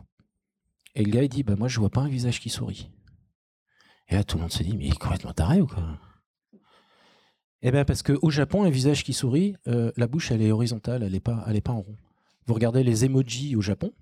Et 0.95 1.05
le 1.05 1.11
gars 1.11 1.23
il 1.23 1.31
dit 1.31 1.43
bah, 1.43 1.57
Moi 1.57 1.69
je 1.69 1.81
vois 1.81 1.91
pas 1.91 2.03
un 2.03 2.09
visage 2.09 2.39
qui 2.39 2.51
sourit. 2.51 2.91
Et 4.11 4.15
là 4.15 4.25
tout 4.25 4.37
le 4.37 4.43
monde 4.43 4.53
se 4.53 4.63
dit 4.63 4.77
Mais 4.77 4.87
il 4.87 4.93
est 4.93 4.99
complètement 4.99 5.33
taré 5.33 5.61
ou 5.61 5.67
quoi? 5.67 5.83
Eh 7.63 7.71
bien 7.71 7.85
parce 7.85 8.03
qu'au 8.03 8.31
Japon, 8.31 8.65
un 8.65 8.71
visage 8.71 9.05
qui 9.05 9.13
sourit, 9.13 9.55
euh, 9.69 9.93
la 9.97 10.07
bouche 10.07 10.31
elle 10.31 10.43
est 10.43 10.51
horizontale, 10.51 11.03
elle 11.03 11.13
n'est 11.13 11.21
pas, 11.21 11.47
pas 11.65 11.73
en 11.73 11.81
rond. 11.81 11.97
Vous 12.47 12.55
regardez 12.55 12.83
les 12.83 13.05
emojis 13.05 13.55
au 13.55 13.61
Japon, 13.61 13.93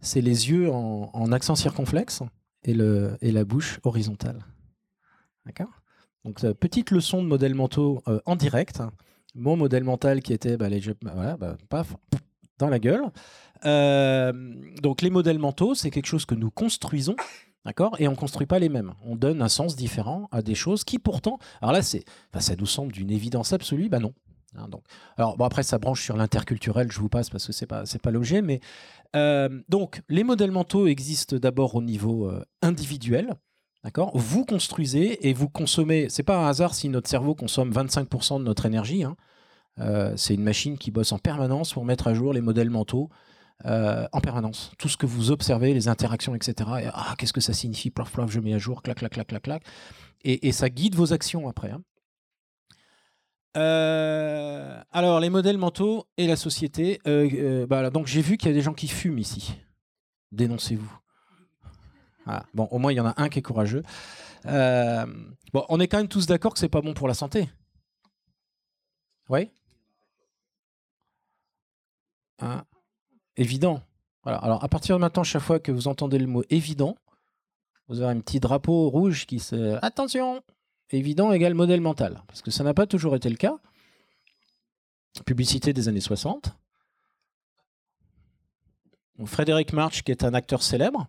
c'est 0.00 0.20
les 0.20 0.50
yeux 0.50 0.70
en, 0.70 1.10
en 1.12 1.32
accent 1.32 1.54
circonflexe 1.54 2.22
et, 2.64 2.74
le, 2.74 3.16
la 3.22 3.44
bouche 3.44 3.78
horizontale. 3.84 4.44
D'accord? 5.46 5.70
Donc, 6.24 6.40
petite 6.54 6.90
leçon 6.90 7.22
de 7.22 7.28
modèle 7.28 7.54
mentaux 7.54 8.02
euh, 8.08 8.20
en 8.24 8.36
direct. 8.36 8.82
Mon 9.34 9.56
modèle 9.56 9.84
mental 9.84 10.22
qui 10.22 10.32
était 10.32 10.56
bah, 10.56 10.68
les 10.68 10.80
bah, 11.02 11.12
voilà, 11.14 11.36
bah, 11.36 11.56
paf, 11.68 11.94
dans 12.58 12.68
la 12.68 12.78
gueule. 12.78 13.02
Euh, 13.64 14.32
donc, 14.80 15.02
les 15.02 15.10
modèles 15.10 15.38
mentaux, 15.38 15.74
c'est 15.74 15.90
quelque 15.90 16.06
chose 16.06 16.24
que 16.24 16.34
nous 16.34 16.50
construisons. 16.50 17.16
D'accord? 17.64 17.96
Et 17.98 18.08
on 18.08 18.12
ne 18.12 18.16
construit 18.16 18.46
pas 18.46 18.58
les 18.58 18.68
mêmes. 18.68 18.92
On 19.04 19.16
donne 19.16 19.40
un 19.40 19.48
sens 19.48 19.74
différent 19.74 20.28
à 20.32 20.42
des 20.42 20.54
choses 20.54 20.84
qui, 20.84 20.98
pourtant. 20.98 21.38
Alors 21.62 21.72
là, 21.72 21.82
c'est, 21.82 22.04
ça 22.38 22.56
nous 22.56 22.66
semble 22.66 22.92
d'une 22.92 23.10
évidence 23.10 23.52
absolue. 23.52 23.88
Bah 23.88 24.00
non. 24.00 24.12
Hein, 24.56 24.68
donc, 24.68 24.84
alors, 25.16 25.36
bon, 25.36 25.44
après, 25.44 25.62
ça 25.62 25.78
branche 25.78 26.02
sur 26.02 26.16
l'interculturel, 26.16 26.92
je 26.92 27.00
vous 27.00 27.08
passe 27.08 27.30
parce 27.30 27.46
que 27.46 27.52
ce 27.52 27.64
n'est 27.64 27.66
pas, 27.66 27.86
c'est 27.86 28.02
pas 28.02 28.10
l'objet. 28.10 28.42
Mais 28.42 28.60
euh, 29.16 29.48
donc, 29.68 30.02
les 30.08 30.24
modèles 30.24 30.50
mentaux 30.50 30.86
existent 30.86 31.36
d'abord 31.36 31.74
au 31.74 31.82
niveau 31.82 32.30
individuel. 32.62 33.34
D'accord? 33.84 34.12
Vous 34.14 34.46
construisez 34.46 35.28
et 35.28 35.34
vous 35.34 35.48
consommez. 35.48 36.08
C'est 36.08 36.22
pas 36.22 36.38
un 36.38 36.48
hasard 36.48 36.74
si 36.74 36.88
notre 36.88 37.08
cerveau 37.08 37.34
consomme 37.34 37.70
25% 37.70 38.38
de 38.38 38.44
notre 38.44 38.64
énergie. 38.64 39.04
Hein. 39.04 39.14
Euh, 39.78 40.14
c'est 40.16 40.34
une 40.34 40.42
machine 40.42 40.78
qui 40.78 40.90
bosse 40.90 41.12
en 41.12 41.18
permanence 41.18 41.74
pour 41.74 41.84
mettre 41.84 42.06
à 42.06 42.14
jour 42.14 42.32
les 42.32 42.40
modèles 42.40 42.70
mentaux 42.70 43.10
euh, 43.64 44.06
en 44.12 44.20
permanence. 44.20 44.72
Tout 44.78 44.88
ce 44.88 44.96
que 44.96 45.06
vous 45.06 45.30
observez, 45.30 45.74
les 45.74 45.88
interactions, 45.88 46.34
etc. 46.34 46.70
ah, 46.92 47.14
qu'est-ce 47.18 47.32
que 47.32 47.40
ça 47.40 47.52
signifie 47.52 47.90
Plaf, 47.90 48.10
plaf, 48.10 48.30
je 48.30 48.40
mets 48.40 48.54
à 48.54 48.58
jour, 48.58 48.82
clac, 48.82 48.98
clac, 48.98 49.12
clac, 49.12 49.26
clac, 49.26 49.42
clac. 49.42 49.62
Et, 50.26 50.52
ça 50.52 50.70
guide 50.70 50.94
vos 50.94 51.12
actions 51.12 51.48
après. 51.48 51.70
Hein. 51.70 51.82
Euh, 53.56 54.80
alors, 54.90 55.20
les 55.20 55.28
modèles 55.28 55.58
mentaux 55.58 56.06
et 56.16 56.26
la 56.26 56.36
société. 56.36 57.00
Bah, 57.68 57.90
donc, 57.90 58.06
j'ai 58.06 58.22
vu 58.22 58.36
qu'il 58.38 58.48
y 58.48 58.50
a 58.50 58.54
des 58.54 58.62
gens 58.62 58.72
qui 58.72 58.88
fument 58.88 59.18
ici. 59.18 59.54
Dénoncez-vous. 60.32 60.98
Ah, 62.26 62.44
bon, 62.54 62.64
au 62.70 62.78
moins, 62.78 62.92
il 62.92 62.96
y 62.96 63.00
en 63.00 63.06
a 63.06 63.14
un 63.20 63.28
qui 63.28 63.38
est 63.38 63.42
courageux. 63.42 63.82
Euh, 64.46 65.06
bon, 65.52 65.64
on 65.68 65.80
est 65.80 65.88
quand 65.88 65.98
même 65.98 66.08
tous 66.08 66.26
d'accord 66.26 66.52
que 66.52 66.58
c'est 66.58 66.68
pas 66.68 66.80
bon 66.80 66.94
pour 66.94 67.08
la 67.08 67.14
santé. 67.14 67.48
Oui 69.28 69.50
ah, 72.38 72.64
Évident. 73.36 73.82
Alors, 74.24 74.64
à 74.64 74.68
partir 74.68 74.96
de 74.96 75.00
maintenant, 75.00 75.24
chaque 75.24 75.42
fois 75.42 75.58
que 75.58 75.72
vous 75.72 75.88
entendez 75.88 76.18
le 76.18 76.26
mot 76.26 76.44
évident, 76.50 76.96
vous 77.88 78.00
aurez 78.00 78.12
un 78.12 78.20
petit 78.20 78.40
drapeau 78.40 78.88
rouge 78.88 79.26
qui 79.26 79.38
se. 79.38 79.78
Attention 79.82 80.42
Évident 80.90 81.32
égale 81.32 81.54
modèle 81.54 81.80
mental. 81.80 82.22
Parce 82.26 82.42
que 82.42 82.50
ça 82.50 82.62
n'a 82.62 82.74
pas 82.74 82.86
toujours 82.86 83.16
été 83.16 83.28
le 83.28 83.36
cas. 83.36 83.58
Publicité 85.26 85.72
des 85.72 85.88
années 85.88 86.00
60. 86.00 86.54
Frédéric 89.24 89.72
March, 89.72 90.02
qui 90.02 90.10
est 90.10 90.24
un 90.24 90.34
acteur 90.34 90.62
célèbre, 90.62 91.08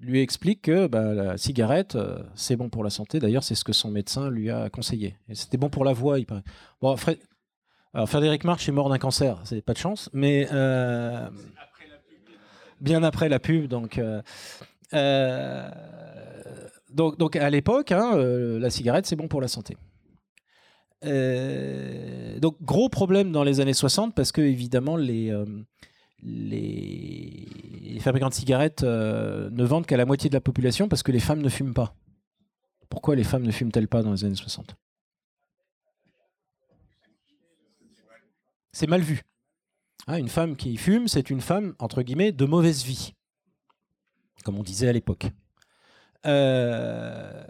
lui 0.00 0.20
explique 0.20 0.62
que 0.62 0.86
bah, 0.86 1.14
la 1.14 1.36
cigarette, 1.38 1.94
euh, 1.96 2.22
c'est 2.34 2.56
bon 2.56 2.68
pour 2.68 2.84
la 2.84 2.90
santé. 2.90 3.20
D'ailleurs, 3.20 3.44
c'est 3.44 3.54
ce 3.54 3.64
que 3.64 3.72
son 3.72 3.90
médecin 3.90 4.30
lui 4.30 4.50
a 4.50 4.68
conseillé. 4.70 5.16
C'était 5.32 5.58
bon 5.58 5.70
pour 5.70 5.84
la 5.84 5.92
voix, 5.92 6.18
il 6.18 6.26
paraît. 6.26 6.42
Bon, 6.80 6.96
Alors, 7.94 8.08
Frédéric 8.08 8.44
March 8.44 8.68
est 8.68 8.72
mort 8.72 8.88
d'un 8.88 8.98
cancer, 8.98 9.40
c'est 9.44 9.62
pas 9.62 9.72
de 9.72 9.78
chance, 9.78 10.10
mais 10.12 10.46
euh, 10.52 11.28
bien 12.80 13.02
après 13.02 13.28
la 13.28 13.38
pub, 13.38 13.66
donc. 13.66 14.00
Euh, 14.94 15.70
donc, 16.90 17.18
donc, 17.18 17.36
à 17.36 17.50
l'époque, 17.50 17.92
hein, 17.92 18.16
la 18.16 18.70
cigarette, 18.70 19.06
c'est 19.06 19.16
bon 19.16 19.28
pour 19.28 19.40
la 19.40 19.48
santé. 19.48 19.76
donc, 21.02 22.56
gros 22.62 22.88
problème 22.88 23.32
dans 23.32 23.44
les 23.44 23.60
années 23.60 23.74
60 23.74 24.14
parce 24.14 24.32
que, 24.32 24.40
évidemment, 24.40 24.96
les, 24.96 25.34
fabricants 28.00 28.28
de 28.28 28.34
cigarettes 28.34 28.82
euh, 28.82 29.50
ne 29.50 29.64
vendent 29.64 29.86
qu'à 29.86 29.96
la 29.96 30.06
moitié 30.06 30.30
de 30.30 30.34
la 30.34 30.40
population 30.40 30.88
parce 30.88 31.02
que 31.02 31.12
les 31.12 31.20
femmes 31.20 31.42
ne 31.42 31.48
fument 31.48 31.74
pas. 31.74 31.94
Pourquoi 32.88 33.16
les 33.16 33.24
femmes 33.24 33.42
ne 33.42 33.52
fument-elles 33.52 33.88
pas 33.88 34.02
dans 34.02 34.12
les 34.12 34.24
années 34.24 34.34
60 34.34 34.76
C'est 38.78 38.86
mal 38.86 39.00
vu. 39.00 39.22
Hein, 40.06 40.18
une 40.18 40.28
femme 40.28 40.54
qui 40.54 40.76
fume, 40.76 41.08
c'est 41.08 41.30
une 41.30 41.40
femme, 41.40 41.74
entre 41.80 42.02
guillemets, 42.02 42.30
de 42.30 42.44
mauvaise 42.44 42.84
vie, 42.84 43.12
comme 44.44 44.56
on 44.56 44.62
disait 44.62 44.86
à 44.86 44.92
l'époque. 44.92 45.26
Euh, 46.26 47.44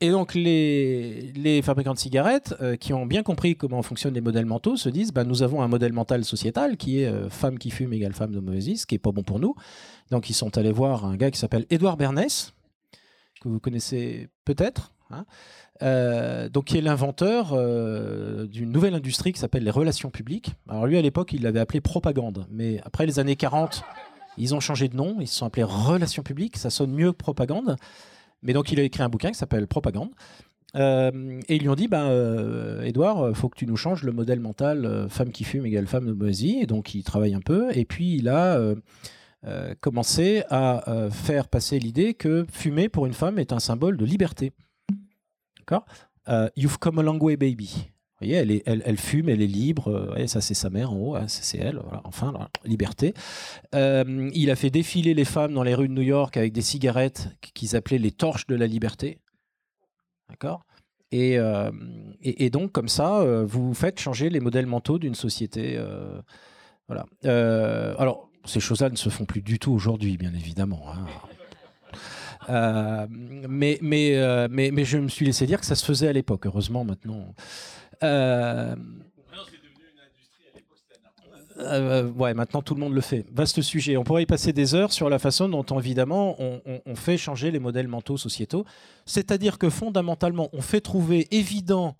Et 0.00 0.10
donc 0.10 0.34
les, 0.34 1.60
fabricants 1.62 1.94
de 1.94 2.00
cigarettes 2.00 2.56
euh, 2.60 2.74
qui 2.74 2.92
ont 2.92 3.06
bien 3.06 3.22
compris 3.22 3.54
comment 3.54 3.80
fonctionnent 3.82 4.14
les 4.14 4.20
modèles 4.20 4.44
mentaux 4.44 4.76
se 4.76 4.88
disent 4.88 5.12
bah, 5.12 5.22
nous 5.22 5.44
avons 5.44 5.62
un 5.62 5.68
modèle 5.68 5.92
mental 5.92 6.24
sociétal 6.24 6.76
qui 6.76 7.02
est 7.02 7.06
euh, 7.06 7.30
femme 7.30 7.60
qui 7.60 7.70
fume 7.70 7.92
égale 7.92 8.12
femme 8.12 8.32
de 8.32 8.40
mauvaise 8.40 8.66
vie, 8.66 8.76
ce 8.76 8.84
qui 8.84 8.96
n'est 8.96 8.98
pas 8.98 9.12
bon 9.12 9.22
pour 9.22 9.38
nous. 9.38 9.54
Donc 10.10 10.30
ils 10.30 10.34
sont 10.34 10.58
allés 10.58 10.72
voir 10.72 11.04
un 11.04 11.14
gars 11.14 11.30
qui 11.30 11.38
s'appelle 11.38 11.64
Edouard 11.70 11.96
Bernès, 11.96 12.54
que 13.40 13.48
vous 13.48 13.60
connaissez 13.60 14.30
peut-être, 14.44 14.92
hein, 15.12 15.24
euh, 15.82 16.48
donc 16.48 16.66
qui 16.66 16.78
est 16.78 16.80
l'inventeur 16.80 17.56
d'une 18.46 18.70
nouvelle 18.70 18.94
industrie 18.94 19.32
qui 19.32 19.40
s'appelle 19.40 19.64
les 19.64 19.70
relations 19.70 20.10
publiques. 20.10 20.52
Alors 20.68 20.86
lui 20.86 20.96
à 20.96 21.02
l'époque 21.02 21.32
il 21.32 21.42
l'avait 21.42 21.60
appelé 21.60 21.80
propagande, 21.80 22.46
mais 22.50 22.80
après 22.84 23.06
les 23.06 23.18
années 23.18 23.36
40 23.36 23.82
ils 24.38 24.54
ont 24.54 24.60
changé 24.60 24.88
de 24.88 24.96
nom, 24.96 25.16
ils 25.20 25.28
se 25.28 25.36
sont 25.36 25.46
appelés 25.46 25.64
relations 25.64 26.22
publiques, 26.22 26.56
ça 26.56 26.70
sonne 26.70 26.92
mieux 26.92 27.12
que 27.12 27.18
propagande. 27.18 27.76
Mais 28.42 28.52
donc, 28.52 28.72
il 28.72 28.80
a 28.80 28.82
écrit 28.82 29.02
un 29.02 29.08
bouquin 29.08 29.30
qui 29.30 29.38
s'appelle 29.38 29.66
Propagande. 29.66 30.10
Euh, 30.74 31.40
et 31.48 31.56
ils 31.56 31.62
lui 31.62 31.68
ont 31.68 31.74
dit, 31.74 31.88
ben, 31.88 32.08
euh, 32.08 32.82
Edouard, 32.82 33.36
faut 33.36 33.48
que 33.48 33.58
tu 33.58 33.66
nous 33.66 33.76
changes 33.76 34.02
le 34.02 34.12
modèle 34.12 34.40
mental 34.40 34.86
euh, 34.86 35.08
femme 35.08 35.30
qui 35.30 35.44
fume 35.44 35.66
égale 35.66 35.86
femme 35.86 36.06
de 36.06 36.12
mauvaise 36.12 36.42
Et 36.44 36.66
donc, 36.66 36.94
il 36.94 37.04
travaille 37.04 37.34
un 37.34 37.40
peu. 37.40 37.76
Et 37.76 37.84
puis, 37.84 38.16
il 38.16 38.28
a 38.28 38.58
commencé 39.80 40.44
à 40.50 41.08
faire 41.10 41.48
passer 41.48 41.78
l'idée 41.80 42.14
que 42.14 42.46
fumer 42.52 42.88
pour 42.88 43.06
une 43.06 43.12
femme 43.12 43.38
est 43.38 43.52
un 43.52 43.58
symbole 43.58 43.96
de 43.96 44.04
liberté. 44.04 44.52
D'accord? 45.62 45.84
You've 46.56 46.78
come 46.78 46.98
a 46.98 47.02
long 47.02 47.18
way, 47.18 47.36
baby 47.36 47.92
voyez, 48.26 48.62
elle, 48.66 48.96
fume, 48.96 49.28
elle 49.28 49.42
est 49.42 49.46
libre. 49.46 49.88
Euh, 49.88 50.26
ça, 50.26 50.40
c'est 50.40 50.54
sa 50.54 50.70
mère 50.70 50.92
en 50.92 50.96
haut, 50.96 51.16
hein, 51.16 51.28
c'est 51.28 51.58
elle. 51.58 51.80
enfin, 52.04 52.48
liberté. 52.64 53.14
Euh, 53.74 54.30
il 54.34 54.50
a 54.50 54.56
fait 54.56 54.70
défiler 54.70 55.14
les 55.14 55.24
femmes 55.24 55.52
dans 55.54 55.62
les 55.62 55.74
rues 55.74 55.88
de 55.88 55.92
New 55.92 56.02
York 56.02 56.36
avec 56.36 56.52
des 56.52 56.62
cigarettes 56.62 57.28
qu'ils 57.54 57.76
appelaient 57.76 57.98
les 57.98 58.12
torches 58.12 58.46
de 58.46 58.54
la 58.54 58.66
liberté. 58.66 59.18
D'accord? 60.28 60.64
Et, 61.10 61.38
euh, 61.38 61.70
donc, 62.50 62.72
comme 62.72 62.88
ça, 62.88 63.24
vous 63.44 63.74
faites 63.74 64.00
changer 64.00 64.30
les 64.30 64.40
modèles 64.40 64.66
mentaux 64.66 64.98
d'une 64.98 65.14
société. 65.14 65.78
voilà. 66.88 67.06
alors, 67.98 68.30
ces 68.44 68.60
choses-là 68.60 68.90
ne 68.90 68.96
se 68.96 69.08
font 69.08 69.24
plus 69.24 69.42
du 69.42 69.58
tout 69.58 69.72
aujourd'hui, 69.72 70.16
bien 70.16 70.32
évidemment. 70.34 70.82
Hein. 70.92 71.06
Mais, 72.48 73.78
mais, 73.80 74.48
mais, 74.50 74.70
mais 74.70 74.84
je 74.84 74.98
me 74.98 75.08
suis 75.08 75.26
laissé 75.26 75.46
dire 75.46 75.60
que 75.60 75.66
ça 75.66 75.74
se 75.74 75.84
faisait 75.84 76.08
à 76.08 76.12
l'époque. 76.12 76.46
Heureusement, 76.46 76.84
maintenant. 76.84 77.34
Euh, 78.02 78.74
euh, 81.58 82.10
ouais, 82.12 82.34
maintenant 82.34 82.62
tout 82.62 82.74
le 82.74 82.80
monde 82.80 82.94
le 82.94 83.00
fait. 83.00 83.26
Vaste 83.32 83.60
sujet. 83.60 83.96
On 83.96 84.04
pourrait 84.04 84.22
y 84.22 84.26
passer 84.26 84.52
des 84.52 84.74
heures 84.74 84.92
sur 84.92 85.08
la 85.08 85.18
façon 85.18 85.48
dont, 85.48 85.62
évidemment, 85.78 86.36
on, 86.40 86.94
fait 86.94 87.16
changer 87.16 87.50
les 87.50 87.58
modèles 87.58 87.88
mentaux 87.88 88.16
sociétaux. 88.16 88.64
C'est-à-dire 89.06 89.58
que 89.58 89.70
fondamentalement, 89.70 90.48
on 90.52 90.60
fait 90.60 90.80
trouver 90.80 91.28
évident 91.30 91.96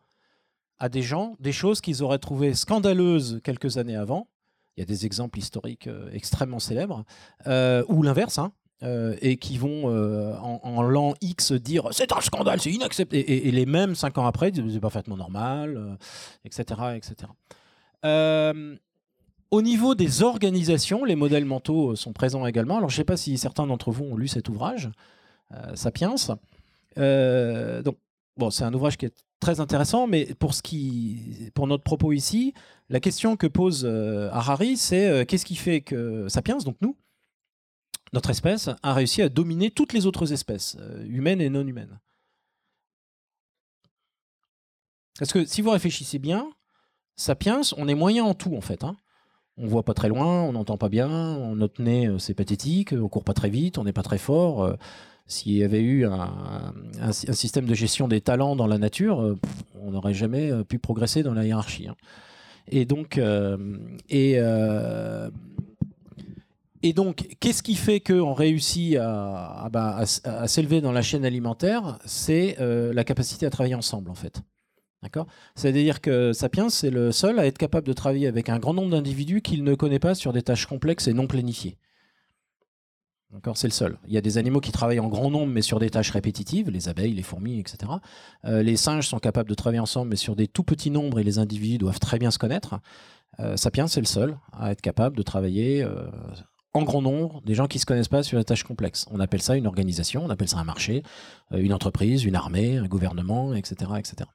à 0.79 0.89
des 0.89 1.03
gens 1.03 1.37
des 1.39 1.53
choses 1.53 1.81
qu'ils 1.81 2.03
auraient 2.03 2.19
trouvées 2.19 2.55
scandaleuses 2.55 3.41
quelques 3.45 3.79
années 3.79 3.97
avant. 3.97 4.29
Il 4.77 4.81
y 4.81 4.83
a 4.83 4.87
des 4.87 5.07
exemples 5.07 5.39
historiques 5.39 5.87
euh, 5.87 6.11
extrêmement 6.13 6.59
célèbres. 6.59 7.05
ou 7.47 8.03
l'inverse, 8.03 8.39
hein. 8.39 8.53
Euh, 8.83 9.15
et 9.21 9.37
qui 9.37 9.59
vont 9.59 9.83
euh, 9.85 10.35
en, 10.39 10.83
l'an 10.83 11.15
X 11.21 11.53
dire 11.53 11.87
c'est 11.93 12.11
un 12.11 12.21
scandale, 12.21 12.61
c'est 12.61 12.73
inacceptable, 12.73 13.23
et, 13.29 13.53
les 13.53 13.65
mêmes 13.65 13.95
cinq 13.95 14.19
ans 14.19 14.27
après 14.27 14.51
disent 14.51 14.65
c'est 14.73 14.81
parfaitement 14.81 15.17
normal, 15.17 15.99
etc. 16.45 16.81
Euh, 16.81 16.97
etc. 16.97 18.75
au 19.53 19.63
niveau 19.63 19.95
des 19.95 20.25
organisations, 20.25 21.05
les 21.05 21.15
modèles 21.15 21.45
mentaux 21.45 21.95
sont 21.95 22.13
présents 22.13 22.45
également. 22.45 22.79
Alors 22.79 22.89
je 22.89 22.95
ne 22.95 22.97
sais 22.97 23.05
pas 23.05 23.17
si 23.17 23.39
certains 23.39 23.69
d'entre 23.69 23.93
vous 23.93 24.05
ont 24.05 24.17
lu 24.17 24.27
cet 24.27 24.49
ouvrage, 24.49 24.91
Sapiens. 25.75 26.17
donc 26.97 27.97
bon, 28.37 28.51
c'est 28.51 28.65
un 28.65 28.75
ouvrage 28.75 28.97
qui 28.97 29.07
est 29.07 29.15
très 29.39 29.61
intéressant, 29.61 30.09
mais 30.09 30.35
pour, 30.41 30.55
ce 30.55 30.63
qui, 30.63 31.51
pour 31.55 31.69
notre 31.69 31.85
propos 31.85 32.11
ici, 32.11 32.53
la 32.89 32.99
question 32.99 33.37
que 33.37 33.47
pose 33.47 33.87
Harari, 34.33 34.77
c'est 34.77 35.25
qu'est-ce 35.27 35.47
qui 35.47 35.57
fait 35.57 35.83
que 35.83 36.27
Sapiens, 36.29 36.59
donc 36.59 36.75
nous, 36.81 36.97
notre 38.13 38.31
espèce 38.31 38.69
a 38.83 38.95
réussi 38.95 39.23
à 39.23 39.29
dominer 39.29 39.71
toutes 39.71 39.93
les 39.93 40.07
autres 40.07 40.33
espèces, 40.33 40.77
euh, 40.81 41.05
humaines 41.07 41.41
et 41.41 41.49
non 41.49 41.67
humaines. 41.67 41.99
Parce 45.19 45.33
que 45.33 45.45
si 45.45 45.63
vous 45.63 45.71
réfléchissez 45.71 46.19
bien, 46.19 46.51
Sapiens, 47.17 47.61
on 47.77 47.89
est 47.89 47.95
moyen 47.95 48.25
en 48.25 48.35
tout 48.35 48.55
en 48.57 48.61
fait. 48.61 48.85
Hein. 48.85 48.97
On 49.57 49.67
voit 49.67 49.85
pas 49.85 49.95
très 49.95 50.09
loin, 50.09 50.43
on 50.43 50.53
n'entend 50.53 50.79
pas 50.79 50.89
bien, 50.89 51.55
notre 51.55 51.83
nez 51.83 52.07
euh, 52.07 52.19
c'est 52.19 52.35
pathétique, 52.35 52.93
on 52.93 53.09
court 53.09 53.25
pas 53.25 53.35
très 53.35 53.51
vite, 53.51 53.79
on 53.79 53.85
n'est 53.85 53.93
pas 53.93 54.03
très 54.03 54.19
fort. 54.19 54.65
Euh, 54.65 54.75
s'il 55.27 55.53
y 55.53 55.65
avait 55.65 55.81
eu 55.81 56.05
un, 56.05 57.13
système 57.13 57.65
de 57.65 57.75
gestion 57.75 58.07
des 58.07 58.21
talents 58.21 58.55
dans 58.55 58.67
la 58.67 58.77
nature, 58.77 59.37
on 59.81 59.93
n'aurait 59.93 60.13
jamais 60.13 60.53
pu 60.65 60.79
progresser 60.79 61.23
dans 61.23 61.33
la 61.33 61.47
hiérarchie. 61.47 61.89
Hein. 61.89 61.97
Et 62.67 62.85
donc, 62.85 63.19
et, 64.11 64.39
et 66.83 66.93
donc, 66.93 67.29
qu'est-ce 67.41 67.63
qui 67.63 67.75
fait 67.77 68.01
qu'on 68.01 68.33
réussit 68.33 68.97
à, 68.97 69.69
bah, 69.73 70.05
s'élever 70.47 70.81
dans 70.81 70.93
la 70.93 71.03
chaîne 71.03 71.25
alimentaire? 71.25 71.99
C'est 72.05 72.57
euh, 72.61 72.93
la 72.93 73.05
capacité 73.05 73.47
à 73.47 73.51
travailler 73.51 73.75
ensemble, 73.75 74.11
en 74.11 74.15
fait. 74.15 74.43
D'accord? 75.03 75.27
C'est-à-dire 75.55 76.01
que 76.01 76.33
Sapiens, 76.33 76.71
c'est 76.71 76.91
le 76.91 77.13
seul 77.13 77.39
à 77.39 77.47
être 77.47 77.59
capable 77.59 77.87
de 77.87 77.93
travailler 77.93 78.27
avec 78.27 78.49
un 78.49 78.59
grand 78.59 78.75
nombre 78.75 78.91
d'individus 78.91 79.43
qu'il 79.43 79.65
ne 79.65 79.75
connaît 79.75 79.99
pas 79.99 80.15
sur 80.15 80.33
des 80.33 80.43
tâches 80.43 80.67
complexes 80.67 81.09
et 81.09 81.13
non 81.13 81.27
planifiées. 81.27 81.77
C'est 83.55 83.67
le 83.67 83.73
seul. 83.73 83.99
Il 84.07 84.13
y 84.13 84.19
a 84.19 84.21
des 84.21 84.37
animaux 84.37 84.61
qui 84.61 84.73
travaillent 84.73 85.01
en 85.01 85.09
grand 85.09 85.31
nombre, 85.31 85.51
mais 85.51 85.63
sur 85.63 85.79
des 85.79 85.89
tâches 85.89 86.11
répétitives, 86.11 86.69
les 86.69 86.89
abeilles, 86.89 87.15
les 87.15 87.23
fourmis, 87.23 87.59
etc. 87.59 87.91
Euh, 88.45 88.63
les 88.63 88.77
singes 88.77 89.09
sont 89.09 89.19
capables 89.19 89.49
de 89.49 89.55
travailler 89.55 89.81
ensemble, 89.81 90.11
mais 90.11 90.17
sur 90.17 90.37
des 90.37 90.49
tout 90.49 90.65
petits 90.65 90.91
nombres, 90.91 91.19
et 91.19 91.25
les 91.25 91.39
individus 91.39 91.79
doivent 91.79 91.99
très 91.99 92.19
bien 92.19 92.31
se 92.31 92.39
connaître. 92.39 92.79
Euh, 93.41 93.57
Sapiens, 93.57 93.87
c'est 93.87 94.01
le 94.01 94.07
seul 94.07 94.37
à 94.53 94.71
être 94.71 94.83
capable 94.83 95.17
de 95.17 95.23
travailler 95.23 95.83
en 96.75 96.83
grand 96.83 97.03
nombre 97.03 97.43
des 97.43 97.55
gens 97.55 97.67
qui 97.67 97.77
ne 97.77 97.81
se 97.81 97.87
connaissent 97.87 98.09
pas 98.09 98.23
sur 98.23 98.39
des 98.39 98.45
tâches 98.45 98.65
complexes. 98.65 99.07
On 99.11 99.21
appelle 99.21 99.43
ça 99.43 99.57
une 99.57 99.67
organisation, 99.67 100.25
on 100.25 100.31
appelle 100.31 100.49
ça 100.49 100.59
un 100.59 100.65
marché, 100.65 101.03
euh, 101.53 101.59
une 101.59 101.73
entreprise, 101.73 102.25
une 102.25 102.35
armée, 102.35 102.79
un 102.79 102.87
gouvernement, 102.87 103.55
etc. 103.55 103.93
etc. 103.99 104.29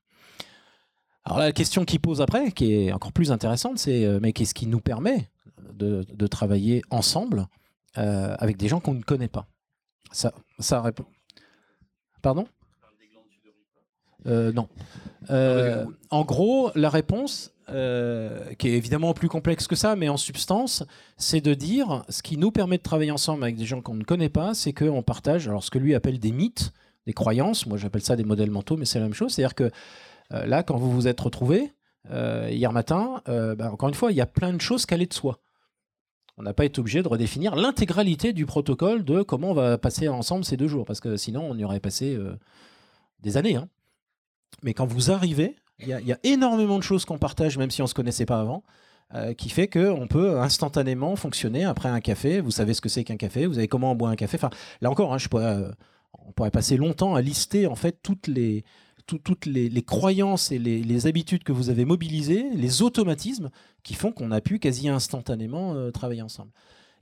Alors 1.26 1.39
la 1.39 1.52
question 1.52 1.84
qui 1.84 2.00
pose 2.00 2.21
après, 2.21 2.52
qui 2.52 2.73
est 2.73 2.91
encore 2.91 3.12
plus 3.12 3.32
intéressante, 3.32 3.80
c'est 3.80 4.06
euh, 4.06 4.19
mais 4.21 4.34
qu'est-ce 4.34 4.54
qui 4.54 4.67
nous 4.67 4.80
permet 4.80 5.30
de, 5.73 6.28
travailler 6.28 6.82
ensemble 6.89 7.47
euh, 7.97 8.36
avec 8.39 8.58
des 8.58 8.67
gens 8.67 8.80
qu'on 8.80 8.93
ne 8.93 9.02
connaît 9.02 9.28
pas? 9.28 9.47
Ça, 10.12 10.32
ça 10.60 10.82
répond. 10.82 11.06
Pardon? 12.21 12.47
Non. 14.26 14.67
en 15.30 16.26
gros, 16.26 16.71
la 16.76 16.89
réponse, 16.89 17.54
euh, 17.69 18.53
qui 18.53 18.69
est 18.69 18.73
évidemment 18.73 19.13
plus 19.13 19.27
complexe 19.27 19.67
que 19.67 19.75
ça, 19.75 19.97
mais 19.97 20.08
en 20.08 20.15
substance, 20.15 20.86
c'est 21.17 21.41
de 21.41 21.53
dire 21.53 22.06
ce 22.08 22.23
qui 22.23 22.38
nous 22.38 22.49
permet 22.49 22.77
de 22.77 22.84
travailler 22.84 23.12
ensemble 23.12 23.43
avec 23.43 23.58
des 23.58 23.65
gens 23.65 23.82
qu'on 23.82 23.95
ne 23.95 24.03
connaît 24.03 24.30
pas, 24.30 24.53
c'est 24.53 24.71
qu'on 24.71 25.03
partage 25.03 25.49
alors 25.49 25.63
ce 25.63 25.69
que 25.69 25.77
lui 25.77 25.93
appelle 25.93 26.17
des 26.19 26.32
mythes, 26.32 26.71
des 27.06 27.13
croyances. 27.13 27.65
Moi, 27.65 27.77
j'appelle 27.77 28.01
ça 28.01 28.15
des 28.15 28.23
modèles 28.23 28.51
mentaux, 28.51 28.77
mais 28.77 28.86
c'est 28.86 28.99
la 28.99 29.06
même 29.06 29.13
chose. 29.13 29.34
C'est-à-dire 29.34 29.56
que 29.56 29.69
euh, 30.32 30.45
là, 30.45 30.63
quand 30.63 30.77
vous 30.77 30.91
vous 30.91 31.08
êtes 31.10 31.19
retrouvés 31.19 31.73
euh, 32.10 32.47
hier 32.49 32.71
matin, 32.71 33.21
bah, 33.25 33.71
encore 33.71 33.89
une 33.89 33.95
fois, 33.95 34.12
il 34.12 34.15
y 34.15 34.21
a 34.21 34.25
plein 34.25 34.53
de 34.53 34.62
choses 34.62 34.86
qu'aller 34.86 35.08
de 35.08 35.13
soi. 35.13 35.39
On 36.38 36.43
n'a 36.43 36.53
pas 36.53 36.63
été 36.63 36.80
obligé 36.80 37.03
de 37.03 37.08
redéfinir 37.08 37.56
l'intégralité 37.56 38.32
du 38.32 38.45
protocole 38.45 39.03
de 39.03 39.23
comment 39.23 39.51
on 39.51 39.56
va 39.56 39.77
passer 39.77 40.08
ensemble 40.08 40.45
ces 40.45 40.56
deux 40.56 40.67
jours, 40.67 40.86
parce 40.86 41.01
que 41.01 41.17
sinon, 41.17 41.45
on 41.49 41.58
y 41.58 41.65
aurait 41.65 41.80
passé 41.82 42.17
des 43.19 43.36
années. 43.36 43.56
Hein. 43.56 43.67
Mais 44.63 44.73
quand 44.73 44.86
vous 44.86 45.12
arrivez 45.12 45.56
il 45.80 45.88
y, 45.88 46.12
a 46.12 46.20
énormément 46.24 46.78
de 46.78 46.84
choses 46.84 47.06
qu'on 47.06 47.20
partage, 47.20 47.58
même 47.58 47.70
si 47.70 47.82
on 47.82 47.86
ne 47.86 47.90
se 47.90 47.94
connaissait 47.94 48.26
pas 48.26 48.40
avant, 48.40 48.63
euh, 49.13 49.34
qui 49.34 49.50
fait 49.50 49.68
qu'on 49.68 50.08
peut 50.08 50.40
instantanément 50.40 51.16
fonctionner 51.16 51.66
après 51.66 51.88
un 51.88 52.00
café. 52.00 52.42
Vous 52.42 52.52
savez 52.52 52.74
ce 52.74 52.82
que 52.82 52.90
c'est 52.90 53.04
qu'un 53.04 53.16
café, 53.16 53.46
vous 53.46 53.54
savez 53.54 53.68
comment 53.68 53.92
on 53.92 53.96
boit 53.96 54.10
un 54.10 54.16
café. 54.16 54.38
Enfin, 54.38 54.50
là 54.82 54.90
encore, 54.90 55.13
hein, 55.13 55.18
euh, 55.36 55.72
on 56.28 56.32
pourrait 56.32 56.52
passer 56.52 56.78
longtemps 56.78 57.16
à 57.16 57.22
lister 57.22 57.68
en 57.68 57.76
fait 57.76 58.00
toutes 58.02 58.28
les, 58.28 58.66
toutes 59.06 59.46
les, 59.46 59.82
croyances 59.84 60.52
et 60.52 60.60
les, 60.60 61.08
habitudes 61.08 61.44
que 61.44 61.54
vous 61.54 61.70
avez 61.70 61.86
mobilisées, 61.86 62.50
les 62.54 62.82
automatismes 62.82 63.50
qui 63.84 63.94
font 63.94 64.12
qu'on 64.12 64.32
a 64.32 64.42
pu 64.42 64.60
quasi 64.60 64.90
instantanément 64.90 65.74
euh, 65.76 65.92
travailler 65.92 66.22
ensemble. 66.22 66.52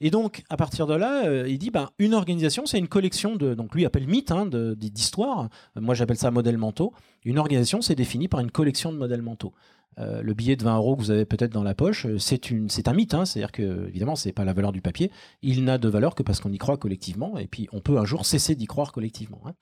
Et 0.01 0.11
donc, 0.11 0.43
à 0.49 0.57
partir 0.57 0.87
de 0.87 0.93
là, 0.93 1.25
euh, 1.25 1.47
il 1.47 1.57
dit 1.57 1.71
ben, 1.71 1.89
une 1.99 2.13
organisation, 2.13 2.65
c'est 2.65 2.79
une 2.79 2.87
collection 2.87 3.35
de. 3.35 3.53
Donc, 3.53 3.73
lui 3.75 3.85
appelle 3.85 4.07
mythe, 4.07 4.31
hein, 4.31 4.45
d'histoires. 4.45 5.49
Moi, 5.75 5.95
j'appelle 5.95 6.17
ça 6.17 6.31
modèles 6.31 6.57
mentaux. 6.57 6.93
Une 7.23 7.39
organisation, 7.39 7.81
c'est 7.81 7.95
défini 7.95 8.27
par 8.27 8.39
une 8.39 8.51
collection 8.51 8.91
de 8.91 8.97
modèles 8.97 9.21
mentaux. 9.21 9.53
Euh, 9.97 10.21
le 10.21 10.33
billet 10.33 10.57
de 10.57 10.63
20 10.63 10.75
euros 10.75 10.95
que 10.97 11.01
vous 11.01 11.11
avez 11.11 11.25
peut-être 11.25 11.53
dans 11.53 11.63
la 11.63 11.73
poche, 11.73 12.05
euh, 12.05 12.17
c'est 12.19 12.87
un 12.87 12.93
mythe. 12.93 13.13
Hein. 13.13 13.25
C'est-à-dire 13.25 13.51
que, 13.51 13.87
évidemment, 13.87 14.15
ce 14.15 14.27
n'est 14.27 14.33
pas 14.33 14.43
la 14.43 14.53
valeur 14.53 14.73
du 14.73 14.81
papier. 14.81 15.09
Il 15.41 15.63
n'a 15.63 15.77
de 15.77 15.87
valeur 15.87 16.15
que 16.15 16.23
parce 16.23 16.41
qu'on 16.41 16.51
y 16.51 16.57
croit 16.57 16.77
collectivement. 16.77 17.37
Et 17.37 17.47
puis, 17.47 17.69
on 17.71 17.79
peut 17.79 17.97
un 17.97 18.05
jour 18.05 18.25
cesser 18.25 18.55
d'y 18.55 18.65
croire 18.65 18.91
collectivement. 18.91 19.41
Hein. 19.45 19.53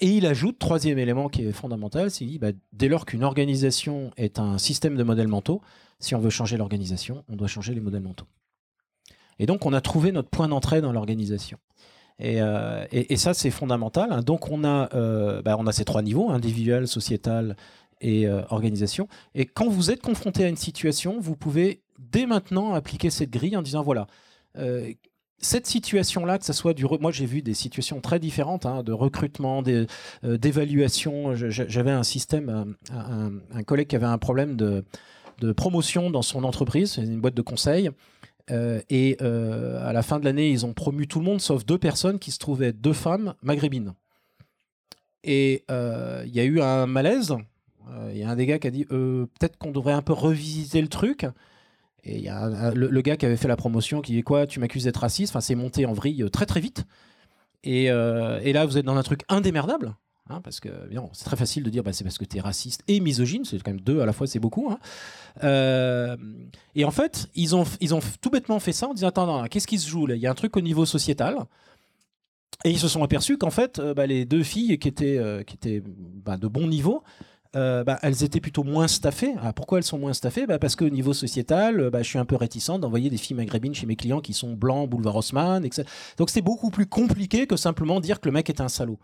et 0.00 0.08
il 0.08 0.24
ajoute, 0.24 0.58
troisième 0.58 0.98
élément 0.98 1.28
qui 1.28 1.42
est 1.42 1.52
fondamental, 1.52 2.10
c'est 2.10 2.18
qu'il 2.18 2.28
dit, 2.28 2.38
bah, 2.38 2.52
dès 2.72 2.88
lors 2.88 3.04
qu'une 3.04 3.22
organisation 3.22 4.10
est 4.16 4.38
un 4.38 4.56
système 4.56 4.96
de 4.96 5.02
modèles 5.02 5.28
mentaux, 5.28 5.60
si 6.00 6.14
on 6.14 6.18
veut 6.18 6.30
changer 6.30 6.56
l'organisation, 6.56 7.24
on 7.28 7.36
doit 7.36 7.48
changer 7.48 7.74
les 7.74 7.80
modèles 7.80 8.02
mentaux. 8.02 8.26
Et 9.38 9.46
donc, 9.46 9.66
on 9.66 9.72
a 9.72 9.80
trouvé 9.80 10.12
notre 10.12 10.28
point 10.28 10.48
d'entrée 10.48 10.80
dans 10.80 10.92
l'organisation. 10.92 11.58
Et, 12.18 12.40
et, 12.92 13.16
ça, 13.18 13.34
c'est 13.34 13.50
fondamental. 13.50 14.10
Hein. 14.10 14.22
Donc, 14.22 14.50
on 14.50 14.64
a, 14.64 14.88
bah, 15.42 15.56
on 15.58 15.66
a 15.66 15.72
ces 15.72 15.84
trois 15.84 16.00
niveaux, 16.00 16.30
individuel, 16.30 16.88
sociétal 16.88 17.56
et 18.00 18.26
organisation. 18.48 19.06
Et 19.34 19.44
quand 19.44 19.68
vous 19.68 19.90
êtes 19.90 20.00
confronté 20.00 20.44
à 20.44 20.48
une 20.48 20.56
situation, 20.56 21.20
vous 21.20 21.36
pouvez 21.36 21.82
dès 21.98 22.24
maintenant 22.24 22.72
appliquer 22.72 23.10
cette 23.10 23.28
grille 23.28 23.54
en 23.54 23.60
disant, 23.60 23.82
voilà, 23.82 24.06
cette 25.38 25.66
situation-là, 25.66 26.38
que 26.38 26.44
ce 26.44 26.52
soit 26.52 26.72
du... 26.72 26.86
Moi, 27.00 27.12
j'ai 27.12 27.26
vu 27.26 27.42
des 27.42 27.54
situations 27.54 28.00
très 28.00 28.18
différentes, 28.18 28.66
hein, 28.66 28.82
de 28.82 28.92
recrutement, 28.92 29.62
euh, 29.66 29.86
d'évaluation. 30.38 31.34
J'avais 31.34 31.90
un 31.90 32.02
système, 32.02 32.74
un, 32.90 33.62
collègue 33.64 33.88
qui 33.88 33.96
avait 33.96 34.06
un 34.06 34.18
problème 34.18 34.56
de, 34.56 34.84
promotion 35.52 36.10
dans 36.10 36.22
son 36.22 36.44
entreprise, 36.44 36.96
une 36.96 37.20
boîte 37.20 37.34
de 37.34 37.42
conseil. 37.42 37.90
Euh, 38.50 38.80
et 38.90 39.16
euh, 39.22 39.86
à 39.86 39.92
la 39.92 40.02
fin 40.02 40.18
de 40.18 40.24
l'année, 40.24 40.50
ils 40.50 40.64
ont 40.64 40.72
promu 40.72 41.06
tout 41.06 41.18
le 41.18 41.24
monde, 41.24 41.40
sauf 41.40 41.64
deux 41.64 41.78
personnes 41.78 42.18
qui 42.18 42.30
se 42.30 42.38
trouvaient 42.38 42.72
deux 42.72 42.92
femmes 42.92 43.34
maghrébines. 43.42 43.94
Et 45.24 45.64
il 45.68 46.34
y 46.34 46.40
a 46.40 46.44
eu 46.44 46.60
un 46.60 46.86
malaise. 46.86 47.34
Il 48.10 48.16
y 48.16 48.22
a 48.22 48.30
un 48.30 48.36
des 48.36 48.46
gars 48.46 48.58
qui 48.58 48.68
a 48.68 48.70
dit 48.70 48.84
peut-être 48.84 49.58
qu'on 49.58 49.72
devrait 49.72 49.92
un 49.92 50.02
peu 50.02 50.12
revisiter 50.12 50.80
le 50.80 50.88
truc. 50.88 51.26
Et 52.06 52.18
il 52.18 52.22
y 52.22 52.28
a 52.28 52.72
le, 52.72 53.00
gars 53.00 53.16
qui 53.16 53.26
avait 53.26 53.36
fait 53.36 53.48
la 53.48 53.56
promotion 53.56 54.00
qui 54.00 54.12
dit 54.12 54.22
quoi 54.22 54.46
Tu 54.46 54.60
m'accuses 54.60 54.84
d'être 54.84 55.00
raciste 55.00 55.32
Enfin, 55.32 55.40
c'est 55.40 55.56
monté 55.56 55.86
en 55.86 55.92
vrille 55.92 56.22
euh, 56.22 56.28
très 56.28 56.46
très 56.46 56.60
vite. 56.60 56.84
Et, 57.64 57.90
euh, 57.90 58.40
et, 58.44 58.52
là, 58.52 58.64
vous 58.64 58.78
êtes 58.78 58.84
dans 58.84 58.96
un 58.96 59.02
truc 59.02 59.22
indémerdable. 59.28 59.96
Hein, 60.28 60.40
parce 60.42 60.58
que 60.58 60.68
c'est 61.12 61.24
très 61.24 61.36
facile 61.36 61.62
de 61.62 61.70
dire 61.70 61.84
bah, 61.84 61.92
c'est 61.92 62.02
parce 62.02 62.18
que 62.18 62.24
tu 62.24 62.36
es 62.38 62.40
raciste 62.40 62.82
et 62.88 62.98
misogyne, 62.98 63.44
c'est 63.44 63.62
quand 63.62 63.70
même 63.70 63.80
deux 63.80 64.00
à 64.00 64.06
la 64.06 64.12
fois, 64.12 64.26
c'est 64.26 64.40
beaucoup. 64.40 64.70
Hein. 64.70 64.78
Euh, 65.44 66.16
et 66.74 66.84
en 66.84 66.90
fait, 66.90 67.28
ils 67.34 67.54
ont, 67.54 67.64
ils 67.80 67.94
ont 67.94 68.00
tout 68.20 68.30
bêtement 68.30 68.58
fait 68.58 68.72
ça 68.72 68.88
en 68.88 68.94
disant 68.94 69.08
attends, 69.08 69.44
qu'est-ce 69.44 69.68
qui 69.68 69.78
se 69.78 69.88
joue 69.88 70.06
là? 70.06 70.16
Il 70.16 70.20
y 70.20 70.26
a 70.26 70.30
un 70.30 70.34
truc 70.34 70.56
au 70.56 70.60
niveau 70.60 70.84
sociétal. 70.84 71.36
Et 72.64 72.70
ils 72.70 72.78
se 72.78 72.88
sont 72.88 73.02
aperçus 73.04 73.36
qu'en 73.38 73.50
fait, 73.50 73.80
bah, 73.80 74.06
les 74.06 74.24
deux 74.24 74.42
filles 74.42 74.78
qui 74.78 74.88
étaient, 74.88 75.44
qui 75.46 75.54
étaient 75.54 75.82
bah, 75.84 76.36
de 76.38 76.48
bon 76.48 76.66
niveau, 76.66 77.04
euh, 77.56 77.84
bah, 77.84 77.98
elles 78.02 78.22
étaient 78.22 78.40
plutôt 78.40 78.64
moins 78.64 78.86
staffées. 78.86 79.34
Ah, 79.42 79.52
pourquoi 79.52 79.78
elles 79.78 79.84
sont 79.84 79.98
moins 79.98 80.12
staffées? 80.12 80.46
Parce 80.60 80.76
qu'au 80.76 80.90
niveau 80.90 81.14
sociétal, 81.14 81.80
euh, 81.80 81.90
je 81.98 82.02
suis 82.02 82.18
un 82.18 82.26
peu 82.26 82.36
réticent 82.36 82.78
d'envoyer 82.78 83.08
des 83.08 83.16
filles 83.16 83.36
maghrébines 83.36 83.74
chez 83.74 83.86
mes 83.86 83.96
clients 83.96 84.20
qui 84.20 84.34
sont 84.34 84.52
blancs, 84.52 84.90
boulevard 84.90 85.16
Haussmann, 85.16 85.64
etc. 85.64 85.88
Donc 86.18 86.28
c'est 86.28 86.42
beaucoup 86.42 86.70
plus 86.70 86.86
compliqué 86.86 87.46
que 87.46 87.56
simplement 87.56 88.00
dire 88.00 88.20
que 88.20 88.28
le 88.28 88.32
mec 88.32 88.50
est 88.50 88.60
un 88.60 88.68
salaud. 88.68 88.98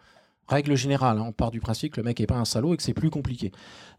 Règle 0.48 0.76
générale, 0.76 1.18
hein, 1.18 1.24
on 1.28 1.32
part 1.32 1.50
du 1.50 1.60
principe 1.60 1.94
que 1.94 2.00
le 2.00 2.04
mec 2.04 2.20
n'est 2.20 2.26
pas 2.26 2.36
un 2.36 2.44
salaud 2.44 2.74
et 2.74 2.76
que 2.76 2.82
c'est 2.82 2.94
plus 2.94 3.10
compliqué. 3.10 3.52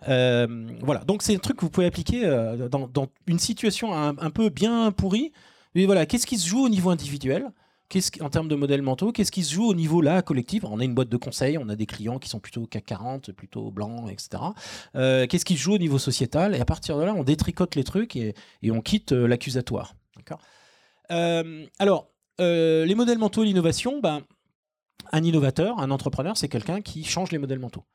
Euh, 0.10 0.68
voilà, 0.82 1.04
donc 1.06 1.24
c'est 1.24 1.36
un 1.36 1.40
truc 1.40 1.58
que 1.58 1.62
vous 1.62 1.72
pouvez 1.72 1.88
appliquer 1.88 2.28
dans, 2.70 3.08
une 3.28 3.40
situation 3.40 3.94
un, 3.94 4.30
peu 4.30 4.50
bien 4.50 4.92
pourrie. 4.92 5.32
Mais 5.76 5.86
voilà, 5.86 6.06
qu'est-ce 6.06 6.28
qui 6.28 6.38
se 6.38 6.48
joue 6.48 6.66
au 6.66 6.70
niveau 6.70 6.90
individuel? 6.90 7.52
En 8.22 8.30
termes 8.30 8.48
de 8.48 8.56
modèles 8.56 8.82
mentaux, 8.82 9.12
qu'est-ce 9.12 9.32
qui 9.32 9.44
se 9.44 9.54
joue 9.54 9.66
au 9.66 9.76
niveau 9.76 10.02
là 10.02 10.22
collectif? 10.22 10.64
On 10.64 10.80
a 10.80 10.84
une 10.84 10.96
boîte 10.96 11.10
de 11.10 11.18
conseil, 11.18 11.58
on 11.60 11.70
a 11.70 11.76
des 11.76 11.86
clients 11.86 12.18
qui 12.18 12.28
sont 12.28 12.40
plutôt 12.40 12.66
CAC 12.66 12.86
40, 12.86 13.32
plutôt 13.34 13.70
blancs, 13.70 14.10
etc. 14.10 14.44
Euh, 14.96 15.28
qu'est-ce 15.28 15.46
qui 15.46 15.56
se 15.58 15.62
joue 15.62 15.74
au 15.74 15.78
niveau 15.78 16.00
sociétal? 16.00 16.56
Et 16.56 16.60
à 16.60 16.66
partir 16.66 16.98
de 16.98 17.04
là, 17.04 17.14
on 17.16 17.24
détricote 17.24 17.76
les 17.76 17.84
trucs 17.84 18.16
et, 18.16 18.34
on 18.68 18.82
quitte 18.82 19.12
euh, 19.12 19.28
l'accusatoire. 19.28 19.96
Euh, 21.12 21.66
alors, 21.78 22.10
les 22.40 22.96
modèles 22.96 23.20
mentaux, 23.20 23.44
l'innovation, 23.44 24.00
ben, 24.02 24.22
un 25.14 25.24
innovateur, 25.24 25.80
un 25.80 25.92
entrepreneur, 25.92 26.36
c'est 26.36 26.50
quelqu'un 26.50 26.82
qui 26.82 27.06
change 27.06 27.32
les 27.32 27.38
modèles 27.38 27.60
mentaux. 27.60 27.86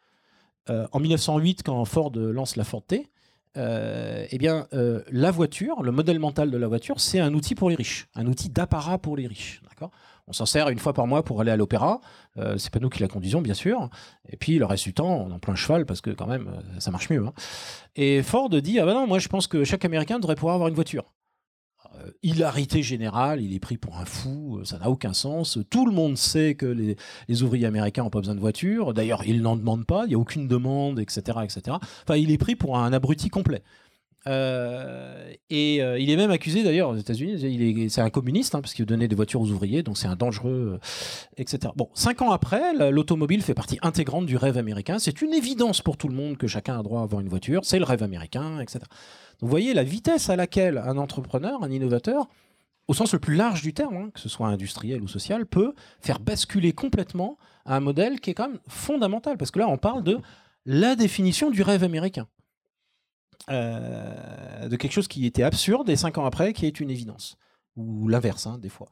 en 0.69 0.99
1908, 0.99 1.63
quand 1.63 1.85
Ford 1.85 2.13
lance 2.15 2.57
la 2.57 2.65
Ford 2.65 2.83
T, 2.83 3.11
eh 3.57 4.39
bien, 4.39 4.67
la 4.73 5.31
voiture, 5.31 5.83
le 5.83 5.93
modèle 5.93 6.19
mental 6.19 6.51
de 6.51 6.57
la 6.57 6.69
voiture, 6.69 7.01
c'est 7.01 7.21
un 7.21 7.35
outil 7.35 7.55
pour 7.55 7.71
les 7.71 7.77
riches, 7.77 8.09
un 8.15 8.27
outil 8.27 8.49
d'apparat 8.49 8.99
pour 8.99 9.17
les 9.17 9.27
riches. 9.27 9.61
On 10.29 10.33
s'en 10.33 10.47
sert 10.47 10.69
une 10.69 10.79
fois 10.79 10.93
par 10.93 11.07
mois 11.07 11.25
pour 11.25 11.41
aller 11.41 11.51
à 11.51 11.57
l'opéra. 11.57 12.01
Euh, 12.37 12.59
c'est 12.59 12.71
pas 12.71 12.81
nous 12.81 12.91
qui 12.91 13.01
la 13.01 13.09
conduisons, 13.09 13.41
bien 13.41 13.55
sûr. 13.55 13.89
Et 14.29 14.37
puis 14.37 14.59
le 14.59 14.67
reste 14.67 14.85
du 14.85 14.93
temps, 14.93 15.27
on 15.27 15.31
en 15.31 15.39
plein 15.39 15.55
cheval 15.55 15.87
parce 15.87 16.03
que 16.03 16.11
quand 16.11 16.27
même, 16.27 16.49
euh, 16.49 16.81
ça 16.81 16.91
marche 16.91 17.09
mieux. 17.09 17.25
Hein. 17.27 17.33
Et 17.97 18.23
Ford 18.23 18.51
dit 18.51 18.79
ah 18.79 18.85
ben 18.85 18.95
non, 18.95 19.07
moi 19.07 19.19
je 19.19 19.29
pense 19.29 19.47
que 19.47 19.65
chaque 19.65 19.85
Américain 19.87 20.19
devrait 20.19 20.35
pouvoir 20.35 20.55
avoir 20.55 20.69
une 20.69 20.75
voiture. 20.75 21.05
Euh, 22.05 22.11
hilarité 22.23 22.83
générale, 22.83 23.41
il 23.41 23.55
est 23.55 23.61
pris 23.61 23.77
pour 23.77 23.97
un 23.99 24.05
fou, 24.05 24.61
ça 24.65 24.79
n'a 24.79 24.91
aucun 24.91 25.13
sens. 25.13 25.59
Tout 25.71 25.87
le 25.87 25.93
monde 25.93 26.17
sait 26.17 26.55
que 26.55 26.67
les, 26.67 27.43
ouvriers 27.43 27.67
américains 27.67 28.03
n'ont 28.03 28.11
pas 28.11 28.21
besoin 28.21 28.35
de 28.35 28.41
voiture. 28.41 28.95
D'ailleurs, 28.95 29.23
ils 29.27 29.43
n'en 29.43 29.57
demandent 29.57 29.87
pas, 29.87 30.05
il 30.05 30.09
n'y 30.09 30.15
a 30.15 30.19
aucune 30.19 30.49
demande, 30.49 31.01
etc., 31.01 31.39
etc. 31.43 31.77
Enfin, 32.03 32.17
il 32.17 32.31
est 32.31 32.39
pris 32.39 32.57
pour 32.57 32.79
un 32.79 32.93
abruti 32.93 33.29
complet. 33.29 33.63
Euh, 34.29 35.33
et 35.49 35.83
euh, 35.83 35.99
il 35.99 36.11
est 36.11 36.17
même 36.17 36.31
accusé 36.31 36.63
d'ailleurs 36.63 36.91
aux 36.91 36.97
États-Unis, 36.97 37.89
c'est 37.89 38.01
un 38.03 38.11
communiste 38.11 38.55
hein, 38.55 38.61
parce 38.61 38.75
qu'il 38.75 38.85
donnait 38.85 39.09
des 39.09 39.17
voitures 39.17 39.41
aux 39.41 39.51
ouvriers, 39.51 39.83
donc 39.83 39.97
c'est 39.97 40.07
un 40.07 40.17
dangereux, 40.17 40.75
euh, 40.75 41.33
etc. 41.39 41.73
Bon, 41.77 41.89
cinq 41.95 42.21
ans 42.21 42.31
après, 42.31 42.91
l'automobile 42.91 43.43
fait 43.43 43.55
partie 43.55 43.79
intégrante 43.81 44.27
du 44.27 44.37
rêve 44.37 44.59
américain. 44.59 44.99
C'est 44.99 45.23
une 45.23 45.33
évidence 45.33 45.81
pour 45.81 45.97
tout 45.97 46.09
le 46.09 46.15
monde 46.15 46.37
que 46.37 46.47
chacun 46.47 46.79
a 46.79 46.83
droit 46.83 47.01
à 47.01 47.05
avoir 47.05 47.23
une 47.23 47.29
voiture. 47.29 47.65
C'est 47.65 47.79
le 47.79 47.85
rêve 47.85 48.03
américain, 48.03 48.61
etc. 48.61 48.81
Donc 48.81 48.91
vous 49.43 49.49
voyez 49.49 49.73
la 49.73 49.85
vitesse 49.85 50.29
à 50.29 50.37
laquelle 50.37 50.79
un 50.79 50.99
entrepreneur, 50.99 51.63
un 51.63 51.71
innovateur, 51.71 52.29
au 52.87 52.95
sens 52.95 53.13
le 53.13 53.19
plus 53.19 53.35
large 53.35 53.63
du 53.63 53.73
terme, 53.73 53.97
hein, 53.97 54.11
que 54.13 54.21
ce 54.21 54.29
soit 54.29 54.49
industriel 54.49 55.03
ou 55.03 55.09
social, 55.09 55.47
peut 55.47 55.73
faire 56.01 56.21
basculer 56.21 56.73
complètement 56.73 57.39
un 57.65 57.81
modèle 57.81 58.21
qui 58.21 58.31
est 58.31 58.35
quand 58.35 58.49
même 58.49 58.61
fondamental, 58.69 59.39
parce 59.39 59.51
que 59.51 59.59
là 59.59 59.69
on 59.69 59.79
parle 59.79 60.03
de 60.03 60.19
la 60.67 60.97
définition 60.97 61.51
du 61.51 61.63
rêve 61.63 61.85
américain. 61.85 62.27
Euh, 63.51 64.69
de 64.69 64.77
quelque 64.77 64.93
chose 64.93 65.09
qui 65.09 65.27
était 65.27 65.43
absurde 65.43 65.89
et 65.89 65.97
cinq 65.97 66.19
ans 66.19 66.25
après 66.25 66.53
qui 66.53 66.67
est 66.67 66.81
une 66.81 66.91
évidence. 66.91 67.37
Ou 67.77 68.09
l'inverse, 68.09 68.47
hein, 68.47 68.59
des 68.59 68.69
fois. 68.69 68.89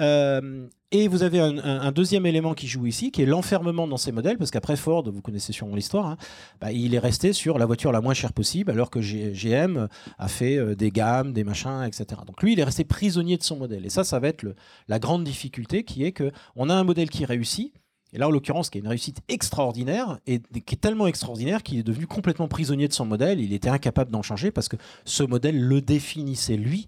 Euh, 0.00 0.68
et 0.90 1.08
vous 1.08 1.22
avez 1.22 1.40
un, 1.40 1.92
deuxième 1.92 2.24
élément 2.24 2.54
qui 2.54 2.66
joue 2.66 2.86
ici, 2.86 3.10
qui 3.10 3.22
est 3.22 3.26
l'enfermement 3.26 3.86
dans 3.88 3.96
ces 3.96 4.12
modèles, 4.12 4.38
parce 4.38 4.50
qu'après 4.50 4.76
Ford, 4.76 5.10
vous 5.10 5.20
connaissez 5.20 5.52
sûrement 5.52 5.74
l'histoire, 5.74 6.06
hein, 6.06 6.16
bah, 6.60 6.72
il 6.72 6.94
est 6.94 6.98
resté 6.98 7.32
sur 7.32 7.58
la 7.58 7.66
voiture 7.66 7.92
la 7.92 8.00
moins 8.00 8.14
chère 8.14 8.32
possible, 8.32 8.70
alors 8.70 8.90
que 8.90 9.00
GM 9.00 9.88
a 10.18 10.28
fait 10.28 10.56
euh, 10.56 10.74
des 10.74 10.90
gammes, 10.90 11.32
des 11.32 11.44
machins, 11.44 11.84
etc. 11.86 12.20
Donc 12.26 12.42
lui, 12.42 12.52
il 12.52 12.60
est 12.60 12.64
resté 12.64 12.84
prisonnier 12.84 13.36
de 13.36 13.42
son 13.42 13.56
modèle. 13.56 13.84
Et 13.84 13.90
ça, 13.90 14.04
ça 14.04 14.18
va 14.18 14.28
être 14.28 14.46
la 14.88 14.98
grande 14.98 15.24
difficulté, 15.24 15.84
qui 15.84 16.04
est 16.04 16.12
que 16.12 16.30
on 16.56 16.70
a 16.70 16.74
un 16.74 16.84
modèle 16.84 17.10
qui 17.10 17.24
réussit, 17.24 17.74
et 18.12 18.18
là, 18.18 18.28
en 18.28 18.30
l'occurrence, 18.30 18.70
qui 18.70 18.78
est 18.78 18.80
une 18.80 18.88
réussite 18.88 19.20
extraordinaire, 19.28 20.18
et 20.26 20.40
qui 20.40 20.74
est 20.74 20.80
tellement 20.80 21.06
extraordinaire 21.06 21.62
qu'il 21.62 21.78
est 21.78 21.82
devenu 21.82 22.06
complètement 22.06 22.48
prisonnier 22.48 22.88
de 22.88 22.92
son 22.92 23.04
modèle. 23.04 23.40
Il 23.40 23.52
était 23.52 23.68
incapable 23.68 24.10
d'en 24.10 24.22
changer 24.22 24.50
parce 24.50 24.68
que 24.68 24.76
ce 25.04 25.22
modèle 25.22 25.60
le 25.60 25.80
définissait 25.80 26.56
lui. 26.56 26.86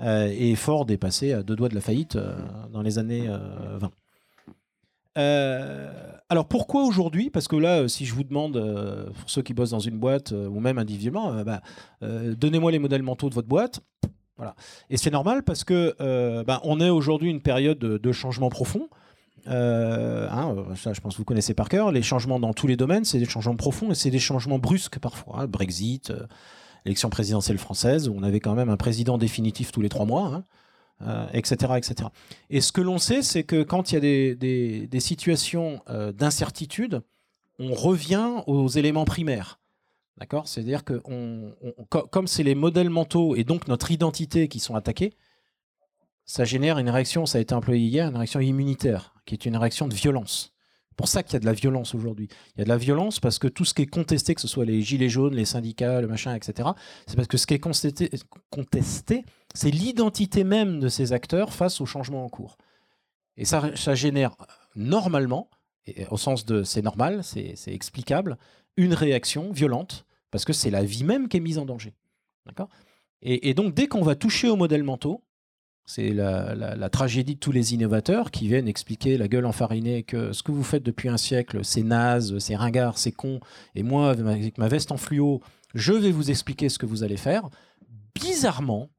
Euh, 0.00 0.32
et 0.34 0.54
Ford 0.54 0.86
est 0.88 0.96
passé 0.96 1.34
à 1.34 1.42
deux 1.42 1.54
doigts 1.54 1.68
de 1.68 1.74
la 1.74 1.82
faillite 1.82 2.16
euh, 2.16 2.34
dans 2.72 2.80
les 2.80 2.98
années 2.98 3.28
20. 3.28 3.90
Euh, 5.18 5.92
alors 6.30 6.48
pourquoi 6.48 6.84
aujourd'hui? 6.84 7.28
Parce 7.28 7.46
que 7.46 7.56
là, 7.56 7.86
si 7.88 8.06
je 8.06 8.14
vous 8.14 8.24
demande, 8.24 8.54
pour 9.20 9.28
ceux 9.28 9.42
qui 9.42 9.52
bossent 9.52 9.70
dans 9.70 9.78
une 9.78 9.98
boîte 9.98 10.32
ou 10.32 10.58
même 10.58 10.78
individuellement, 10.78 11.44
bah, 11.44 11.60
donnez-moi 12.00 12.72
les 12.72 12.78
modèles 12.78 13.02
mentaux 13.02 13.28
de 13.28 13.34
votre 13.34 13.48
boîte. 13.48 13.80
Voilà. 14.38 14.54
Et 14.88 14.96
c'est 14.96 15.10
normal 15.10 15.42
parce 15.42 15.64
que 15.64 15.94
bah, 16.44 16.62
on 16.64 16.80
est 16.80 16.88
aujourd'hui 16.88 17.28
une 17.28 17.42
période 17.42 17.78
de 17.78 18.12
changement 18.12 18.48
profond. 18.48 18.88
Euh, 19.48 20.28
hein, 20.30 20.54
euh, 20.56 20.74
ça, 20.76 20.92
je 20.92 21.00
pense 21.00 21.14
que 21.14 21.18
vous 21.18 21.24
connaissez 21.24 21.54
par 21.54 21.68
cœur. 21.68 21.92
Les 21.92 22.02
changements 22.02 22.38
dans 22.38 22.52
tous 22.52 22.66
les 22.66 22.76
domaines, 22.76 23.04
c'est 23.04 23.18
des 23.18 23.24
changements 23.24 23.56
profonds 23.56 23.90
et 23.90 23.94
c'est 23.94 24.10
des 24.10 24.18
changements 24.18 24.58
brusques 24.58 24.98
parfois. 24.98 25.40
Hein. 25.40 25.46
Brexit, 25.46 26.10
euh, 26.10 26.26
élection 26.84 27.10
présidentielle 27.10 27.58
française, 27.58 28.08
où 28.08 28.14
on 28.16 28.22
avait 28.22 28.40
quand 28.40 28.54
même 28.54 28.70
un 28.70 28.76
président 28.76 29.18
définitif 29.18 29.72
tous 29.72 29.80
les 29.80 29.88
trois 29.88 30.06
mois, 30.06 30.44
etc., 31.32 31.56
hein, 31.68 31.76
etc. 31.76 32.08
Et 32.50 32.60
ce 32.60 32.72
que 32.72 32.80
l'on 32.80 32.98
sait, 32.98 33.22
c'est 33.22 33.44
que 33.44 33.62
quand 33.62 33.90
il 33.90 33.94
y 33.94 33.98
a 33.98 34.00
des, 34.34 35.00
situations 35.00 35.80
d'incertitude, 36.14 37.02
on 37.58 37.72
revient 37.74 38.42
aux 38.46 38.68
éléments 38.68 39.04
primaires. 39.04 39.60
D'accord? 40.18 40.48
C'est-à-dire 40.48 40.84
que 40.84 41.00
comme 41.88 42.26
c'est 42.26 42.42
les 42.42 42.54
modèles 42.54 42.90
mentaux 42.90 43.36
et 43.36 43.44
donc 43.44 43.68
notre 43.68 43.92
identité 43.92 44.48
qui 44.48 44.58
sont 44.58 44.74
attaqués, 44.74 45.14
ça 46.24 46.44
génère 46.44 46.78
une 46.78 46.90
réaction, 46.90 47.26
ça 47.26 47.38
a 47.38 47.40
été 47.40 47.54
employé 47.54 47.86
hier, 47.86 48.08
une 48.08 48.16
réaction 48.16 48.40
immunitaire, 48.40 49.11
qui 49.24 49.34
est 49.34 49.46
une 49.46 49.56
réaction 49.56 49.88
de 49.88 49.94
violence. 49.94 50.52
Pour 50.96 51.08
ça 51.08 51.22
qu'il 51.22 51.32
y 51.34 51.36
a 51.36 51.40
de 51.40 51.46
la 51.46 51.52
violence 51.52 51.94
aujourd'hui. 51.94 52.28
Il 52.54 52.58
y 52.58 52.62
a 52.62 52.64
de 52.64 52.68
la 52.68 52.76
violence 52.76 53.18
parce 53.18 53.38
que 53.38 53.48
tout 53.48 53.64
ce 53.64 53.74
qui 53.74 53.82
est 53.82 53.86
contesté, 53.86 54.34
que 54.34 54.40
ce 54.40 54.48
soit 54.48 54.64
les 54.64 54.82
gilets 54.82 55.08
jaunes, 55.08 55.34
les 55.34 55.44
syndicats, 55.44 56.00
le 56.00 56.06
machin, 56.06 56.34
etc., 56.34 56.68
c'est 57.06 57.16
parce 57.16 57.28
que 57.28 57.38
ce 57.38 57.46
qui 57.46 57.54
est 57.54 57.58
contesté, 58.50 59.24
c'est 59.54 59.70
l'identité 59.70 60.44
même 60.44 60.80
de 60.80 60.88
ces 60.88 61.12
acteurs 61.12 61.52
face 61.52 61.80
au 61.80 61.86
changement 61.86 62.24
en 62.24 62.28
cours. 62.28 62.58
Et 63.36 63.44
ça, 63.44 63.74
ça 63.74 63.94
génère 63.94 64.36
normalement, 64.76 65.48
au 66.10 66.16
sens 66.16 66.44
de 66.44 66.62
c'est 66.62 66.82
normal, 66.82 67.24
c'est 67.24 67.56
explicable, 67.68 68.36
une 68.76 68.94
réaction 68.94 69.50
violente 69.50 70.06
parce 70.30 70.44
que 70.44 70.52
c'est 70.52 70.70
la 70.70 70.84
vie 70.84 71.04
même 71.04 71.28
qui 71.28 71.38
est 71.38 71.40
mise 71.40 71.58
en 71.58 71.64
danger. 71.64 71.94
D'accord? 72.46 72.68
Et, 73.22 73.48
et, 73.48 73.54
donc, 73.54 73.74
dès 73.74 73.86
qu'on 73.86 74.02
va 74.02 74.16
toucher 74.16 74.48
aux 74.48 74.56
modèles 74.56 74.82
mentaux, 74.82 75.22
c'est 75.84 76.10
la, 76.10 76.88
tragédie 76.88 77.34
de 77.34 77.40
tous 77.40 77.52
les 77.52 77.74
innovateurs 77.74 78.30
qui 78.30 78.48
viennent 78.48 78.68
expliquer 78.68 79.16
la 79.18 79.28
gueule 79.28 79.46
enfarinée 79.46 80.02
que 80.02 80.32
ce 80.32 80.42
que 80.42 80.52
vous 80.52 80.64
faites 80.64 80.82
depuis 80.82 81.08
un 81.08 81.16
siècle, 81.16 81.64
c'est 81.64 81.82
naze, 81.82 82.38
c'est 82.38 82.56
ringard, 82.56 82.98
c'est 82.98 83.12
con. 83.12 83.40
Et 83.74 83.82
moi, 83.82 84.10
avec 84.10 84.58
ma 84.58 84.68
veste 84.68 84.92
en 84.92 84.96
fluo, 84.96 85.40
je 85.74 85.92
vais 85.92 86.12
vous 86.12 86.30
expliquer 86.30 86.68
ce 86.68 86.78
que 86.78 86.86
vous 86.86 87.02
allez 87.02 87.16
faire. 87.16 87.48
Bizarrement, 88.14 88.90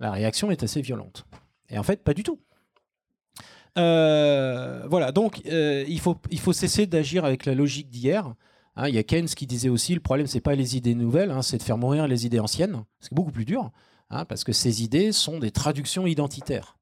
la 0.00 0.10
réaction 0.10 0.50
est 0.50 0.62
assez 0.62 0.80
violente. 0.80 1.26
Et 1.68 1.78
en 1.78 1.82
fait, 1.82 2.02
pas 2.02 2.14
du 2.14 2.22
tout. 2.22 2.38
voilà, 3.76 5.12
donc 5.12 5.42
il, 5.44 6.00
faut, 6.00 6.16
il 6.30 6.40
faut 6.40 6.52
cesser 6.52 6.86
d'agir 6.86 7.24
avec 7.24 7.46
la 7.46 7.54
logique 7.54 7.88
d'hier. 7.90 8.34
Hein, 8.76 8.88
il 8.88 8.94
y 8.94 8.98
a 8.98 9.02
Keynes 9.02 9.26
qui 9.26 9.46
disait 9.46 9.68
aussi 9.68 9.94
le 9.94 10.00
problème, 10.00 10.26
c'est 10.26 10.40
pas 10.40 10.54
les 10.54 10.76
idées 10.76 10.94
nouvelles, 10.94 11.30
hein, 11.30 11.42
c'est 11.42 11.58
de 11.58 11.62
faire 11.62 11.76
mourir 11.76 12.08
les 12.08 12.24
idées 12.24 12.40
anciennes. 12.40 12.84
C'est 13.00 13.12
beaucoup 13.12 13.32
plus 13.32 13.44
dur, 13.44 13.70
hein, 14.12 14.24
parce 14.24 14.44
que 14.44 14.52
ces 14.52 14.82
idées 14.82 15.12
sont 15.12 15.38
des 15.38 15.50
traductions 15.50 16.06
identitaires. 16.06 16.76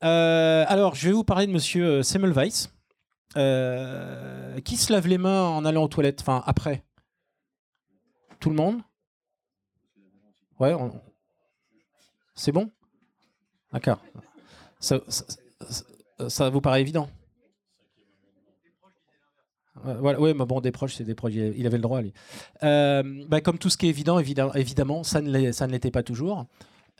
alors, 0.00 0.94
je 0.94 1.08
vais 1.08 1.12
vous 1.14 1.24
parler 1.24 1.46
de 1.46 1.52
Monsieur 1.52 2.02
Semmelweis, 2.02 2.68
qui 3.34 4.76
se 4.76 4.92
lave 4.92 5.06
les 5.06 5.18
mains 5.18 5.42
en 5.42 5.64
allant 5.64 5.84
aux 5.84 5.88
toilettes, 5.88 6.20
enfin 6.20 6.42
après. 6.46 6.84
Tout 8.40 8.50
le 8.50 8.56
monde? 8.56 8.82
Ouais, 10.58 10.74
c'est 12.34 12.52
bon? 12.52 12.70
D'accord. 13.72 14.00
Ça, 14.80 16.50
vous 16.50 16.60
paraît 16.60 16.80
évident? 16.80 17.08
Voilà, 19.80 20.20
oui, 20.20 20.34
mais 20.36 20.44
bon, 20.44 20.60
des 20.60 20.70
proches, 20.70 20.96
c'est 20.96 21.04
des 21.04 21.14
proches. 21.14 21.32
Il 21.34 21.66
avait 21.66 21.78
le 21.78 21.82
droit, 21.82 22.02
lui. 22.02 22.12
Euh, 22.62 23.02
bah, 23.28 23.40
comme 23.40 23.58
tout 23.58 23.70
ce 23.70 23.76
qui 23.76 23.86
est 23.86 23.90
évident, 23.90 24.18
évidemment, 24.18 25.02
ça 25.02 25.20
ne 25.22 25.70
l'était 25.70 25.90
pas 25.90 26.02
toujours. 26.02 26.46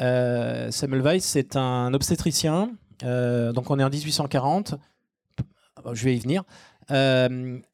Euh, 0.00 0.70
Samuel 0.70 1.20
c'est 1.20 1.56
un 1.56 1.92
obstétricien. 1.92 2.72
Euh, 3.04 3.52
donc, 3.52 3.70
on 3.70 3.78
est 3.78 3.85
en 3.85 3.90
1840. 3.90 4.74
Je 5.92 6.04
vais 6.04 6.16
y 6.16 6.18
venir. 6.18 6.44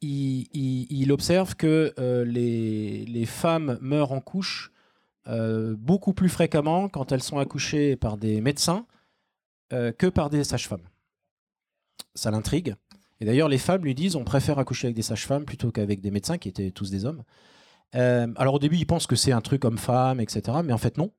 Il, 0.02 1.12
observe 1.12 1.54
que 1.54 1.94
les, 2.26 3.04
les, 3.06 3.26
femmes 3.26 3.78
meurent 3.80 4.12
en 4.12 4.20
couche 4.20 4.72
beaucoup 5.26 6.12
plus 6.12 6.28
fréquemment 6.28 6.88
quand 6.88 7.12
elles 7.12 7.22
sont 7.22 7.38
accouchées 7.38 7.96
par 7.96 8.16
des 8.16 8.40
médecins 8.40 8.84
que 9.70 10.06
par 10.06 10.28
des 10.28 10.42
sages-femmes. 10.42 10.86
Ça 12.14 12.30
l'intrigue. 12.30 12.74
Et 13.20 13.24
d'ailleurs, 13.24 13.48
les 13.48 13.58
femmes 13.58 13.82
lui 13.82 13.94
disent 13.94 14.16
on 14.16 14.24
préfère 14.24 14.58
accoucher 14.58 14.86
avec 14.86 14.96
des 14.96 15.02
sages-femmes 15.02 15.44
plutôt 15.44 15.70
qu'avec 15.70 16.00
des 16.00 16.10
médecins 16.10 16.38
qui 16.38 16.48
étaient 16.48 16.70
tous 16.70 16.90
des 16.90 17.04
hommes. 17.04 17.22
Euh, 17.94 18.26
alors 18.36 18.54
au 18.54 18.58
début, 18.58 18.76
ils 18.76 18.86
pensent 18.86 19.06
que 19.06 19.16
c'est 19.16 19.32
un 19.32 19.40
truc 19.40 19.64
homme-femme, 19.64 20.20
etc. 20.20 20.58
Mais 20.64 20.72
en 20.72 20.78
fait, 20.78 20.98
non. 20.98 21.10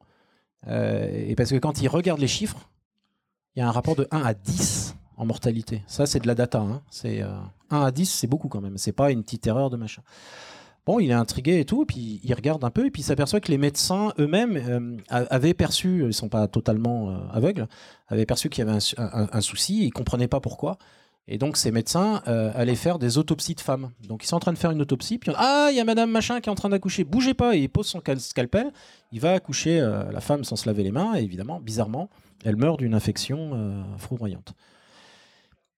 Euh, 0.67 1.07
et 1.12 1.35
parce 1.35 1.49
que 1.49 1.57
quand 1.57 1.81
ils 1.81 1.88
regardent 1.88 2.19
les 2.19 2.27
chiffres, 2.27 2.69
il 3.55 3.59
y 3.59 3.62
a 3.62 3.67
un 3.67 3.71
rapport 3.71 3.95
de 3.95 4.07
1 4.12 4.21
à 4.21 4.33
10 4.33 4.95
en 5.17 5.25
mortalité. 5.25 5.83
Ça, 5.88 6.05
c'est 6.05 6.19
de 6.19 6.27
la 6.27 6.35
data. 6.35 6.59
Hein. 6.59 6.81
C'est 6.89 7.21
1 7.21 7.25
euh, 7.27 7.85
à 7.85 7.91
10, 7.91 8.05
c'est 8.05 8.27
beaucoup 8.27 8.47
quand 8.47 8.62
même. 8.62 8.77
C'est 8.77 8.91
pas 8.91 9.12
une 9.12 9.23
petite 9.23 9.45
erreur 9.47 9.69
de 9.69 9.77
machin. 9.77 10.01
Bon, 10.85 10.99
il 10.99 11.12
est 11.12 11.13
intrigué 11.13 11.59
et 11.59 11.65
tout, 11.65 11.83
et 11.83 11.85
puis 11.85 12.19
il 12.23 12.33
regarde 12.33 12.63
un 12.63 12.71
peu, 12.71 12.88
et 12.88 12.89
puis 12.89 13.01
il 13.03 13.05
s'aperçoit 13.05 13.41
que 13.41 13.51
les 13.51 13.59
médecins 13.59 14.12
eux-mêmes 14.17 15.01
avaient 15.09 15.53
perçu, 15.53 16.05
ils 16.07 16.13
sont 16.13 16.29
pas 16.29 16.47
totalement 16.47 17.29
aveugles, 17.31 17.67
avaient 18.07 18.25
perçu 18.25 18.49
qu'il 18.49 18.65
y 18.65 18.67
avait 18.67 18.79
un, 18.97 19.27
un 19.31 19.41
souci, 19.41 19.83
ils 19.83 19.88
ne 19.88 19.91
comprenaient 19.91 20.29
pas 20.29 20.39
pourquoi. 20.39 20.79
Et 21.31 21.37
donc 21.37 21.57
ces 21.57 21.71
médecins 21.71 22.23
euh, 22.27 22.51
allaient 22.55 22.75
faire 22.75 22.97
des 22.97 23.19
autopsies 23.19 23.53
de 23.53 23.61
femmes. 23.61 23.91
Donc 24.07 24.23
ils 24.23 24.27
sont 24.27 24.35
en 24.35 24.39
train 24.39 24.51
de 24.51 24.57
faire 24.57 24.71
une 24.71 24.81
autopsie, 24.81 25.19
puis 25.19 25.31
ah 25.37 25.67
il 25.71 25.77
y 25.77 25.79
a 25.79 25.83
Madame 25.83 26.09
machin 26.09 26.41
qui 26.41 26.49
est 26.49 26.51
en 26.51 26.55
train 26.55 26.69
d'accoucher, 26.69 27.03
bougez 27.03 27.35
pas, 27.35 27.55
et 27.55 27.59
il 27.59 27.69
pose 27.69 27.85
son 27.85 28.01
scalpel, 28.17 28.71
il 29.11 29.21
va 29.21 29.33
accoucher 29.33 29.79
euh, 29.79 30.11
la 30.11 30.21
femme 30.21 30.43
sans 30.43 30.55
se 30.55 30.67
laver 30.67 30.81
les 30.81 30.91
mains, 30.91 31.15
et 31.15 31.21
évidemment, 31.21 31.59
bizarrement, 31.59 32.09
elle 32.43 32.55
meurt 32.55 32.79
d'une 32.79 32.95
infection 32.95 33.51
euh, 33.53 33.83
foudroyante. 33.99 34.53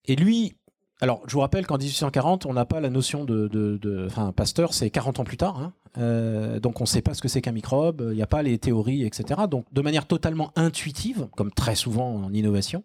Et 0.05 0.15
lui, 0.15 0.55
alors 1.01 1.21
je 1.27 1.33
vous 1.33 1.41
rappelle 1.41 1.67
qu'en 1.67 1.77
1840, 1.77 2.45
on 2.45 2.53
n'a 2.53 2.65
pas 2.65 2.79
la 2.79 2.89
notion 2.89 3.25
de, 3.25 4.05
enfin 4.05 4.31
Pasteur, 4.31 4.73
c'est 4.73 4.89
40 4.89 5.19
ans 5.19 5.23
plus 5.25 5.35
tard, 5.35 5.59
hein. 5.59 6.59
donc 6.61 6.79
on 6.79 6.85
ne 6.85 6.89
sait 6.89 7.01
pas 7.01 7.13
ce 7.13 7.21
que 7.21 7.27
c'est 7.27 7.41
qu'un 7.41 7.51
microbe, 7.51 8.07
il 8.11 8.15
n'y 8.15 8.21
a 8.21 8.27
pas 8.27 8.41
les 8.41 8.57
théories, 8.57 9.03
etc. 9.03 9.41
Donc 9.49 9.65
de 9.73 9.81
manière 9.81 10.07
totalement 10.07 10.53
intuitive, 10.55 11.27
comme 11.35 11.51
très 11.51 11.75
souvent 11.75 12.15
en 12.15 12.33
innovation, 12.33 12.83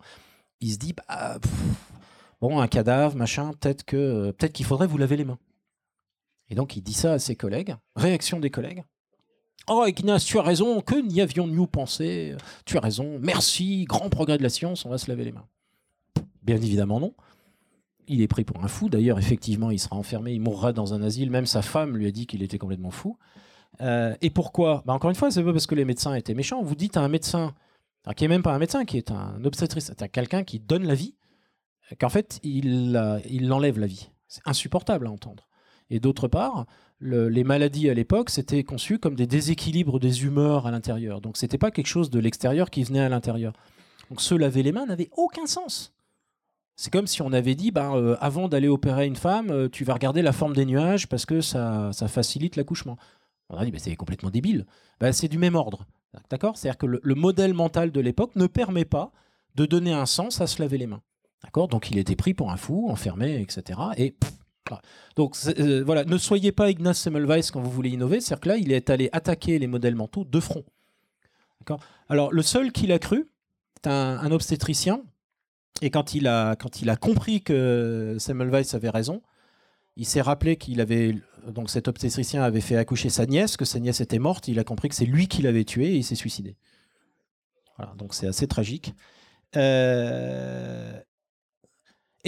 il 0.60 0.72
se 0.72 0.78
dit 0.78 0.94
bah, 0.94 1.38
bon, 2.40 2.60
un 2.60 2.68
cadavre, 2.68 3.16
machin, 3.16 3.52
peut-être 3.60 3.84
que 3.84 3.96
euh, 3.96 4.48
qu'il 4.48 4.66
faudrait 4.66 4.86
vous 4.86 4.98
laver 4.98 5.16
les 5.16 5.24
mains. 5.24 5.38
Et 6.48 6.54
donc 6.54 6.76
il 6.76 6.82
dit 6.82 6.92
ça 6.92 7.12
à 7.14 7.18
ses 7.18 7.36
collègues. 7.36 7.76
Réaction 7.96 8.40
des 8.40 8.50
collègues. 8.50 8.84
Oh, 9.68 9.84
Ignace, 9.86 10.24
tu 10.24 10.38
as 10.38 10.42
raison, 10.42 10.80
que 10.80 10.94
n'y 10.94 11.20
avions-nous 11.20 11.66
pensé? 11.66 12.36
Tu 12.64 12.76
as 12.76 12.80
raison, 12.80 13.18
merci, 13.20 13.84
grand 13.84 14.08
progrès 14.08 14.38
de 14.38 14.42
la 14.44 14.48
science, 14.48 14.84
on 14.84 14.90
va 14.90 14.98
se 14.98 15.10
laver 15.10 15.24
les 15.24 15.32
mains. 15.32 15.46
Bien 16.42 16.56
évidemment, 16.56 17.00
non. 17.00 17.14
Il 18.06 18.22
est 18.22 18.28
pris 18.28 18.44
pour 18.44 18.62
un 18.62 18.68
fou, 18.68 18.88
d'ailleurs, 18.88 19.18
effectivement, 19.18 19.72
il 19.72 19.80
sera 19.80 19.96
enfermé, 19.96 20.32
il 20.32 20.40
mourra 20.40 20.72
dans 20.72 20.94
un 20.94 21.02
asile, 21.02 21.32
même 21.32 21.46
sa 21.46 21.62
femme 21.62 21.96
lui 21.96 22.06
a 22.06 22.12
dit 22.12 22.28
qu'il 22.28 22.44
était 22.44 22.58
complètement 22.58 22.92
fou. 22.92 23.18
Euh, 23.80 24.14
et 24.22 24.30
pourquoi? 24.30 24.84
Bah, 24.86 24.92
Encore 24.92 25.10
une 25.10 25.16
fois, 25.16 25.32
c'est 25.32 25.42
pas 25.42 25.52
parce 25.52 25.66
que 25.66 25.74
les 25.74 25.84
médecins 25.84 26.14
étaient 26.14 26.34
méchants. 26.34 26.62
Vous 26.62 26.76
dites 26.76 26.96
à 26.96 27.00
un 27.00 27.08
médecin, 27.08 27.52
qui 28.14 28.22
n'est 28.22 28.28
même 28.28 28.44
pas 28.44 28.54
un 28.54 28.60
médecin, 28.60 28.84
qui 28.84 28.96
est 28.98 29.10
un 29.10 29.44
obstétrice, 29.44 29.92
c'est 29.98 30.08
quelqu'un 30.10 30.44
qui 30.44 30.60
donne 30.60 30.84
la 30.84 30.94
vie, 30.94 31.16
qu'en 31.98 32.08
fait, 32.08 32.40
il, 32.42 33.22
il 33.28 33.52
enlève 33.52 33.78
la 33.78 33.86
vie. 33.86 34.10
C'est 34.28 34.42
insupportable 34.46 35.06
à 35.06 35.10
entendre. 35.10 35.48
Et 35.90 36.00
d'autre 36.00 36.28
part, 36.28 36.66
les 37.00 37.44
maladies 37.44 37.90
à 37.90 37.94
l'époque, 37.94 38.30
c'était 38.30 38.64
conçu 38.64 38.98
comme 38.98 39.14
des 39.14 39.26
déséquilibres 39.26 40.00
des 40.00 40.24
humeurs 40.24 40.66
à 40.66 40.70
l'intérieur. 40.70 41.20
Donc, 41.20 41.36
c'était 41.36 41.58
pas 41.58 41.70
quelque 41.70 41.86
chose 41.86 42.10
de 42.10 42.18
l'extérieur 42.18 42.70
qui 42.70 42.82
venait 42.82 43.00
à 43.00 43.08
l'intérieur. 43.08 43.52
Donc, 44.10 44.20
se 44.20 44.34
laver 44.34 44.62
les 44.62 44.72
mains 44.72 44.86
n'avait 44.86 45.10
aucun 45.16 45.46
sens. 45.46 45.92
C'est 46.76 46.92
comme 46.92 47.06
si 47.06 47.22
on 47.22 47.32
avait 47.32 47.54
dit, 47.54 47.70
ben, 47.70 47.96
euh, 47.96 48.16
avant 48.20 48.48
d'aller 48.48 48.68
opérer 48.68 49.06
une 49.06 49.16
femme, 49.16 49.50
euh, 49.50 49.68
tu 49.68 49.84
vas 49.84 49.94
regarder 49.94 50.22
la 50.22 50.32
forme 50.32 50.54
des 50.54 50.66
nuages 50.66 51.08
parce 51.08 51.24
que 51.24 51.40
ça, 51.40 51.90
facilite 52.08 52.56
l'accouchement. 52.56 52.96
On 53.48 53.56
a 53.56 53.64
dit, 53.64 53.70
ben, 53.70 53.80
c'est 53.80 53.96
complètement 53.96 54.30
débile. 54.30 54.66
Ben, 55.00 55.12
c'est 55.12 55.28
du 55.28 55.38
même 55.38 55.54
ordre. 55.54 55.86
D'accord? 56.30 56.56
C'est-à-dire 56.56 56.78
que 56.78 56.86
le 56.86 57.14
modèle 57.14 57.54
mental 57.54 57.92
de 57.92 58.00
l'époque 58.00 58.36
ne 58.36 58.46
permet 58.46 58.86
pas 58.86 59.12
de 59.54 59.66
donner 59.66 59.92
un 59.92 60.06
sens 60.06 60.40
à 60.40 60.46
se 60.46 60.62
laver 60.62 60.78
les 60.78 60.86
mains. 60.86 61.02
Donc 61.54 61.90
il 61.90 61.98
était 61.98 62.16
pris 62.16 62.34
pour 62.34 62.50
un 62.50 62.56
fou, 62.56 62.88
enfermé, 62.90 63.40
etc. 63.40 63.80
Et 63.96 64.14
donc 65.16 65.36
euh, 65.58 65.82
voilà, 65.84 66.04
ne 66.04 66.18
soyez 66.18 66.52
pas 66.52 66.70
Ignaz 66.70 66.94
Semmelweis 66.94 67.48
quand 67.52 67.60
vous 67.60 67.70
voulez 67.70 67.90
innover, 67.90 68.20
c'est-à-dire 68.20 68.40
que 68.40 68.48
là, 68.48 68.56
il 68.56 68.72
est 68.72 68.90
allé 68.90 69.08
attaquer 69.12 69.58
les 69.58 69.66
modèles 69.66 69.94
mentaux 69.94 70.24
de 70.24 70.40
front. 70.40 70.64
Alors 72.08 72.32
le 72.32 72.42
seul 72.42 72.70
qu'il 72.72 72.92
a 72.92 72.98
cru, 72.98 73.28
c'est 73.82 73.90
un, 73.90 74.30
obstétricien, 74.30 75.02
et 75.82 75.90
quand 75.90 76.14
il, 76.14 76.28
a, 76.28 76.56
compris 77.00 77.42
que 77.42 78.16
Semmelweis 78.18 78.74
avait 78.74 78.90
raison, 78.90 79.22
il 79.96 80.06
s'est 80.06 80.20
rappelé 80.20 80.56
qu'il 80.56 80.80
avait 80.80 81.16
donc 81.48 81.70
cet 81.70 81.88
obstétricien 81.88 82.42
avait 82.42 82.60
fait 82.60 82.76
accoucher 82.76 83.08
sa 83.08 83.26
nièce, 83.26 83.56
que 83.56 83.64
sa 83.64 83.80
nièce 83.80 84.00
était 84.00 84.18
morte, 84.18 84.48
il 84.48 84.58
a 84.58 84.64
compris 84.64 84.88
que 84.88 84.94
c'est 84.94 85.06
lui 85.06 85.28
qui 85.28 85.42
l'avait 85.42 85.64
tué 85.64 85.86
et 85.86 85.96
il 85.96 86.04
s'est 86.04 86.14
suicidé. 86.14 86.56
Voilà, 87.78 87.94
donc 87.94 88.14
c'est 88.14 88.26
assez 88.26 88.46
tragique. 88.46 88.94
Euh, 89.54 91.00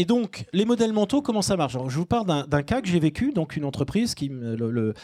et 0.00 0.04
donc, 0.04 0.46
les 0.52 0.64
modèles 0.64 0.92
mentaux, 0.92 1.22
comment 1.22 1.42
ça 1.42 1.56
marche? 1.56 1.76
Je 1.88 1.98
vous 1.98 2.06
parle 2.06 2.46
d'un 2.46 2.62
cas 2.62 2.80
que 2.80 2.86
j'ai 2.86 3.00
vécu, 3.00 3.32
donc 3.32 3.56
une 3.56 3.64
entreprise 3.64 4.14
qui, 4.14 4.28
le, 4.28 4.94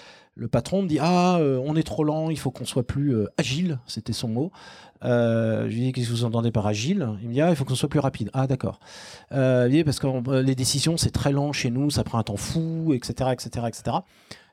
patron 0.48 0.82
me 0.82 0.86
dit 0.86 1.00
Ah, 1.00 1.38
euh, 1.40 1.60
on 1.64 1.74
est 1.74 1.82
trop 1.82 2.04
lent, 2.04 2.30
il 2.30 2.38
faut 2.38 2.52
qu'on 2.52 2.64
soit 2.64 2.86
plus 2.86 3.12
euh, 3.12 3.26
agile, 3.36 3.80
c'était 3.88 4.12
son 4.12 4.28
mot. 4.28 4.52
Euh, 5.02 5.62
je 5.62 5.74
lui 5.74 5.80
dis 5.80 5.92
Qu'est-ce 5.92 6.10
que 6.10 6.12
vous 6.12 6.24
entendez 6.24 6.52
par 6.52 6.68
agile? 6.68 7.08
Il 7.22 7.28
me 7.28 7.34
dit 7.34 7.40
Ah, 7.40 7.50
il 7.50 7.56
faut 7.56 7.64
qu'on 7.64 7.74
soit 7.74 7.88
plus 7.88 7.98
rapide. 7.98 8.30
Ah, 8.34 8.46
d'accord. 8.46 8.78
Euh, 9.32 9.82
parce 9.82 9.98
que 9.98 10.40
les 10.40 10.54
décisions, 10.54 10.96
c'est 10.96 11.10
très 11.10 11.32
lent 11.32 11.52
chez 11.52 11.70
nous, 11.70 11.90
ça 11.90 12.04
prend 12.04 12.18
un 12.18 12.22
temps 12.22 12.36
fou, 12.36 12.92
etc. 12.94 13.30
etc., 13.32 13.66
etc. 13.66 13.96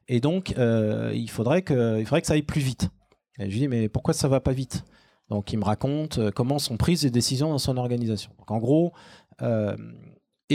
Et 0.08 0.22
donc, 0.22 0.56
il, 0.58 1.30
faudrait 1.30 1.62
que, 1.62 2.00
il 2.00 2.06
faudrait 2.08 2.22
que 2.22 2.28
ça 2.28 2.34
aille 2.34 2.42
plus 2.42 2.62
vite. 2.62 2.90
Je 3.38 3.44
lui 3.44 3.60
dis 3.60 3.68
Mais 3.68 3.90
pourquoi 3.90 4.16
ça 4.16 4.28
va 4.28 4.40
pas 4.40 4.54
vite? 4.54 4.86
Donc, 5.30 5.54
il 5.54 5.60
me 5.60 5.66
raconte 5.66 6.32
comment 6.32 6.58
sont 6.58 6.78
prises 6.78 7.04
les 7.04 7.12
décisions 7.12 7.52
dans 7.52 7.60
son 7.60 7.78
organisation. 7.78 8.32
En 8.48 8.58
gros, 8.58 8.92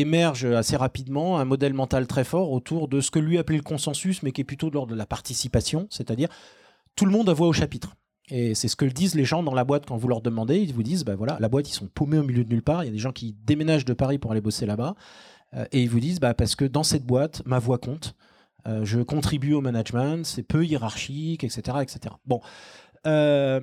émerge 0.00 0.44
assez 0.44 0.76
rapidement 0.76 1.38
un 1.38 1.44
modèle 1.44 1.74
mental 1.74 2.06
très 2.06 2.24
fort 2.24 2.50
autour 2.52 2.88
de 2.88 3.00
ce 3.00 3.11
que 3.11 3.18
lui 3.18 3.38
appelait 3.38 3.56
le 3.56 3.62
consensus, 3.62 4.22
mais 4.22 4.32
qui 4.32 4.40
est 4.40 4.44
plutôt 4.44 4.68
de 4.68 4.74
l'ordre 4.74 4.92
de 4.92 4.98
la 4.98 5.06
participation, 5.06 5.87
c'est-à-dire 5.90 6.28
tout 6.94 7.04
le 7.04 7.12
monde 7.12 7.28
a 7.28 7.32
voix 7.32 7.46
au 7.46 7.52
chapitre. 7.52 7.94
Et 8.28 8.54
c'est 8.54 8.68
ce 8.68 8.76
que 8.76 8.85
disent 8.85 9.14
les 9.14 9.24
gens 9.24 9.42
dans 9.42 9.54
la 9.54 9.64
boîte 9.64 9.87
quand 9.87 9.96
vous 9.96 10.09
leur 10.09 10.20
demandez. 10.20 10.59
Ils 10.59 10.74
vous 10.74 10.82
disent, 10.82 11.04
ben 11.04 11.14
voilà, 11.14 11.37
la 11.38 11.48
boîte, 11.48 11.68
ils 11.68 11.74
sont 11.74 11.87
paumés 11.87 12.18
au 12.18 12.24
milieu 12.24 12.42
de 12.42 12.48
nulle 12.48 12.62
part. 12.62 12.82
Il 12.82 12.87
y 12.87 12.90
a 12.90 12.92
des 12.92 12.98
gens 12.98 13.12
qui 13.12 13.37
déménagent 13.44 13.85
de 13.85 13.92
Paris 13.92 14.18
pour 14.18 14.32
aller 14.32 14.40
bosser 14.40 14.66
là-bas. 14.66 14.96
Euh, 15.54 15.64
et 15.70 15.82
ils 15.82 15.88
vous 15.88 16.00
disent, 16.00 16.18
bah, 16.18 16.35
parce 16.35 16.56
que 16.56 16.64
dans 16.64 16.82
cette 16.82 17.04
boîte, 17.04 17.42
ma 17.46 17.59
voix 17.59 17.78
compte. 17.78 18.14
Euh, 18.66 18.85
je 18.85 19.00
contribue 19.00 19.52
au 19.52 19.61
management, 19.61 20.26
c'est 20.26 20.42
peu 20.42 20.64
hiérarchique, 20.64 21.44
etc., 21.44 21.78
etc. 21.82 22.16
Bon, 22.26 22.40
euh, 23.06 23.60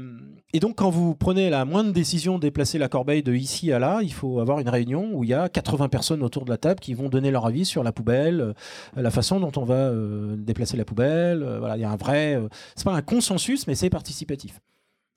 et 0.53 0.59
donc, 0.59 0.75
quand 0.75 0.89
vous 0.89 1.15
prenez 1.15 1.49
la 1.49 1.65
moindre 1.65 1.91
décision 1.91 2.35
de 2.35 2.41
déplacer 2.41 2.77
la 2.77 2.87
corbeille 2.87 3.23
de 3.23 3.33
ici 3.33 3.71
à 3.71 3.79
là, 3.79 3.99
il 4.03 4.13
faut 4.13 4.39
avoir 4.39 4.59
une 4.59 4.69
réunion 4.69 5.09
où 5.13 5.23
il 5.23 5.31
y 5.31 5.33
a 5.33 5.49
80 5.49 5.89
personnes 5.89 6.21
autour 6.21 6.45
de 6.45 6.51
la 6.51 6.57
table 6.57 6.79
qui 6.79 6.93
vont 6.93 7.09
donner 7.09 7.31
leur 7.31 7.45
avis 7.45 7.65
sur 7.65 7.83
la 7.83 7.91
poubelle, 7.91 8.41
euh, 8.41 8.53
la 8.95 9.11
façon 9.11 9.39
dont 9.39 9.51
on 9.57 9.63
va 9.63 9.75
euh, 9.75 10.35
déplacer 10.37 10.77
la 10.77 10.85
poubelle. 10.85 11.43
voilà, 11.59 11.75
il 11.75 11.81
y 11.81 11.85
a 11.85 11.89
un 11.89 11.95
vrai. 11.95 12.39
c'est 12.75 12.85
pas 12.85 12.93
un 12.93 13.01
consensus, 13.01 13.67
mais 13.67 13.75
c'est 13.75 13.89
participatif. 13.89 14.59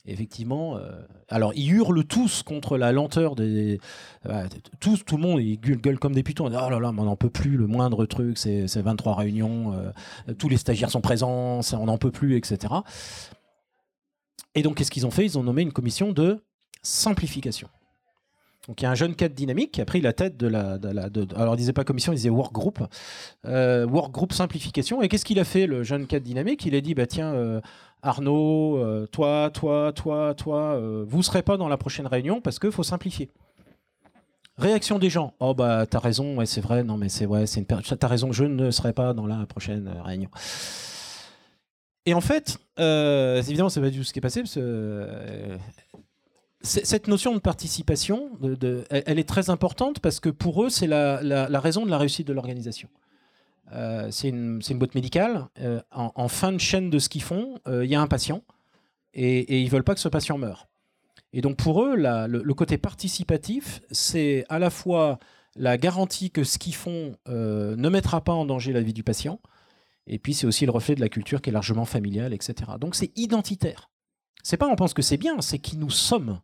effectivement, 0.07 0.79
alors 1.29 1.53
ils 1.55 1.71
hurlent 1.73 2.05
tous 2.05 2.43
contre 2.43 2.79
la 2.79 2.93
lenteur 2.93 3.35
des. 3.35 3.79
tous, 4.81 5.05
tout 5.05 5.17
le 5.17 5.23
monde, 5.23 5.41
ils 5.41 5.61
gueulent, 5.61 5.99
comme 5.99 6.15
des 6.15 6.23
pitons. 6.23 6.47
oh 6.47 6.51
là 6.51 6.81
là, 6.81 6.93
on 6.97 7.05
n'en 7.05 7.17
peut 7.17 7.31
plus, 7.31 7.57
le 7.57 7.67
moindre 7.67 8.07
truc, 8.07 8.39
c'est 8.39 8.81
23 8.81 9.15
réunions, 9.15 9.75
tous 10.39 10.49
les 10.49 10.57
stagiaires 10.57 10.91
sont 10.91 11.03
présents, 11.03 11.61
on 11.73 11.85
n'en 11.85 11.99
peut 11.99 12.13
plus, 12.13 12.37
etc. 12.37 12.73
Et 14.55 14.63
donc, 14.63 14.77
qu'est-ce 14.77 14.91
qu'ils 14.91 15.07
ont 15.07 15.11
fait? 15.11 15.25
Ils 15.25 15.39
ont 15.39 15.43
nommé 15.43 15.63
une 15.63 15.73
commission 15.73 16.13
de 16.13 16.43
simplification. 16.83 17.69
Donc 18.69 18.81
il 18.81 18.85
y 18.85 18.87
a 18.87 18.91
un 18.91 18.97
jeune 18.97 19.15
cadre 19.15 19.35
dynamique 19.35 19.73
qui 19.73 19.81
a 19.81 19.85
pris 19.85 20.01
la 20.01 20.13
tête 20.13 20.37
de 20.37 20.49
la. 20.49 20.79
alors 21.37 21.55
il 21.55 21.59
disait 21.59 21.73
pas 21.73 21.85
commission, 21.85 22.13
il 22.13 22.17
disait 22.17 22.31
work 22.31 22.53
group. 22.53 22.83
Euh, 23.45 23.87
work 23.87 24.33
simplification. 24.33 25.03
Et 25.03 25.09
qu'est-ce 25.09 25.25
qu'il 25.25 25.39
a 25.39 25.45
fait, 25.45 25.67
le 25.67 25.83
jeune 25.83 26.07
cadre 26.07 26.25
dynamique? 26.25 26.67
Il 26.67 26.75
a 26.75 26.81
dit 26.81 26.95
bah 26.95 27.07
tiens, 27.07 27.33
euh, 27.33 27.61
Arnaud, 28.03 28.79
euh, 28.79 29.07
toi, 29.07 29.51
toi, 29.53 29.93
toi, 29.93 30.35
toi, 30.35 30.81
vous 31.07 31.23
serez 31.23 31.43
pas 31.43 31.57
dans 31.57 31.69
la 31.69 31.77
prochaine 31.77 32.07
réunion 32.07 32.41
parce 32.41 32.59
qu'il 32.59 32.73
faut 32.73 32.83
simplifier. 32.83 33.31
Réaction 34.59 34.99
des 34.99 35.11
gens. 35.11 35.35
Oh 35.39 35.55
bah 35.55 35.87
t'as 35.87 35.99
raison, 35.99 36.37
ouais, 36.37 36.47
c'est 36.47 36.63
vrai, 36.63 36.83
non 36.83 36.97
mais 36.97 37.09
c'est 37.09 37.27
ouais, 37.27 37.47
c'est 37.47 37.61
une 37.61 37.67
t'as 37.67 38.09
raison, 38.09 38.33
je 38.33 38.45
ne 38.45 38.71
serai 38.71 38.93
pas 38.93 39.13
dans 39.13 39.27
la 39.27 39.45
prochaine 39.47 39.89
réunion. 40.03 40.31
Et 42.07 42.15
en 42.15 42.21
fait, 42.21 42.59
évidemment, 42.79 43.69
c'est 43.69 43.81
pas 43.81 43.91
du 43.91 43.99
tout 43.99 44.05
ce 44.05 44.13
qui 44.13 44.21
est 44.21 44.23
passé, 44.23 44.41
parce 44.41 44.55
que 44.55 45.59
cette 46.67 47.09
notion 47.09 47.35
de 47.35 47.39
participation, 47.39 48.31
elle, 48.91 49.19
est 49.19 49.29
très 49.29 49.51
importante 49.51 50.01
parce 50.01 50.21
que 50.21 50.29
pour 50.29 50.65
eux, 50.65 50.71
c'est 50.71 50.87
la, 50.87 51.61
raison 51.61 51.85
de 51.87 51.91
la 51.91 51.99
réussite 51.99 52.27
de 52.27 52.33
l'organisation. 52.33 52.89
Euh, 53.73 54.09
c'est 54.11 54.29
une, 54.29 54.61
boîte 54.75 54.95
médicale. 54.95 55.47
Euh, 55.61 55.81
en, 55.93 56.29
fin 56.29 56.53
de 56.53 56.59
chaîne 56.59 56.91
de 56.91 56.99
ce 56.99 57.09
qu'ils 57.09 57.23
font, 57.23 57.59
euh, 57.67 57.85
il 57.85 57.91
y 57.91 57.95
a 57.95 58.01
un 58.01 58.07
patient 58.07 58.43
et, 59.15 59.61
ils 59.61 59.71
veulent 59.71 59.85
pas 59.85 59.95
que 59.95 60.01
ce 60.01 60.09
patient 60.09 60.39
meure. 60.39 60.69
Et 61.33 61.41
donc 61.41 61.57
pour 61.57 61.85
eux, 61.85 61.97
le, 61.97 62.55
côté 62.55 62.79
participatif, 62.79 63.81
c'est 63.91 64.45
à 64.49 64.59
la 64.59 64.71
fois 64.71 65.19
la 65.57 65.79
garantie 65.79 66.31
que 66.31 66.45
ce 66.45 66.59
qu'ils 66.59 66.75
font 66.75 67.17
ne 67.27 67.89
mettra 67.89 68.23
pas 68.23 68.33
en 68.33 68.45
danger 68.45 68.73
la 68.73 68.83
vie 68.83 68.93
du 68.93 69.03
patient, 69.03 69.41
et 70.07 70.19
puis 70.19 70.35
c'est 70.35 70.47
aussi 70.47 70.67
le 70.67 70.73
reflet 70.73 70.95
de 70.95 71.01
la 71.01 71.09
culture 71.09 71.41
qui 71.41 71.51
est 71.51 71.53
largement 71.53 71.85
familiale, 71.85 72.33
etc. 72.33 72.73
Donc 72.81 72.95
c'est 72.95 73.11
identitaire. 73.17 73.91
C'est 74.43 74.57
pas 74.57 74.69
on 74.69 74.77
pense 74.77 74.95
que 74.95 75.03
c'est 75.03 75.17
bien, 75.17 75.41
c'est 75.41 75.59
qui 75.59 75.77
nous 75.77 75.91
sommes. 75.91 76.41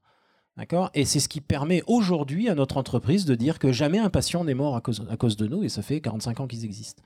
D'accord? 0.57 0.91
Et 0.93 1.07
c'est 1.07 1.21
ce 1.21 1.29
qui 1.29 1.41
permet 1.41 1.83
aujourd'hui 1.87 2.49
à 2.49 2.55
notre 2.55 2.77
entreprise 2.77 3.25
de 3.25 3.35
dire 3.35 3.59
que 3.59 3.73
jamais 3.73 3.99
un 3.99 4.11
patient 4.11 4.45
n'est 4.45 4.55
mort 4.55 4.77
à 4.77 4.81
cause, 4.83 5.37
de 5.37 5.47
nous, 5.47 5.65
et 5.65 5.71
ça 5.71 5.81
fait 5.81 6.01
45 6.01 6.41
ans 6.41 6.47
qu'ils 6.47 6.67
existent. 6.67 7.03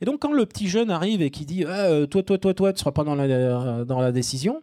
Et 0.00 0.06
donc 0.06 0.20
quand 0.20 0.32
le 0.32 0.46
petit 0.46 0.68
jeune 0.68 0.90
arrive 0.90 1.20
et 1.20 1.30
qui 1.30 1.44
dit 1.44 1.64
ah, 1.64 1.86
euh, 1.86 2.06
Toi, 2.06 2.22
toi, 2.22 2.38
toi, 2.38 2.54
toi, 2.54 2.72
tu 2.72 2.76
ne 2.76 2.78
seras 2.78 2.92
pas 2.92 3.04
dans 3.04 3.14
la, 3.14 3.84
dans 3.84 4.00
la 4.00 4.12
décision», 4.12 4.62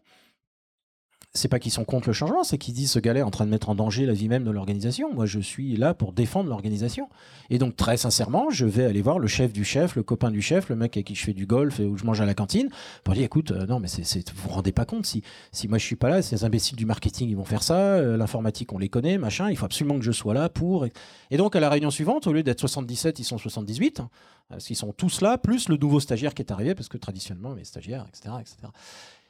c'est 1.34 1.48
pas 1.48 1.60
qu'ils 1.60 1.72
sont 1.72 1.86
contre 1.86 2.10
le 2.10 2.14
changement, 2.14 2.44
c'est 2.44 2.58
qu'ils 2.58 2.74
disent 2.74 2.92
ce 2.92 3.00
gars 3.00 3.14
est 3.14 3.22
en 3.22 3.32
train 3.32 3.46
de 3.46 3.52
mettre 3.52 3.70
en 3.70 3.76
danger 3.76 4.06
la 4.06 4.12
vie 4.12 4.28
même 4.28 4.44
de 4.44 4.52
l'organisation. 4.52 5.14
Moi, 5.14 5.26
je 5.26 5.40
suis 5.40 5.78
là 5.78 5.94
pour 5.94 6.12
défendre 6.12 6.50
l'organisation. 6.50 7.08
Et 7.50 7.58
donc, 7.58 7.78
très 7.78 7.96
sincèrement, 7.96 8.50
je 8.50 8.66
vais 8.66 8.84
aller 8.84 9.02
voir 9.02 9.18
le 9.18 9.28
chef 9.28 9.54
du 9.54 9.64
chef, 9.64 9.96
le 9.96 10.04
copain 10.04 10.30
du 10.30 10.42
chef, 10.42 10.68
le 10.68 10.76
mec 10.76 10.98
avec 10.98 11.08
qui 11.08 11.16
je 11.16 11.24
fais 11.24 11.34
du 11.34 11.46
golf 11.46 11.80
et 11.80 11.86
où 11.86 11.98
je 11.98 12.04
mange 12.04 12.20
à 12.20 12.26
la 12.26 12.34
cantine, 12.34 12.70
pour 13.06 13.14
dire 13.14 13.24
écoute, 13.24 13.52
euh, 13.52 13.66
non, 13.66 13.80
mais 13.80 13.88
c'est, 13.88 14.30
vous 14.30 14.42
vous 14.44 14.50
rendez 14.50 14.74
pas 14.74 14.84
compte 14.84 15.06
si, 15.06 15.24
si 15.54 15.70
moi 15.70 15.78
je 15.78 15.86
suis 15.86 15.96
pas 15.96 16.10
là, 16.10 16.22
ces 16.22 16.44
imbéciles 16.44 16.78
du 16.78 16.86
marketing 16.86 17.30
ils 17.30 17.38
vont 17.38 17.46
faire 17.46 17.64
ça, 17.64 17.78
euh, 17.78 18.18
l'informatique 18.18 18.74
on 18.74 18.78
les 18.78 18.90
connaît, 18.90 19.18
machin, 19.18 19.50
il 19.50 19.56
faut 19.56 19.66
absolument 19.66 19.98
que 19.98 20.04
je 20.04 20.12
sois 20.12 20.34
là 20.34 20.50
pour. 20.50 20.86
Et, 20.86 21.38
donc, 21.38 21.56
à 21.56 21.62
la 21.62 21.70
réunion 21.70 21.92
suivante, 21.92 22.28
au 22.28 22.34
lieu 22.34 22.44
d'être 22.44 22.60
77, 22.60 23.20
ils 23.20 23.24
sont 23.24 23.38
78, 23.38 24.02
hein, 24.02 24.10
parce 24.50 24.66
qu'ils 24.66 24.76
sont 24.76 24.92
tous 24.92 25.22
là, 25.22 25.38
plus 25.38 25.70
le 25.70 25.78
nouveau 25.78 26.02
stagiaire 26.02 26.34
qui 26.34 26.42
est 26.42 26.52
arrivé, 26.52 26.76
parce 26.76 26.90
que 26.90 26.98
traditionnellement, 26.98 27.54
les 27.54 27.64
stagiaires, 27.64 28.06
etc., 28.10 28.36
etc. 28.42 28.58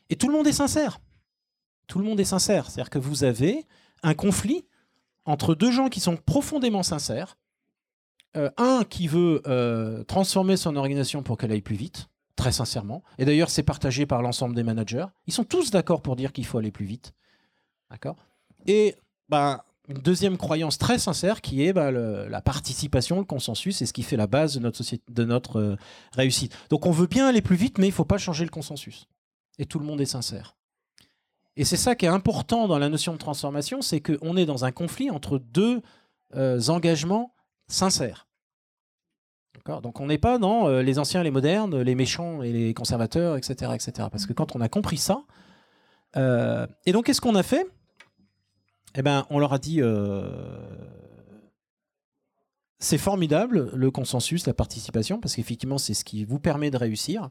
Et 0.10 0.16
tout 0.16 0.28
le 0.28 0.34
monde 0.34 0.48
est 0.48 0.52
sincère 0.52 1.00
tout 1.92 2.00
le 2.00 2.06
monde 2.06 2.22
est 2.22 2.26
sincère. 2.26 2.70
C'est-à-dire 2.70 2.90
que 2.90 3.00
vous 3.00 3.26
avez 3.26 3.66
un 4.02 4.14
conflit 4.14 4.64
entre 5.26 5.56
deux 5.56 5.72
gens 5.72 5.90
qui 5.90 6.00
sont 6.00 6.16
profondément 6.16 6.84
sincères. 6.84 7.38
Euh, 8.38 8.50
un 8.56 8.86
qui 8.90 9.10
veut 9.10 9.42
euh, 9.46 10.06
transformer 10.06 10.56
son 10.56 10.78
organisation 10.78 11.22
pour 11.22 11.38
qu'elle 11.38 11.52
aille 11.52 11.60
plus 11.60 11.76
vite, 11.76 12.08
très 12.38 12.54
sincèrement. 12.54 13.04
Et 13.18 13.26
d'ailleurs, 13.26 13.50
c'est 13.50 13.64
partagé 13.64 14.06
par 14.06 14.22
l'ensemble 14.22 14.56
des 14.56 14.64
managers. 14.64 15.08
Ils 15.28 15.34
sont 15.34 15.44
tous 15.44 15.70
d'accord 15.70 16.02
pour 16.02 16.16
dire 16.16 16.32
qu'il 16.32 16.46
faut 16.46 16.60
aller 16.60 16.72
plus 16.72 16.86
vite. 16.86 17.12
Et 18.68 18.96
ben, 19.28 19.60
une 19.90 19.98
deuxième 19.98 20.38
croyance 20.38 20.78
très 20.78 20.98
sincère 20.98 21.42
qui 21.42 21.66
est 21.66 21.74
ben, 21.74 21.92
la 21.92 22.42
participation, 22.42 23.20
le 23.20 23.26
consensus, 23.26 23.76
c'est 23.76 23.86
ce 23.86 23.92
qui 23.92 24.04
fait 24.04 24.16
la 24.16 24.28
base 24.28 24.54
de 24.54 24.62
notre, 24.62 24.78
société, 24.78 25.04
de 25.10 25.26
notre 25.26 25.60
euh, 25.60 25.76
réussite. 26.14 26.58
Donc 26.70 26.86
on 26.86 26.92
veut 26.92 27.08
bien 27.08 27.28
aller 27.28 27.42
plus 27.42 27.58
vite, 27.58 27.80
mais 27.80 27.88
il 27.88 27.92
ne 27.92 27.96
faut 27.96 28.06
pas 28.06 28.18
changer 28.18 28.46
le 28.46 28.50
consensus. 28.50 29.10
Et 29.60 29.66
tout 29.66 29.78
le 29.78 29.86
monde 29.86 30.00
est 30.00 30.06
sincère. 30.06 30.56
Et 31.58 31.66
c'est 31.66 31.78
ça 31.78 31.96
qui 31.96 32.06
est 32.06 32.10
important 32.10 32.68
dans 32.68 32.80
la 32.80 32.90
notion 32.90 33.14
de 33.14 33.18
transformation, 33.18 33.82
c'est 33.82 34.00
qu'on 34.00 34.38
est 34.38 34.46
dans 34.46 34.64
un 34.64 34.72
conflit 34.72 35.10
entre 35.10 35.38
deux 35.38 35.82
euh, 36.36 36.62
engagements 36.70 37.34
sincères. 37.68 38.28
Donc 39.66 40.00
on 40.00 40.08
n'est 40.08 40.18
pas 40.18 40.40
dans 40.40 40.68
euh, 40.68 40.82
les 40.82 40.98
anciens, 40.98 41.22
les 41.22 41.30
modernes, 41.30 41.82
les 41.82 41.94
méchants 41.94 42.42
et 42.42 42.52
les 42.52 42.74
conservateurs, 42.74 43.38
etc. 43.38 43.72
etc. 43.76 44.08
parce 44.10 44.26
que 44.26 44.34
quand 44.34 44.56
on 44.56 44.62
a 44.62 44.70
compris 44.70 44.98
ça, 44.98 45.24
euh, 46.16 46.66
et 46.86 46.94
donc 46.94 47.06
qu'est-ce 47.06 47.22
qu'on 47.22 47.36
a 47.36 47.44
fait? 47.44 47.68
Eh 48.96 49.02
ben, 49.02 49.26
on 49.30 49.40
leur 49.40 49.54
a 49.54 49.60
dit, 49.60 49.82
c'est 52.80 52.98
formidable 52.98 53.72
le 53.74 53.92
consensus, 53.92 54.48
la 54.48 54.54
participation, 54.54 55.20
parce 55.20 55.36
qu'effectivement 55.36 55.78
c'est 55.78 55.94
ce 55.94 56.04
qui 56.04 56.26
vous 56.26 56.40
permet 56.40 56.72
de 56.72 56.78
réussir. 56.78 57.30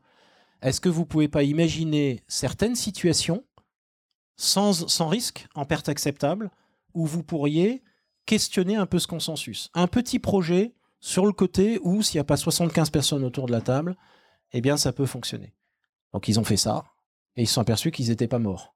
Est-ce 0.63 0.81
que 0.81 0.89
vous 0.89 1.07
pouvez 1.07 1.29
pas 1.29 1.43
imaginer 1.43 2.23
certaines 2.29 2.77
situations 2.77 3.45
sans, 4.41 5.09
risque, 5.09 5.47
en 5.55 5.67
perte 5.67 5.89
acceptable, 5.89 6.51
où 6.95 7.07
vous 7.07 7.23
pourriez 7.23 7.83
questionner 8.25 8.75
un 8.75 8.87
peu 8.87 8.99
ce 8.99 9.07
consensus. 9.07 9.71
Un 9.75 9.87
petit 9.87 10.19
projet 10.19 10.75
sur 10.99 11.27
le 11.27 11.33
côté 11.33 11.79
où, 11.83 12.03
s'il 12.03 12.17
n'y 12.17 12.23
a 12.23 12.25
pas 12.25 12.37
75 12.37 12.91
personnes 12.91 13.25
autour 13.25 13.47
de 13.47 13.53
la 13.53 13.61
table, 13.61 13.97
eh 14.53 14.61
bien, 14.61 14.77
ça 14.77 14.93
peut 14.93 15.07
fonctionner. 15.07 15.55
Donc, 16.13 16.27
ils 16.27 16.41
ont 16.41 16.45
fait 16.45 16.57
ça, 16.57 16.85
et 17.37 17.43
ils 17.43 17.47
se 17.47 17.55
sont 17.55 17.61
aperçus 17.61 17.91
qu'ils 17.91 18.09
n'étaient 18.09 18.29
pas 18.29 18.39
morts. 18.39 18.75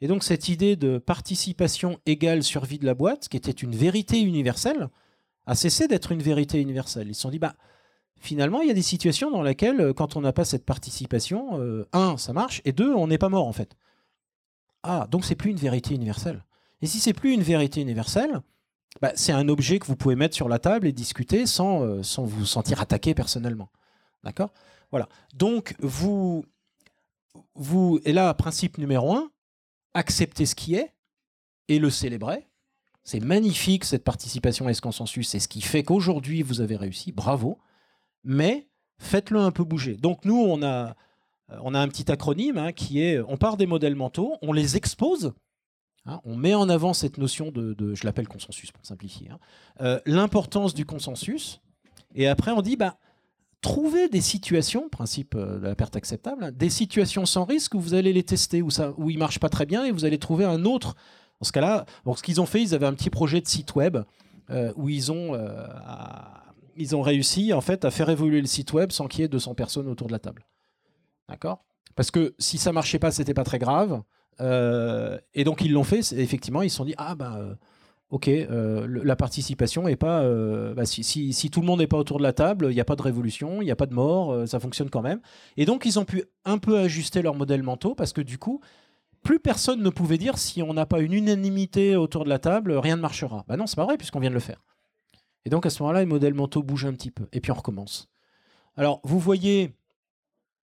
et 0.00 0.06
donc, 0.06 0.22
cette 0.22 0.48
idée 0.48 0.76
de 0.76 0.98
participation 0.98 1.98
égale 2.06 2.44
survie 2.44 2.78
de 2.78 2.86
la 2.86 2.94
boîte, 2.94 3.28
qui 3.28 3.36
était 3.36 3.50
une 3.50 3.74
vérité 3.74 4.20
universelle, 4.20 4.88
a 5.46 5.56
cessé 5.56 5.88
d'être 5.88 6.12
une 6.12 6.22
vérité 6.22 6.60
universelle. 6.60 7.08
Ils 7.08 7.14
se 7.16 7.22
sont 7.22 7.30
dit, 7.30 7.40
bah, 7.40 7.56
finalement, 8.20 8.60
il 8.60 8.68
y 8.68 8.70
a 8.70 8.74
des 8.74 8.82
situations 8.82 9.32
dans 9.32 9.42
lesquelles, 9.42 9.80
euh, 9.80 9.92
quand 9.92 10.14
on 10.14 10.20
n'a 10.20 10.32
pas 10.32 10.44
cette 10.44 10.64
participation, 10.64 11.60
euh, 11.60 11.88
un, 11.92 12.16
ça 12.18 12.32
marche, 12.32 12.62
et 12.64 12.70
deux, 12.70 12.94
on 12.94 13.08
n'est 13.08 13.18
pas 13.18 13.28
mort, 13.28 13.48
en 13.48 13.52
fait. 13.52 13.76
Ah, 14.82 15.06
donc 15.10 15.24
c'est 15.24 15.34
plus 15.34 15.50
une 15.50 15.58
vérité 15.58 15.94
universelle. 15.94 16.44
Et 16.80 16.86
si 16.86 16.98
c'est 16.98 17.12
plus 17.12 17.32
une 17.32 17.42
vérité 17.42 17.80
universelle, 17.80 18.40
bah, 19.00 19.12
c'est 19.14 19.32
un 19.32 19.48
objet 19.48 19.78
que 19.78 19.86
vous 19.86 19.96
pouvez 19.96 20.16
mettre 20.16 20.34
sur 20.34 20.48
la 20.48 20.58
table 20.58 20.86
et 20.86 20.92
discuter 20.92 21.46
sans, 21.46 21.82
euh, 21.82 22.02
sans 22.02 22.24
vous 22.24 22.44
sentir 22.44 22.80
attaqué 22.80 23.14
personnellement. 23.14 23.70
D'accord? 24.24 24.52
Voilà. 24.90 25.08
Donc, 25.34 25.74
vous, 25.80 26.44
vous. 27.54 28.00
Et 28.04 28.12
là, 28.12 28.32
principe 28.34 28.78
numéro 28.78 29.14
un, 29.14 29.30
accepter 29.94 30.46
ce 30.46 30.54
qui 30.54 30.74
est 30.74 30.92
et 31.68 31.78
le 31.78 31.90
célébrer. 31.90 32.48
C'est 33.04 33.20
magnifique 33.20 33.84
cette 33.84 34.04
participation 34.04 34.68
et 34.68 34.74
ce 34.74 34.80
consensus. 34.80 35.28
C'est 35.28 35.40
ce 35.40 35.48
qui 35.48 35.60
fait 35.60 35.82
qu'aujourd'hui, 35.82 36.42
vous 36.42 36.60
avez 36.60 36.76
réussi. 36.76 37.10
Bravo. 37.10 37.58
Mais 38.22 38.68
faites-le 38.98 39.40
un 39.40 39.50
peu 39.50 39.64
bouger. 39.64 39.96
Donc, 39.96 40.24
nous, 40.24 40.36
on 40.36 40.62
a 40.62 40.94
on 41.62 41.74
a 41.74 41.80
un 41.80 41.88
petit 41.88 42.10
acronyme 42.10 42.58
hein, 42.58 42.72
qui 42.72 43.02
est 43.02 43.20
on 43.20 43.36
part 43.36 43.56
des 43.56 43.66
modèles 43.66 43.94
mentaux, 43.94 44.36
on 44.42 44.52
les 44.52 44.76
expose, 44.76 45.32
hein, 46.06 46.20
on 46.24 46.36
met 46.36 46.54
en 46.54 46.68
avant 46.68 46.94
cette 46.94 47.18
notion 47.18 47.50
de, 47.50 47.94
je 47.94 48.04
l'appelle 48.04 48.28
consensus 48.28 48.72
pour 48.72 48.84
simplifier, 48.84 49.30
hein, 49.30 49.38
euh, 49.80 50.00
l'importance 50.06 50.74
du 50.74 50.84
consensus, 50.84 51.60
et 52.14 52.28
après 52.28 52.50
on 52.52 52.62
dit 52.62 52.76
bah, 52.76 52.96
trouvez 53.60 54.08
des 54.08 54.20
situations, 54.20 54.88
principe 54.88 55.34
euh, 55.34 55.58
de 55.58 55.66
la 55.66 55.74
perte 55.74 55.96
acceptable, 55.96 56.56
des 56.56 56.70
situations 56.70 57.26
sans 57.26 57.44
risque 57.44 57.74
où 57.74 57.80
vous 57.80 57.94
allez 57.94 58.12
les 58.12 58.24
tester, 58.24 58.62
où, 58.62 58.70
ça, 58.70 58.92
où 58.96 59.10
ils 59.10 59.18
marchent 59.18 59.40
pas 59.40 59.50
très 59.50 59.66
bien, 59.66 59.84
et 59.84 59.90
vous 59.90 60.04
allez 60.04 60.18
trouver 60.18 60.44
un 60.44 60.64
autre. 60.64 60.94
Dans 61.40 61.46
ce 61.46 61.52
cas-là, 61.52 61.86
ce 62.16 62.22
qu'ils 62.22 62.40
ont 62.40 62.46
fait, 62.46 62.62
ils 62.62 62.74
avaient 62.74 62.86
un 62.86 62.94
petit 62.94 63.10
projet 63.10 63.40
de 63.40 63.48
site 63.48 63.74
web 63.74 63.98
où 64.76 64.88
ils 64.88 65.10
ont, 65.10 65.36
ils 66.76 66.94
ont 66.94 67.02
réussi 67.02 67.52
en 67.52 67.60
fait 67.60 67.84
à 67.84 67.90
faire 67.90 68.10
évoluer 68.10 68.40
le 68.40 68.46
site 68.46 68.72
web 68.72 68.92
sans 68.92 69.06
qu'il 69.06 69.20
y 69.20 69.24
ait 69.24 69.28
200 69.28 69.54
personnes 69.54 69.88
autour 69.88 70.06
de 70.06 70.12
la 70.12 70.18
table. 70.18 70.44
D'accord? 71.28 71.64
Parce 71.94 72.10
que 72.10 72.34
si 72.38 72.58
ça 72.58 72.72
marchait 72.72 72.98
pas, 72.98 73.10
c'était 73.10 73.34
pas 73.34 73.44
très 73.44 73.58
grave. 73.58 74.02
Euh, 74.40 75.18
et 75.34 75.44
donc 75.44 75.60
ils 75.62 75.72
l'ont 75.72 75.84
fait. 75.84 76.12
Effectivement, 76.12 76.62
ils 76.62 76.70
se 76.70 76.76
sont 76.76 76.84
dit 76.84 76.94
ah 76.96 77.14
ben 77.14 77.56
ok, 78.10 78.28
euh, 78.28 78.86
la 79.04 79.16
participation 79.16 79.88
est 79.88 79.96
pas. 79.96 80.22
Bah, 80.74 80.84
si, 80.86 81.50
tout 81.50 81.60
le 81.60 81.66
monde 81.66 81.80
n'est 81.80 81.86
pas 81.86 81.98
autour 81.98 82.18
de 82.18 82.22
la 82.22 82.32
table, 82.32 82.68
il 82.70 82.74
n'y 82.74 82.80
a 82.80 82.84
pas 82.84 82.96
de 82.96 83.02
révolution, 83.02 83.62
il 83.62 83.66
n'y 83.66 83.70
a 83.70 83.76
pas 83.76 83.86
de 83.86 83.94
mort, 83.94 84.46
ça 84.48 84.60
fonctionne 84.60 84.90
quand 84.90 85.02
même. 85.02 85.20
Et 85.56 85.64
donc 85.64 85.84
ils 85.84 85.98
ont 85.98 86.04
pu 86.04 86.24
un 86.44 86.58
peu 86.58 86.78
ajuster 86.78 87.22
leur 87.22 87.34
modèle 87.34 87.62
mentaux 87.62 87.94
parce 87.94 88.12
que 88.12 88.20
du 88.20 88.38
coup, 88.38 88.60
plus 89.22 89.38
personne 89.38 89.82
ne 89.82 89.90
pouvait 89.90 90.18
dire 90.18 90.38
si 90.38 90.62
on 90.62 90.74
n'a 90.74 90.86
pas 90.86 91.00
une 91.00 91.12
unanimité 91.12 91.96
autour 91.96 92.24
de 92.24 92.28
la 92.28 92.38
table, 92.38 92.72
rien 92.72 92.96
ne 92.96 93.02
marchera. 93.02 93.44
Bah 93.48 93.56
non, 93.56 93.66
c'est 93.66 93.76
pas 93.76 93.84
vrai 93.84 93.96
puisqu'on 93.96 94.20
vient 94.20 94.30
de 94.30 94.34
le 94.34 94.40
faire. 94.40 94.62
Et 95.44 95.50
donc 95.50 95.66
à 95.66 95.70
ce 95.70 95.82
moment-là, 95.82 96.00
les 96.00 96.06
modèles 96.06 96.34
mentaux 96.34 96.62
bougent 96.62 96.86
un 96.86 96.92
petit 96.92 97.10
peu. 97.10 97.26
Et 97.32 97.40
puis 97.40 97.52
on 97.52 97.56
recommence. 97.56 98.08
Alors 98.76 99.00
vous 99.04 99.18
voyez 99.18 99.74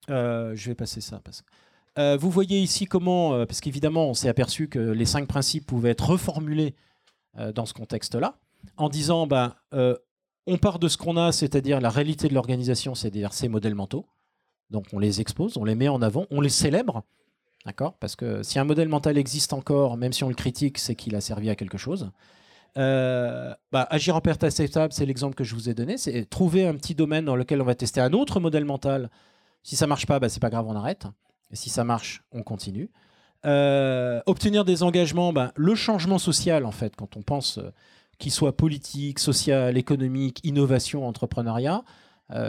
euh, 0.10 0.56
je 0.56 0.70
vais 0.70 0.76
passer 0.76 1.02
ça. 1.02 1.22
Parce... 1.24 1.44
Euh, 1.98 2.18
vous 2.18 2.30
voyez 2.30 2.60
ici 2.60 2.86
comment, 2.86 3.34
euh, 3.34 3.46
parce 3.46 3.62
qu'évidemment, 3.62 4.10
on 4.10 4.14
s'est 4.14 4.30
aperçu 4.30 4.68
que 4.70 4.80
les 4.80 5.06
cinq 5.06 5.28
principes 5.28 5.66
pouvaient 5.66 5.92
être 5.92 6.10
reformulés 6.10 6.76
dans 7.54 7.66
ce 7.66 7.74
contexte-là, 7.74 8.38
en 8.76 8.90
disant, 8.90 9.28
ben, 9.28 9.54
on 10.48 10.58
part 10.58 10.80
de 10.80 10.88
ce 10.88 10.98
qu'on 10.98 11.16
a, 11.16 11.32
c'est-à-dire 11.32 11.80
la 11.80 11.90
réalité 11.90 12.28
de 12.28 12.34
l'organisation, 12.34 12.96
c'est-à-dire 12.96 13.34
ces 13.34 13.48
modèles 13.48 13.76
mentaux. 13.76 14.08
Donc 14.72 14.86
on 14.94 15.00
les 15.00 15.22
expose, 15.22 15.56
on 15.56 15.64
les 15.64 15.76
met 15.76 15.88
en 15.88 16.02
avant, 16.02 16.26
on 16.32 16.42
les 16.42 16.50
célèbre. 16.50 17.04
D'accord? 17.66 17.94
Parce 18.00 18.16
que 18.16 18.42
si 18.42 18.58
un 18.58 18.64
modèle 18.64 18.88
mental 18.88 19.18
existe 19.18 19.54
encore, 19.54 19.96
même 19.96 20.12
si 20.12 20.24
on 20.24 20.30
le 20.30 20.36
critique, 20.36 20.80
c'est 20.80 20.96
qu'il 20.96 21.16
a 21.16 21.22
servi 21.22 21.50
à 21.50 21.56
quelque 21.56 21.78
chose. 21.78 22.12
Euh, 22.78 23.54
bah, 23.72 23.88
agir 23.90 24.16
en 24.16 24.22
perte 24.22 24.44
acceptable, 24.44 24.94
c'est 24.94 25.06
l'exemple 25.06 25.36
que 25.36 25.44
je 25.44 25.56
vous 25.56 25.70
ai 25.70 25.74
donné. 25.74 25.98
C'est 25.98 26.26
trouver 26.26 26.68
un 26.68 26.76
petit 26.76 26.96
domaine 26.96 27.26
dans 27.26 27.36
lequel 27.36 27.62
on 27.62 27.66
va 27.66 27.76
tester 27.76 28.00
un 28.00 28.14
autre 28.14 28.40
modèle 28.40 28.66
mental. 28.66 29.10
Si 29.64 29.76
ça 29.76 29.88
marche 29.88 30.06
pas, 30.06 30.20
bah, 30.20 30.30
c'est 30.30 30.40
pas 30.40 30.50
grave, 30.50 30.66
on 30.68 30.76
arrête. 30.76 31.06
Et 31.52 31.56
si 31.56 31.70
ça 31.70 31.84
marche, 31.84 32.24
on 32.32 32.44
continue. 32.44 32.90
Euh, 33.46 34.22
obtenir 34.26 34.66
des 34.66 34.84
engagements, 34.84 35.34
bah, 35.34 35.52
le 35.56 35.76
changement 35.76 36.20
social, 36.20 36.66
en 36.66 36.72
fait, 36.72 36.96
quand 36.96 37.18
on 37.18 37.22
pense 37.22 37.58
euh, 37.58 37.72
qu'il 38.18 38.32
soit 38.32 38.56
politique, 38.56 39.20
social, 39.20 39.78
économique, 39.78 40.42
innovation, 40.44 41.08
entrepreneuriat, 41.08 41.84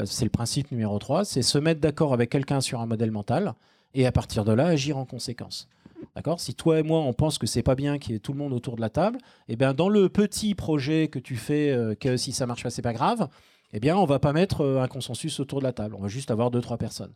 c'est 0.04 0.26
le 0.26 0.30
principe 0.30 0.70
numéro 0.72 0.98
3, 0.98 1.24
c'est 1.24 1.40
se 1.40 1.56
mettre 1.56 1.80
d'accord 1.80 2.12
avec 2.12 2.28
quelqu'un 2.28 2.60
sur 2.60 2.82
un 2.82 2.86
modèle 2.86 3.10
mental 3.10 3.54
et 3.94 4.06
à 4.06 4.12
partir 4.12 4.44
de 4.44 4.52
là, 4.52 4.66
agir 4.66 4.98
en 4.98 5.06
conséquence. 5.06 5.68
D'accord? 6.16 6.40
Si 6.40 6.54
toi 6.54 6.78
et 6.78 6.82
moi, 6.82 7.00
on 7.00 7.12
pense 7.12 7.38
que 7.38 7.46
c'est 7.46 7.62
pas 7.62 7.74
bien 7.74 7.98
qu'il 7.98 8.12
y 8.12 8.16
ait 8.16 8.20
tout 8.20 8.32
le 8.32 8.38
monde 8.38 8.52
autour 8.52 8.76
de 8.76 8.80
la 8.80 8.90
table, 8.90 9.18
eh 9.48 9.56
bien, 9.56 9.74
dans 9.74 9.88
le 9.88 10.08
petit 10.08 10.54
projet 10.54 11.08
que 11.08 11.18
tu 11.18 11.36
fais, 11.36 11.70
euh, 11.70 11.94
que 11.94 12.16
si 12.16 12.32
ça 12.32 12.46
marche 12.46 12.62
pas, 12.62 12.70
c'est 12.70 12.82
pas 12.82 12.92
grave, 12.92 13.28
eh 13.72 13.80
bien, 13.80 13.96
on 13.96 14.04
va 14.04 14.18
pas 14.18 14.32
mettre 14.32 14.62
euh, 14.62 14.82
un 14.82 14.88
consensus 14.88 15.40
autour 15.40 15.60
de 15.60 15.64
la 15.64 15.72
table. 15.72 15.94
On 15.96 16.02
va 16.02 16.08
juste 16.08 16.30
avoir 16.30 16.50
deux, 16.50 16.60
trois 16.60 16.78
personnes. 16.78 17.12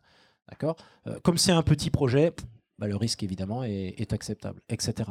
D'accord? 0.49 0.75
Euh, 1.07 1.19
Comme 1.23 1.37
c'est 1.37 1.51
un 1.51 1.63
petit 1.63 1.89
projet, 1.89 2.33
bah, 2.79 2.87
le 2.87 2.95
risque, 2.95 3.23
évidemment, 3.23 3.63
est, 3.63 4.13
acceptable, 4.13 4.61
etc. 4.69 5.09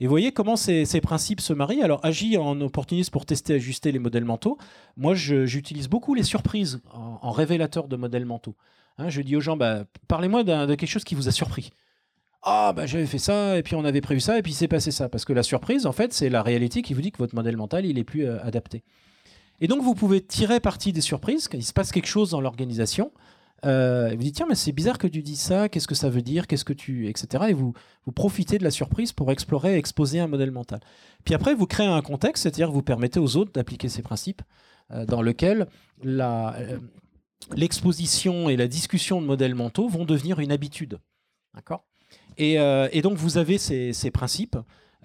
Et 0.00 0.06
vous 0.06 0.10
voyez 0.10 0.32
comment 0.32 0.56
ces, 0.56 0.84
principes 1.02 1.40
se 1.40 1.52
marient. 1.52 1.82
Alors, 1.82 2.00
agis 2.04 2.36
en 2.36 2.60
opportuniste 2.60 3.10
pour 3.10 3.26
tester, 3.26 3.54
ajuster 3.54 3.92
les 3.92 3.98
modèles 3.98 4.24
mentaux. 4.24 4.58
Moi, 4.96 5.14
j'utilise 5.14 5.88
beaucoup 5.88 6.14
les 6.14 6.22
surprises 6.24 6.80
en, 6.92 7.30
révélateur 7.30 7.88
de 7.88 7.96
modèles 7.96 8.26
mentaux. 8.26 8.56
Hein, 8.98 9.08
je 9.08 9.22
dis 9.22 9.36
aux 9.36 9.40
gens, 9.40 9.56
bah, 9.56 9.84
parlez-moi 10.06 10.44
de 10.44 10.74
quelque 10.74 10.88
chose 10.88 11.04
qui 11.04 11.14
vous 11.14 11.28
a 11.28 11.32
surpris 11.32 11.70
ah 12.44 12.72
bah 12.74 12.84
j'avais 12.84 13.06
fait 13.06 13.18
ça 13.18 13.56
et 13.56 13.62
puis 13.62 13.74
on 13.74 13.84
avait 13.84 14.02
prévu 14.02 14.20
ça 14.20 14.38
et 14.38 14.42
puis 14.42 14.52
c'est 14.52 14.68
passé 14.68 14.90
ça 14.90 15.08
parce 15.08 15.24
que 15.24 15.32
la 15.32 15.42
surprise 15.42 15.86
en 15.86 15.92
fait 15.92 16.12
c'est 16.12 16.28
la 16.28 16.42
réalité 16.42 16.82
qui 16.82 16.92
vous 16.92 17.00
dit 17.00 17.10
que 17.10 17.16
votre 17.16 17.34
modèle 17.34 17.56
mental 17.56 17.86
il 17.86 17.98
est 17.98 18.04
plus 18.04 18.26
euh, 18.26 18.38
adapté 18.44 18.84
et 19.64 19.66
donc 19.66 19.82
vous 19.82 19.94
pouvez 19.94 20.20
tirer 20.20 20.60
parti 20.60 20.92
des 20.92 21.00
surprises 21.00 21.48
quand 21.48 21.56
il 21.56 21.64
se 21.64 21.72
passe 21.72 21.90
quelque 21.90 22.06
chose 22.06 22.30
dans 22.30 22.40
l'organisation 22.42 23.12
euh, 23.64 24.10
et 24.10 24.16
vous 24.16 24.22
dites 24.22 24.34
tiens 24.34 24.46
mais 24.46 24.54
c'est 24.54 24.72
bizarre 24.72 24.98
que 24.98 25.06
tu 25.06 25.22
dis 25.22 25.36
ça 25.36 25.70
qu'est-ce 25.70 25.88
que 25.88 25.94
ça 25.94 26.10
veut 26.10 26.20
dire 26.20 26.46
qu'est-ce 26.46 26.66
que 26.66 26.74
tu 26.74 27.08
etc 27.08 27.46
et 27.48 27.54
vous 27.54 27.72
vous 28.04 28.12
profitez 28.12 28.58
de 28.58 28.64
la 28.64 28.70
surprise 28.70 29.12
pour 29.12 29.32
explorer 29.32 29.78
exposer 29.78 30.20
un 30.20 30.26
modèle 30.26 30.50
mental. 30.50 30.80
Puis 31.24 31.34
après 31.34 31.54
vous 31.54 31.66
créez 31.66 31.86
un 31.86 32.02
contexte 32.02 32.42
c'est-à-dire 32.42 32.70
vous 32.70 32.82
permettez 32.82 33.18
aux 33.18 33.36
autres 33.36 33.52
d'appliquer 33.52 33.88
ces 33.88 34.02
principes 34.02 34.42
euh, 34.90 35.06
dans 35.06 35.22
lequel 35.22 35.66
la 36.02 36.54
l'exposition 37.56 38.50
et 38.50 38.56
la 38.56 38.68
discussion 38.68 39.22
de 39.22 39.26
modèles 39.26 39.54
mentaux 39.54 39.88
vont 39.88 40.04
devenir 40.04 40.40
une 40.40 40.52
habitude. 40.52 40.98
D'accord? 41.54 41.84
Euh, 42.40 42.88
et, 42.92 43.02
donc 43.02 43.16
vous 43.16 43.38
avez 43.38 43.58
ces, 43.58 44.10
principes 44.10 44.56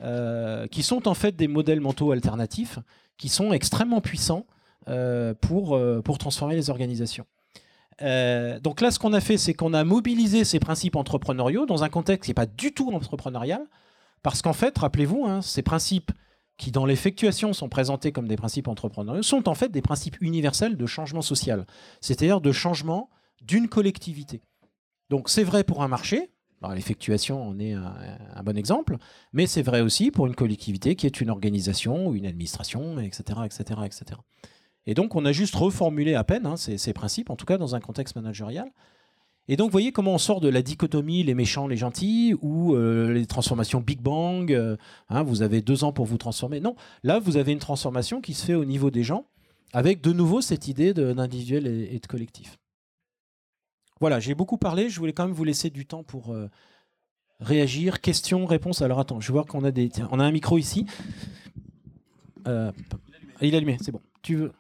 euh, 0.01 0.68
qui 0.68 0.84
sont 0.84 1.07
en 1.07 1.14
fait 1.14 1.36
des 1.36 1.47
modèles 1.47 1.82
mentaux 1.82 2.12
alternatifs 2.12 2.80
qui 3.20 3.30
sont 3.30 3.53
extrêmement 3.53 4.01
puissants 4.01 4.47
euh, 4.88 5.36
pour, 5.39 5.80
pour 6.03 6.17
transformer 6.17 6.55
les 6.55 6.72
organisations. 6.72 7.28
donc 7.99 8.82
là, 8.82 8.89
ce 8.89 8.97
qu'on 8.97 9.13
a 9.13 9.22
fait, 9.22 9.38
c'est 9.38 9.53
qu'on 9.53 9.76
a 9.76 9.84
mobilisé 9.84 10.43
ces 10.43 10.59
principes 10.59 10.95
entrepreneuriaux 10.95 11.67
dans 11.67 11.84
un 11.84 11.89
contexte 11.89 12.26
qui 12.26 12.32
n'est 12.32 12.36
pas 12.36 12.47
du 12.47 12.74
tout 12.74 12.91
entrepreneurial, 12.91 13.61
parce 14.24 14.41
qu'en 14.41 14.53
fait, 14.53 14.76
rappelez-vous, 14.78 15.26
hein, 15.26 15.41
ces 15.43 15.61
principes 15.61 16.11
qui 16.59 16.72
dans 16.72 16.86
l'effectuation 16.86 17.53
sont 17.53 17.70
présentés 17.70 18.11
comme 18.11 18.28
des 18.28 18.36
principes 18.36 18.67
entrepreneuriaux, 18.67 19.24
sont 19.24 19.47
en 19.47 19.55
fait 19.55 19.70
des 19.70 19.82
principes 19.82 20.17
universels 20.20 20.76
de 20.76 20.86
changement 20.86 21.22
social, 21.22 21.65
c'est-à-dire 22.01 22.41
de 22.41 22.51
changement 22.51 23.09
d'une 23.41 23.70
collectivité. 23.70 24.41
Donc 25.09 25.30
c'est 25.30 25.45
vrai 25.45 25.63
pour 25.63 25.82
un 25.84 25.88
marché, 25.88 26.30
l'effectuation 26.74 27.47
en 27.47 27.60
est 27.60 27.74
un, 27.74 28.43
bon 28.43 28.57
exemple, 28.57 28.97
mais 29.34 29.47
c'est 29.47 29.62
vrai 29.62 29.82
aussi 29.82 30.12
pour 30.12 30.28
une 30.28 30.36
collectivité 30.36 30.95
qui 30.95 31.05
est 31.05 31.22
une 31.22 31.30
organisation 31.30 32.07
ou 32.07 32.16
une 32.16 32.26
administration, 32.26 32.99
etc., 32.99 33.39
etc., 33.45 33.82
etc. 33.86 34.20
Et 34.86 34.93
donc, 34.93 35.16
on 35.16 35.26
a 35.26 35.32
juste 35.32 35.55
reformulé 35.55 36.16
à 36.16 36.24
peine 36.24 36.45
hein, 36.45 36.57
ces, 36.57 36.93
principes, 36.93 37.30
en 37.30 37.36
tout 37.36 37.45
cas 37.45 37.57
dans 37.57 37.76
un 37.76 37.80
contexte 37.80 38.16
managérial. 38.16 38.70
Et 39.47 39.55
donc, 39.55 39.70
vous 39.70 39.72
voyez 39.72 39.91
comment 39.91 40.14
on 40.14 40.20
sort 40.20 40.41
de 40.41 40.49
la 40.49 40.62
dichotomie 40.62 41.24
les 41.24 41.34
méchants, 41.34 41.68
les 41.68 41.78
gentils, 41.78 42.36
ou 42.41 42.76
euh, 42.76 43.12
les 43.12 43.26
transformations 43.26 43.82
Big 43.82 43.99
Bang. 43.99 44.51
Euh, 44.51 44.78
hein, 45.10 45.24
vous 45.24 45.41
avez 45.41 45.62
deux 45.62 45.84
ans 45.84 45.91
pour 45.91 46.05
vous 46.05 46.18
transformer. 46.18 46.60
Non, 46.60 46.76
là, 47.03 47.20
vous 47.20 47.38
avez 47.38 47.51
une 47.51 47.60
transformation 47.60 48.22
qui 48.22 48.34
se 48.34 48.45
fait 48.45 48.53
au 48.53 48.66
niveau 48.66 48.91
des 48.91 49.03
gens, 49.03 49.26
avec 49.74 50.01
de 50.01 50.14
nouveau 50.14 50.41
cette 50.41 50.68
idée 50.68 50.93
d'individuel 50.93 51.68
et 51.68 51.99
de 51.99 52.07
collectif. 52.07 52.57
Voilà, 54.00 54.20
j'ai 54.20 54.36
beaucoup 54.36 54.58
parlé. 54.58 54.89
Je 54.89 55.00
voulais 55.00 55.14
quand 55.14 55.26
même 55.26 55.34
vous 55.34 55.43
laisser 55.43 55.70
du 55.70 55.86
temps 55.86 56.04
pour 56.04 56.32
euh, 56.34 56.50
réagir. 57.39 58.02
Questions, 58.02 58.45
réponses. 58.45 58.82
Alors 58.82 59.00
attends, 59.00 59.20
je 59.20 59.32
voir 59.32 59.45
qu'on 59.45 59.64
a 59.64 59.72
des. 59.72 59.89
Tiens, 59.89 60.08
on 60.12 60.20
a 60.20 60.24
un 60.24 60.32
micro 60.32 60.58
ici. 60.58 60.86
Euh, 62.47 62.72
il 63.41 63.54
est 63.54 63.58
allumé, 63.58 63.78
c'est 63.82 63.91
bon. 63.91 64.02
Tu 64.22 64.36
veux 64.36 64.54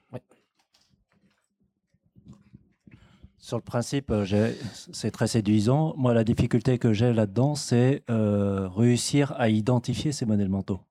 Sur 3.37 3.57
le 3.57 3.63
principe, 3.63 4.11
euh, 4.11 4.53
c'est 4.91 5.11
très 5.11 5.27
séduisant. 5.27 5.95
Moi, 5.97 6.13
la 6.13 6.23
difficulté 6.23 6.77
que 6.77 6.93
j'ai 6.93 7.13
là-dedans, 7.13 7.55
c'est 7.55 8.03
réussir 8.07 9.33
à 9.37 9.49
identifier 9.49 10.11
ces 10.11 10.25
modèles 10.25 10.49
mentaux. 10.49 10.81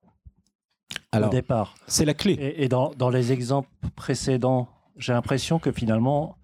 Alors, 1.11 1.29
au 1.29 1.31
départ. 1.31 1.75
C'est 1.87 2.05
la 2.05 2.13
clé. 2.13 2.55
Et, 2.57 2.67
dans, 2.67 2.91
dans, 2.95 3.09
les 3.09 3.31
exemples 3.31 3.69
précédents, 3.95 4.67
j'ai 4.97 5.13
l'impression 5.13 5.59
que 5.59 5.71
finalement, 5.71 6.38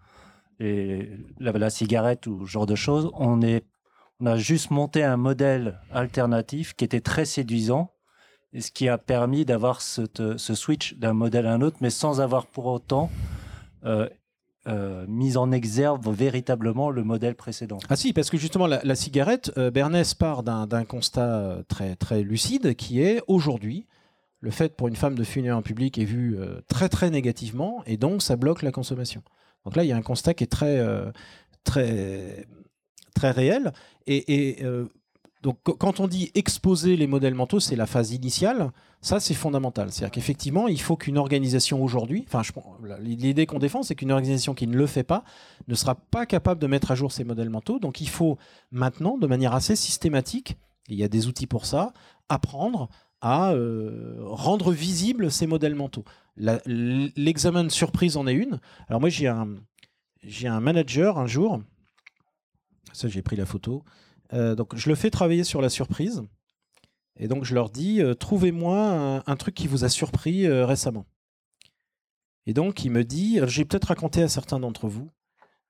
et 0.59 1.09
la, 1.39 1.69
cigarette 1.69 2.27
ou 2.27 2.45
ce 2.45 2.51
genre 2.51 2.65
de 2.65 2.75
choses, 2.75 3.09
on, 3.13 3.41
a 4.25 4.37
juste 4.37 4.71
monté 4.71 5.03
un 5.03 5.17
modèle 5.17 5.79
alternatif 5.91 6.73
qui 6.75 6.85
était 6.85 7.01
très 7.01 7.25
séduisant, 7.25 7.91
et 8.53 8.61
ce 8.61 8.71
qui 8.71 8.87
a 8.87 8.97
permis 8.97 9.43
d'avoir 9.43 9.81
ce, 9.81 10.05
switch 10.37 10.95
d'un 10.95 11.13
modèle 11.13 11.45
à 11.45 11.53
un 11.53 11.61
autre, 11.61 11.77
mais 11.81 11.89
sans 11.89 12.21
avoir 12.21 12.47
pour 12.47 12.67
autant 12.67 13.11
euh, 13.85 14.07
euh, 14.67 15.05
mis 15.09 15.35
en 15.35 15.51
exergue 15.51 16.01
véritablement 16.07 16.89
le 16.89 17.03
modèle 17.03 17.35
précédent. 17.35 17.79
Ah 17.89 17.97
si, 17.97 18.13
parce 18.13 18.29
que 18.29 18.37
justement, 18.37 18.65
la, 18.65 18.95
cigarette, 18.95 19.51
euh, 19.57 19.71
Bernès 19.71 20.13
part 20.13 20.43
d'un 20.43 20.85
constat 20.85 21.63
très, 21.67 21.97
très 21.97 22.23
lucide 22.23 22.75
qui 22.75 23.01
est 23.01 23.21
aujourd'hui, 23.27 23.87
le 24.39 24.51
fait 24.51 24.77
pour 24.77 24.87
une 24.87 24.95
femme 24.95 25.15
de 25.15 25.23
fumer 25.23 25.51
en 25.51 25.61
public 25.61 25.97
est 25.97 26.05
vu 26.05 26.37
très 26.67 26.87
très 26.87 27.09
négativement 27.09 27.83
et 27.87 27.97
donc 27.97 28.21
ça 28.21 28.35
bloque 28.35 28.61
la 28.61 28.71
consommation. 28.71 29.23
Donc 29.65 29.75
là, 29.75 29.83
il 29.83 29.87
y 29.87 29.91
a 29.91 29.97
un 29.97 30.01
constat 30.01 30.33
qui 30.33 30.43
est 30.43 30.47
très, 30.47 30.77
euh, 30.79 31.11
réel. 33.21 33.73
Et, 34.07 34.63
euh, 34.63 34.85
donc, 35.41 35.57
quand 35.63 35.99
on 35.99 36.07
dit 36.07 36.31
exposer 36.33 36.95
les 36.95 37.05
modèles 37.05 37.35
mentaux, 37.35 37.59
c'est 37.59 37.75
la 37.75 37.85
phase 37.85 38.11
initiale. 38.11 38.71
Ça, 39.01 39.19
c'est 39.19 39.35
fondamental. 39.35 39.91
C'est-à-dire 39.91 40.11
qu'effectivement, 40.11 40.67
il 40.67 40.81
faut 40.81 40.97
qu'une 40.97 41.19
organisation 41.19 41.83
aujourd'hui, 41.83 42.25
enfin, 42.27 42.41
l'idée 42.99 43.45
qu'on 43.45 43.59
défend, 43.59 43.83
c'est 43.83 43.93
qu'une 43.93 44.11
organisation 44.11 44.55
qui 44.55 44.65
ne 44.65 44.75
le 44.75 44.87
fait 44.87 45.03
pas 45.03 45.23
ne 45.67 45.75
sera 45.75 45.93
pas 45.93 46.25
capable 46.25 46.59
de 46.59 46.65
mettre 46.65 46.89
à 46.89 46.95
jour 46.95 47.11
ses 47.11 47.23
modèles 47.23 47.51
mentaux. 47.51 47.77
Donc, 47.77 48.01
il 48.01 48.09
faut 48.09 48.39
maintenant, 48.71 49.19
de 49.19 49.27
manière 49.27 49.53
assez 49.53 49.75
systématique, 49.75 50.57
il 50.89 50.97
y 50.97 51.03
a 51.03 51.07
des 51.07 51.27
outils 51.27 51.47
pour 51.47 51.67
ça, 51.67 51.93
apprendre 52.27 52.89
à 53.25 53.53
euh, 53.53 54.17
rendre 54.19 54.71
visibles 54.71 55.31
ces 55.31 55.47
modèles 55.47 55.73
mentaux. 55.73 56.05
L'examen 56.37 57.63
de 57.63 57.69
surprise 57.69 58.17
en 58.17 58.27
est 58.27 58.33
une. 58.33 58.59
Alors 58.87 59.01
moi, 59.01 59.09
j'ai 59.09 59.27
un, 59.27 60.59
manager 60.59 61.17
un 61.17 61.25
jour, 61.25 61.59
ça 62.93 63.07
j'ai 63.07 63.23
pris 63.23 63.35
la 63.35 63.47
photo, 63.47 63.83
euh, 64.33 64.53
donc 64.53 64.75
je 64.75 64.89
le 64.89 64.95
fais 64.95 65.09
travailler 65.09 65.43
sur 65.43 65.59
la 65.59 65.69
surprise. 65.69 66.21
Et 67.17 67.27
donc 67.27 67.45
je 67.45 67.55
leur 67.55 67.71
dis, 67.71 67.99
euh, 67.99 68.13
trouvez-moi 68.13 69.23
un, 69.25 69.35
truc 69.37 69.55
qui 69.55 69.65
vous 69.65 69.83
a 69.83 69.89
surpris 69.89 70.47
récemment. 70.47 71.07
Et 72.45 72.53
donc 72.53 72.85
il 72.85 72.91
me 72.91 73.03
dit, 73.03 73.39
j'ai 73.47 73.65
peut-être 73.65 73.85
raconté 73.85 74.21
à 74.21 74.27
certains 74.27 74.59
d'entre 74.59 74.87
vous, 74.87 75.09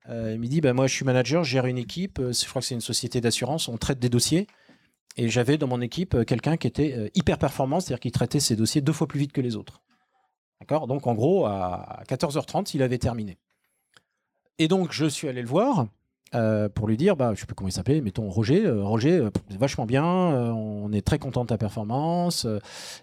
il 0.10 0.40
me 0.40 0.48
dit, 0.48 0.60
bah, 0.60 0.74
moi 0.74 0.88
je 0.88 0.94
suis 0.94 1.06
manager, 1.06 1.46
je 1.46 1.52
gère 1.52 1.68
une 1.68 1.78
équipe, 1.78 2.20
je 2.20 2.50
crois 2.50 2.62
que 2.62 2.68
c'est 2.68 2.76
une 2.76 2.82
société 2.82 3.22
d'assurance, 3.22 3.70
on 3.70 3.78
traite 3.78 4.00
des 4.00 4.10
dossiers. 4.10 4.46
Et 5.18 5.30
j'avais 5.30 5.58
dans 5.58 5.68
mon 5.68 5.82
équipe 5.82 6.26
quelqu'un 6.26 6.58
qui 6.58 6.68
était 6.68 7.12
hyper 7.16 7.38
performant, 7.38 7.80
c'est-à-dire 7.80 8.02
qui 8.02 8.12
traitait 8.12 8.40
ses 8.40 8.56
dossiers 8.56 8.82
deux 8.82 8.94
fois 8.94 9.08
plus 9.08 9.20
vite 9.20 9.32
que 9.32 9.42
les 9.42 9.56
autres. 9.56 9.82
D'accord? 10.60 10.88
Donc 10.88 11.08
en 11.08 11.14
gros, 11.14 11.46
à 11.46 12.04
14h30, 12.08 12.72
il 12.74 12.84
avait 12.84 12.98
terminé. 12.98 13.38
Et 14.60 14.68
donc 14.68 14.92
je 14.92 15.06
suis 15.06 15.28
allé 15.28 15.42
le 15.42 15.48
voir 15.48 15.88
euh, 16.34 16.70
pour 16.70 16.88
lui 16.88 16.98
dire, 16.98 17.16
bah, 17.16 17.28
je 17.28 17.32
ne 17.32 17.36
sais 17.38 17.46
plus 17.46 17.56
comment 17.56 17.70
il 17.70 17.74
s'appelait, 17.74 18.02
mettons 18.02 18.30
Roger. 18.30 18.66
Euh, 18.66 18.84
Roger, 18.84 19.18
euh, 19.18 19.30
vachement 19.58 19.86
bien, 19.86 20.04
on 20.06 20.92
est 20.92 21.06
très 21.06 21.20
content 21.20 21.44
de 21.44 21.48
ta 21.48 21.58
performance, 21.58 22.48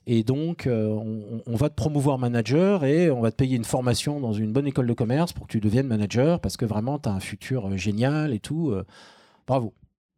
et 0.06 0.22
donc 0.22 0.68
on, 0.68 1.56
va 1.56 1.68
te 1.68 1.74
promouvoir 1.74 2.18
manager 2.18 2.84
et 2.84 3.10
on 3.10 3.20
va 3.20 3.30
te 3.30 3.36
payer 3.36 3.56
une 3.56 3.64
formation 3.64 4.20
dans 4.20 4.32
une 4.32 4.52
bonne 4.52 4.66
école 4.66 4.86
de 4.86 4.92
commerce 4.92 5.32
pour 5.32 5.46
que 5.46 5.52
tu 5.52 5.60
deviennes 5.60 5.86
manager 5.86 6.40
parce 6.40 6.56
que 6.56 6.64
vraiment 6.64 6.98
tu 6.98 7.08
as 7.08 7.12
un 7.12 7.20
futur 7.20 7.76
génial 7.76 8.32
et 8.32 8.40
tout. 8.40 8.74
bravo. 9.46 9.72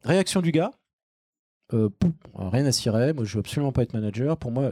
Réaction 0.04 0.40
du 0.40 0.52
gars, 0.52 0.72
euh, 1.72 1.88
rien 2.34 2.66
à 2.66 2.72
cirer. 2.72 3.12
Moi, 3.12 3.24
je 3.24 3.34
veux 3.34 3.40
absolument 3.40 3.72
pas 3.72 3.82
être 3.82 3.94
manager. 3.94 4.36
Pour 4.36 4.50
moi, 4.50 4.70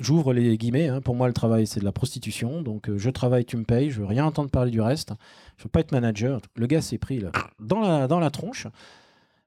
j'ouvre 0.00 0.32
les 0.32 0.56
guillemets. 0.56 0.88
Hein. 0.88 1.00
pour 1.00 1.14
moi, 1.14 1.28
le 1.28 1.34
travail, 1.34 1.66
c'est 1.66 1.80
de 1.80 1.84
la 1.84 1.92
prostitution. 1.92 2.62
Donc, 2.62 2.88
euh, 2.88 2.96
je 2.96 3.10
travaille, 3.10 3.44
tu 3.44 3.56
me 3.56 3.64
payes. 3.64 3.90
Je 3.90 4.00
veux 4.00 4.06
rien 4.06 4.24
entendre 4.24 4.50
parler 4.50 4.70
du 4.70 4.80
reste. 4.80 5.12
Je 5.58 5.64
veux 5.64 5.70
pas 5.70 5.80
être 5.80 5.92
manager. 5.92 6.40
Le 6.56 6.66
gars 6.66 6.80
s'est 6.80 6.98
pris 6.98 7.22
dans, 7.60 7.80
la, 7.80 8.08
dans 8.08 8.20
la 8.20 8.30
tronche. 8.30 8.66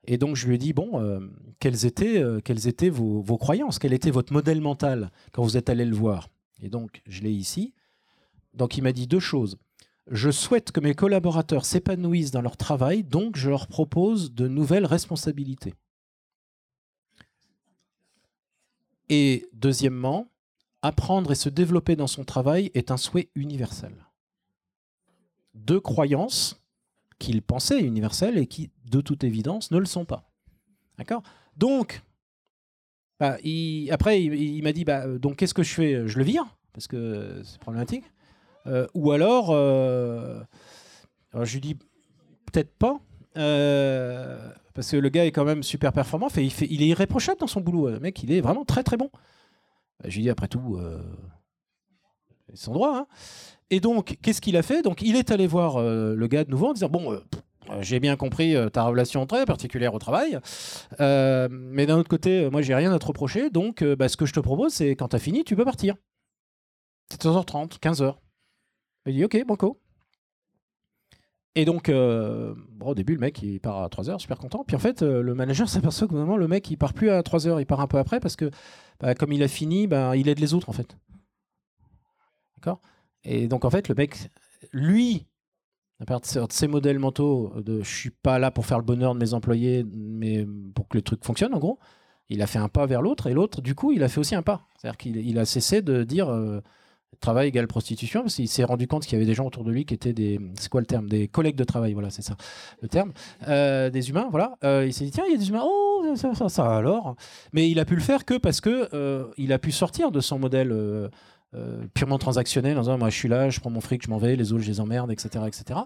Et 0.05 0.17
donc 0.17 0.35
je 0.35 0.47
lui 0.47 0.55
ai 0.55 0.57
dit, 0.57 0.73
bon, 0.73 0.99
euh, 1.01 1.21
quelles 1.59 1.85
étaient, 1.85 2.21
quelles 2.43 2.67
étaient 2.67 2.89
vos, 2.89 3.21
vos, 3.21 3.37
croyances? 3.37 3.79
Quel 3.79 3.93
était 3.93 4.11
votre 4.11 4.33
modèle 4.33 4.59
mental 4.59 5.11
quand 5.31 5.41
vous 5.43 5.55
êtes 5.55 5.69
allé 5.69 5.85
le 5.85 5.95
voir? 5.95 6.27
Et 6.61 6.67
donc 6.67 7.01
je 7.07 7.21
l'ai 7.21 7.31
ici. 7.31 7.73
Donc 8.53 8.77
il 8.77 8.83
m'a 8.83 8.91
dit 8.91 9.07
deux 9.07 9.21
choses. 9.21 9.57
Je 10.11 10.29
souhaite 10.29 10.73
que 10.73 10.81
mes 10.81 10.93
collaborateurs 10.93 11.63
s'épanouissent 11.63 12.31
dans 12.31 12.41
leur 12.41 12.57
travail, 12.57 13.03
donc 13.03 13.37
je 13.37 13.49
leur 13.49 13.67
propose 13.67 14.33
de 14.33 14.49
nouvelles 14.49 14.85
responsabilités. 14.85 15.73
Et 19.15 19.47
deuxièmement, 19.53 20.27
apprendre 20.81 21.31
et 21.31 21.35
se 21.35 21.47
développer 21.47 21.95
dans 21.95 22.07
son 22.07 22.23
travail 22.23 22.71
est 22.73 22.89
un 22.89 22.97
souhait 22.97 23.29
universel. 23.35 23.93
Deux 25.53 25.79
croyances 25.79 26.59
qu'il 27.19 27.43
pensait 27.43 27.81
universelles 27.81 28.39
et 28.39 28.47
qui, 28.47 28.71
de 28.89 29.01
toute 29.01 29.23
évidence, 29.23 29.69
ne 29.69 29.77
le 29.77 29.85
sont 29.85 30.03
pas. 30.03 30.27
D'accord? 30.97 31.21
Donc, 31.57 32.01
bah, 33.19 33.37
après, 33.91 34.23
il, 34.23 34.63
m'a 34.63 34.73
dit 34.73 34.83
bah, 34.83 35.05
donc 35.19 35.35
qu'est-ce 35.35 35.53
que 35.53 35.61
je 35.61 35.73
fais? 35.75 36.07
Je 36.07 36.17
le 36.17 36.23
vire, 36.23 36.45
parce 36.73 36.87
que 36.87 37.39
c'est 37.43 37.59
problématique. 37.59 38.05
Euh, 38.65 38.87
ou 38.95 39.11
alors, 39.11 39.51
euh, 39.51 40.41
alors, 41.33 41.45
je 41.45 41.53
lui 41.53 41.61
dis 41.61 41.75
peut-être 42.51 42.73
pas. 42.79 42.99
Euh, 43.37 44.51
parce 44.73 44.91
que 44.91 44.97
le 44.97 45.09
gars 45.09 45.25
est 45.25 45.31
quand 45.31 45.45
même 45.45 45.63
super 45.63 45.93
performant, 45.93 46.29
fait, 46.29 46.45
il, 46.45 46.81
est 46.81 46.87
irréprochable 46.87 47.39
dans 47.39 47.47
son 47.47 47.61
boulot. 47.61 47.89
Le 47.89 47.99
mec, 47.99 48.21
il 48.23 48.31
est 48.31 48.41
vraiment 48.41 48.65
très 48.65 48.83
très 48.83 48.97
bon. 48.97 49.09
Bah, 49.99 50.09
je 50.09 50.15
lui 50.15 50.23
dis 50.23 50.29
après 50.29 50.47
tout, 50.47 50.79
c'est 52.49 52.57
son 52.57 52.73
droit. 52.73 52.97
Hein. 52.97 53.07
Et 53.69 53.79
donc, 53.79 54.17
qu'est-ce 54.21 54.41
qu'il 54.41 54.57
a 54.57 54.61
fait? 54.61 54.81
Donc, 54.81 55.01
il 55.01 55.15
est 55.15 55.31
allé 55.31 55.47
voir 55.47 55.77
euh, 55.77 56.15
le 56.15 56.27
gars 56.27 56.43
de 56.43 56.51
nouveau 56.51 56.67
en 56.67 56.73
disant 56.73 56.89
Bon, 56.89 57.11
euh, 57.11 57.19
j'ai 57.81 57.99
bien 57.99 58.15
compris 58.15 58.55
euh, 58.55 58.69
ta 58.69 58.83
relation 58.83 59.25
très 59.25 59.45
particulière 59.45 59.93
au 59.93 59.99
travail, 59.99 60.39
mais 60.99 61.85
d'un 61.85 61.97
autre 61.97 62.09
côté, 62.09 62.49
moi, 62.51 62.61
j'ai 62.61 62.75
rien 62.75 62.93
à 62.93 62.99
te 62.99 63.05
reprocher. 63.05 63.49
Donc, 63.49 63.83
bah, 63.83 64.09
ce 64.09 64.17
que 64.17 64.25
je 64.25 64.33
te 64.33 64.39
propose, 64.39 64.73
c'est 64.73 64.91
quand 64.91 65.09
tu 65.09 65.15
as 65.15 65.19
fini, 65.19 65.43
tu 65.43 65.55
peux 65.55 65.65
partir. 65.65 65.95
14h30, 67.11 67.79
15h. 67.79 68.15
Il 69.07 69.15
dit 69.15 69.25
Ok, 69.25 69.43
banco. 69.45 69.79
Et 71.55 71.65
donc, 71.65 71.89
au 71.89 72.95
début, 72.95 73.13
le 73.13 73.19
mec, 73.19 73.41
il 73.43 73.59
part 73.59 73.83
à 73.83 73.87
3h, 73.87 74.19
super 74.19 74.39
content. 74.39 74.63
Puis 74.65 74.75
en 74.75 74.79
fait, 74.79 75.01
le 75.03 75.33
manager 75.35 75.69
s'aperçoit 75.69 76.07
que 76.07 76.13
moment, 76.13 76.37
le 76.37 76.47
mec, 76.47 76.69
il 76.71 76.77
part 76.77 76.93
plus 76.93 77.09
à 77.09 77.21
3h, 77.21 77.59
il 77.59 77.65
part 77.65 77.79
un 77.79 77.87
peu 77.87 77.97
après 77.97 78.19
parce 78.19 78.35
que, 78.35 78.49
bah, 78.99 79.13
comme 79.13 79.31
il 79.31 79.43
a 79.43 79.47
fini, 79.47 79.87
bah, 79.87 80.15
il 80.17 80.27
aide 80.29 80.39
les 80.39 80.53
autres, 80.53 80.69
en 80.69 80.73
fait. 80.73 80.97
D'accord? 82.57 82.81
Et 83.23 83.47
donc, 83.47 83.65
en 83.65 83.69
fait, 83.69 83.87
le 83.87 83.95
mec, 83.95 84.31
lui, 84.71 85.27
à 85.99 86.05
partir 86.05 86.47
de 86.47 86.53
ses 86.53 86.67
modèles 86.67 86.99
mentaux, 86.99 87.53
de 87.61 87.81
je 87.81 87.95
suis 87.95 88.09
pas 88.09 88.39
là 88.39 88.51
pour 88.51 88.65
faire 88.65 88.77
le 88.77 88.83
bonheur 88.83 89.13
de 89.13 89.19
mes 89.19 89.33
employés, 89.33 89.85
mais 89.93 90.45
pour 90.75 90.87
que 90.87 90.97
le 90.97 91.01
truc 91.01 91.23
fonctionne, 91.23 91.53
en 91.53 91.59
gros, 91.59 91.79
il 92.29 92.41
a 92.41 92.47
fait 92.47 92.59
un 92.59 92.67
pas 92.67 92.85
vers 92.85 93.01
l'autre, 93.01 93.27
et 93.27 93.33
l'autre, 93.33 93.61
du 93.61 93.75
coup, 93.75 93.91
il 93.91 94.03
a 94.03 94.09
fait 94.09 94.19
aussi 94.19 94.35
un 94.35 94.41
pas. 94.41 94.67
C'est-à-dire 94.75 94.97
qu'il 94.97 95.39
a 95.39 95.45
cessé 95.45 95.81
de 95.81 96.03
dire 96.03 96.29
euh, 96.29 96.61
travail 97.19 97.47
égale 97.47 97.67
prostitution, 97.67 98.21
parce 98.21 98.35
qu'il 98.35 98.47
s'est 98.47 98.63
rendu 98.63 98.87
compte 98.87 99.03
qu'il 99.03 99.13
y 99.13 99.15
avait 99.15 99.25
des 99.25 99.33
gens 99.33 99.45
autour 99.45 99.63
de 99.63 99.71
lui 99.71 99.85
qui 99.85 99.93
étaient 99.93 100.13
des. 100.13 100.39
C'est 100.59 100.69
quoi 100.69 100.81
le 100.81 100.87
terme? 100.87 101.07
Des 101.07 101.27
collègues 101.27 101.55
de 101.55 101.63
travail, 101.63 101.93
voilà, 101.93 102.09
c'est 102.09 102.21
ça 102.21 102.35
le 102.81 102.87
terme. 102.87 103.13
Euh, 103.47 103.89
des 103.89 104.09
humains, 104.09 104.27
voilà. 104.31 104.55
Euh, 104.63 104.85
il 104.85 104.93
s'est 104.93 105.05
dit, 105.05 105.11
tiens, 105.11 105.23
il 105.27 105.33
y 105.33 105.35
a 105.35 105.37
des 105.37 105.49
humains, 105.49 105.63
oh, 105.63 106.03
ça, 106.15 106.49
ça, 106.49 106.75
alors? 106.75 107.15
Mais 107.53 107.69
il 107.69 107.79
a 107.79 107.85
pu 107.85 107.95
le 107.95 108.01
faire 108.01 108.25
que 108.25 108.37
parce 108.37 108.61
que 108.61 109.31
il 109.37 109.53
a 109.53 109.59
pu 109.59 109.71
sortir 109.71 110.11
de 110.11 110.19
son 110.19 110.39
modèle 110.39 110.71
euh, 111.55 111.83
purement 111.93 112.17
transactionnel 112.17 112.79
en 112.79 112.81
disant 112.81 112.97
moi 112.97 113.11
je 113.11 113.15
suis 113.15 113.29
là, 113.29 113.51
je 113.51 113.59
prends 113.59 113.69
mon 113.69 113.81
fric, 113.81 114.01
je 114.03 114.09
m'en 114.09 114.17
vais, 114.17 114.35
les 114.35 114.53
autres 114.53 114.63
je 114.63 114.69
les 114.69 114.79
emmerde, 114.79 115.11
etc. 115.11 115.45
etc. 115.45 115.81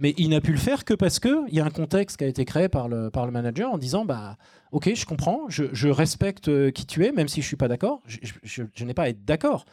Mais 0.00 0.12
il 0.16 0.30
n'a 0.30 0.40
pu 0.40 0.50
le 0.50 0.58
faire 0.58 0.84
que 0.84 0.92
parce 0.92 1.20
qu'il 1.20 1.52
y 1.52 1.60
a 1.60 1.64
un 1.64 1.70
contexte 1.70 2.16
qui 2.16 2.24
a 2.24 2.26
été 2.26 2.44
créé 2.44 2.68
par 2.68 2.88
le, 2.88 3.10
par 3.10 3.24
le 3.24 3.30
manager 3.30 3.72
en 3.72 3.78
disant 3.78 4.04
bah 4.04 4.36
ok 4.72 4.92
je 4.92 5.06
comprends, 5.06 5.42
je, 5.48 5.88
respecte 5.88 6.48
euh, 6.48 6.72
qui 6.72 6.84
tu 6.84 7.04
es, 7.04 7.12
même 7.12 7.28
si 7.28 7.42
je 7.42 7.46
suis 7.46 7.56
pas 7.56 7.68
d'accord, 7.68 8.02
je 8.08 8.84
n'ai 8.84 8.94
pas 8.94 9.04
à 9.04 9.08
être 9.10 9.24
d'accord, 9.24 9.66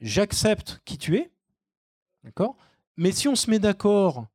j'accepte 0.00 0.80
qui 0.84 0.98
tu 0.98 1.16
es, 1.16 1.30
d'accord? 2.24 2.56
Mais 2.96 3.12
si 3.12 3.28
on 3.28 3.36
se 3.36 3.50
met 3.50 3.58
d'accord 3.58 4.26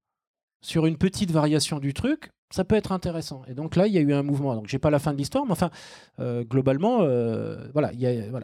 sur 0.62 0.86
une 0.86 0.98
petite 0.98 1.32
variation 1.32 1.80
du 1.80 1.94
truc, 1.94 2.32
ça 2.54 2.64
peut 2.64 2.76
être 2.76 2.92
intéressant. 2.92 3.42
Et 3.48 3.56
donc 3.56 3.76
là, 3.76 3.88
il 3.88 3.94
y 3.94 3.98
a 3.98 4.02
eu 4.02 4.14
un 4.14 4.22
mouvement. 4.22 4.56
Donc 4.56 4.68
j'ai 4.68 4.78
pas 4.78 4.92
la 4.92 5.00
fin 5.00 5.12
de 5.12 5.18
l'histoire, 5.18 5.44
mais 5.46 5.52
enfin, 5.52 5.72
euh, 6.20 6.44
globalement, 6.44 7.00
euh, 7.02 7.68
voilà, 7.74 7.92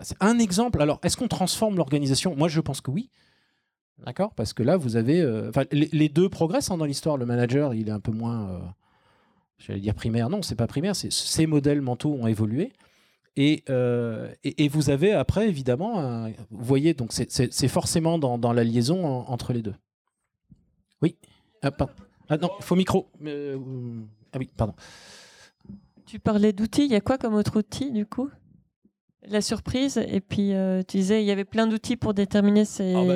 c'est 0.01 0.17
un 0.19 0.39
exemple. 0.39 0.81
Alors, 0.81 0.99
est-ce 1.03 1.15
qu'on 1.15 1.27
transforme 1.27 1.77
l'organisation? 1.77 2.35
Moi, 2.35 2.47
je 2.47 2.59
pense 2.59 2.81
que 2.81 2.89
oui. 2.89 3.09
D'accord? 4.03 4.33
Parce 4.33 4.53
que 4.53 4.63
là, 4.63 4.77
vous 4.77 4.95
avez. 4.95 5.21
Euh, 5.21 5.51
les, 5.71 6.09
deux 6.09 6.27
progressent 6.27 6.71
hein, 6.71 6.77
dans 6.77 6.85
l'histoire. 6.85 7.17
Le 7.17 7.25
manager, 7.27 7.75
il 7.75 7.87
est 7.87 7.91
un 7.91 7.99
peu 7.99 8.11
moins. 8.11 8.73
J'allais 9.59 9.79
dire 9.79 9.93
primaire. 9.93 10.29
Non, 10.29 10.41
c'est 10.41 10.55
pas 10.55 10.67
primaire. 10.67 10.95
Ces 10.95 11.45
modèles 11.45 11.81
mentaux 11.81 12.13
ont 12.13 12.25
évolué. 12.25 12.73
Et, 13.41 13.63
et, 14.43 14.67
vous 14.67 14.89
avez 14.89 15.13
après, 15.13 15.47
évidemment, 15.47 16.27
vous 16.51 16.65
voyez, 16.65 16.93
donc 16.93 17.13
c'est 17.13 17.67
forcément 17.69 18.19
dans, 18.19 18.53
la 18.53 18.63
liaison 18.65 19.05
entre 19.05 19.53
les 19.53 19.61
deux. 19.61 19.75
Oui. 21.01 21.15
Ah, 21.61 21.71
ah 22.29 22.37
non, 22.37 22.51
faux 22.59 22.75
micro. 22.75 23.09
Euh, 23.25 23.57
ah 24.31 24.37
oui, 24.37 24.49
pardon. 24.55 24.73
Tu 26.05 26.19
parlais 26.19 26.53
d'outils, 26.53 26.85
il 26.85 26.91
y 26.91 26.95
a 26.95 27.01
quoi 27.01 27.17
comme 27.17 27.33
autre 27.33 27.59
outil 27.59 27.91
du 27.91 28.05
coup? 28.05 28.29
La 29.23 29.41
surprise, 29.41 29.97
et 29.97 30.21
puis 30.21 30.53
euh, 30.53 30.81
tu 30.87 30.97
disais 30.97 31.21
il 31.21 31.25
y 31.25 31.31
avait 31.31 31.45
plein 31.45 31.67
d'outils 31.67 31.97
pour 31.97 32.13
déterminer 32.13 32.65
ces 32.65 32.95
ah 32.95 33.03
bah, 33.05 33.15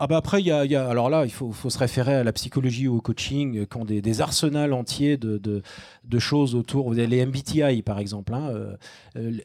Ah 0.00 0.06
bah 0.06 0.16
après, 0.16 0.40
il 0.40 0.46
y, 0.46 0.50
a, 0.52 0.88
alors 0.88 1.10
là, 1.10 1.24
il 1.24 1.32
faut, 1.32 1.52
se 1.52 1.78
référer 1.78 2.14
à 2.14 2.24
la 2.24 2.32
psychologie 2.32 2.88
ou 2.88 2.96
au 2.96 3.00
coaching, 3.00 3.58
euh, 3.58 3.66
qui 3.66 3.76
ont 3.76 3.84
des, 3.84 4.02
des 4.02 4.20
arsenals 4.20 4.72
entiers 4.72 5.16
de, 5.16 5.38
de, 5.38 5.62
de, 6.04 6.18
choses 6.18 6.54
autour. 6.54 6.92
Les 6.92 7.24
MBTI 7.24 7.82
par 7.82 7.98
exemple. 7.98 8.34
Hein, 8.34 8.76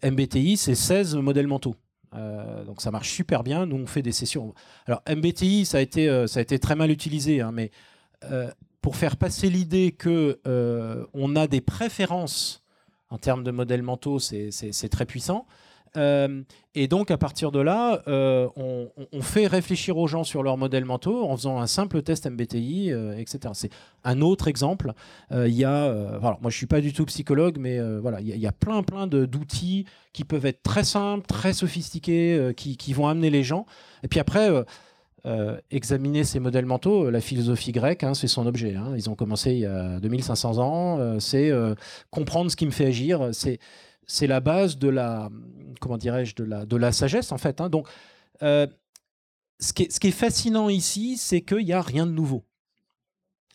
MBTI, 0.03 0.57
c'est 0.57 0.75
16 0.75 1.15
modèles 1.15 1.47
mentaux. 1.47 1.75
donc 2.65 2.81
ça 2.81 2.91
marche 2.91 3.09
super 3.09 3.43
bien. 3.43 3.65
Nous, 3.65 3.77
on 3.77 3.87
fait 3.87 4.01
des 4.01 4.11
sessions. 4.11 4.53
Alors 4.85 5.01
MBTI, 5.09 5.65
ça 5.65 5.77
a 5.77 5.81
été, 5.81 6.27
ça 6.27 6.39
a 6.39 6.41
été 6.41 6.59
très 6.59 6.75
mal 6.75 6.91
utilisé, 6.91 7.41
hein, 7.41 7.51
mais 7.53 7.71
euh, 8.31 8.49
pour 8.81 8.95
faire 8.95 9.17
passer 9.17 9.49
l'idée 9.49 9.91
que 9.91 10.39
euh, 10.45 11.05
on 11.13 11.35
a 11.35 11.47
des 11.47 11.61
préférences 11.61 12.63
en 13.09 13.17
termes 13.17 13.43
de 13.43 13.49
modèles 13.49 13.81
mentaux, 13.81 14.19
c'est 14.19 14.89
très 14.91 15.05
puissant. 15.05 15.47
Euh, 15.97 16.41
et 16.73 16.87
donc, 16.87 17.09
à 17.11 17.17
partir 17.17 17.51
de 17.51 17.59
là, 17.59 18.01
on, 18.07 18.89
fait 19.21 19.47
réfléchir 19.47 19.97
aux 19.97 20.07
gens 20.07 20.23
sur 20.23 20.43
leurs 20.43 20.57
modèles 20.57 20.85
mentaux 20.85 21.23
en 21.23 21.35
faisant 21.37 21.59
un 21.59 21.67
simple 21.67 22.01
test 22.01 22.29
MBTI, 22.29 22.91
etc. 23.17 23.39
C'est 23.53 23.71
un 24.03 24.21
autre 24.21 24.47
exemple. 24.49 24.91
Il 25.31 25.53
y 25.53 25.63
a, 25.63 26.17
voilà, 26.19 26.37
moi, 26.41 26.51
je 26.51 26.57
suis 26.57 26.65
pas 26.65 26.81
du 26.81 26.91
tout 26.91 27.05
psychologue, 27.05 27.57
mais 27.59 27.79
voilà, 27.99 28.19
il 28.19 28.27
y, 28.27 28.47
a 28.47 28.51
plein, 28.51 28.83
plein 28.83 29.07
d'outils 29.07 29.85
qui 30.11 30.25
peuvent 30.25 30.45
être 30.45 30.63
très 30.63 30.83
simples, 30.83 31.25
très 31.27 31.53
sophistiqués, 31.53 32.51
qui, 32.57 32.93
vont 32.93 33.07
amener 33.07 33.29
les 33.29 33.43
gens. 33.43 33.65
Et 34.03 34.09
puis 34.09 34.19
après 34.19 34.49
euh, 35.25 35.57
examiner 35.71 36.23
ces 36.23 36.39
modèles 36.39 36.67
mentaux, 36.67 37.09
la 37.09 37.19
philosophie 37.19 37.71
grecque, 37.71 38.03
hein, 38.03 38.13
c'est 38.13 38.27
son 38.27 38.45
objet. 38.45 38.75
Hein. 38.75 38.93
Ils 38.95 39.09
ont 39.09 39.15
commencé 39.15 39.53
il 39.53 39.59
y 39.59 39.65
a 39.65 39.99
2500 39.99 40.59
ans. 40.59 40.99
Euh, 40.99 41.19
c'est 41.19 41.49
euh, 41.49 41.73
comprendre 42.11 42.51
ce 42.51 42.55
qui 42.55 42.67
me 42.67 42.71
fait 42.71 42.85
agir. 42.85 43.29
C'est 43.31 43.57
c'est 44.07 44.27
la 44.27 44.39
base 44.39 44.77
de 44.77 44.89
la 44.89 45.29
comment 45.79 45.97
dirais-je 45.97 46.35
de 46.35 46.43
la 46.43 46.65
de 46.65 46.75
la 46.75 46.91
sagesse 46.91 47.31
en 47.31 47.37
fait. 47.37 47.61
Hein. 47.61 47.69
Donc 47.69 47.87
est, 48.41 48.67
ce 49.59 49.73
qui 49.73 50.07
est 50.07 50.11
fascinant 50.11 50.69
ici, 50.69 51.17
c'est 51.17 51.41
qu'il 51.41 51.65
n'y 51.65 51.73
a 51.73 51.81
rien 51.81 52.05
de 52.05 52.11
nouveau. 52.11 52.43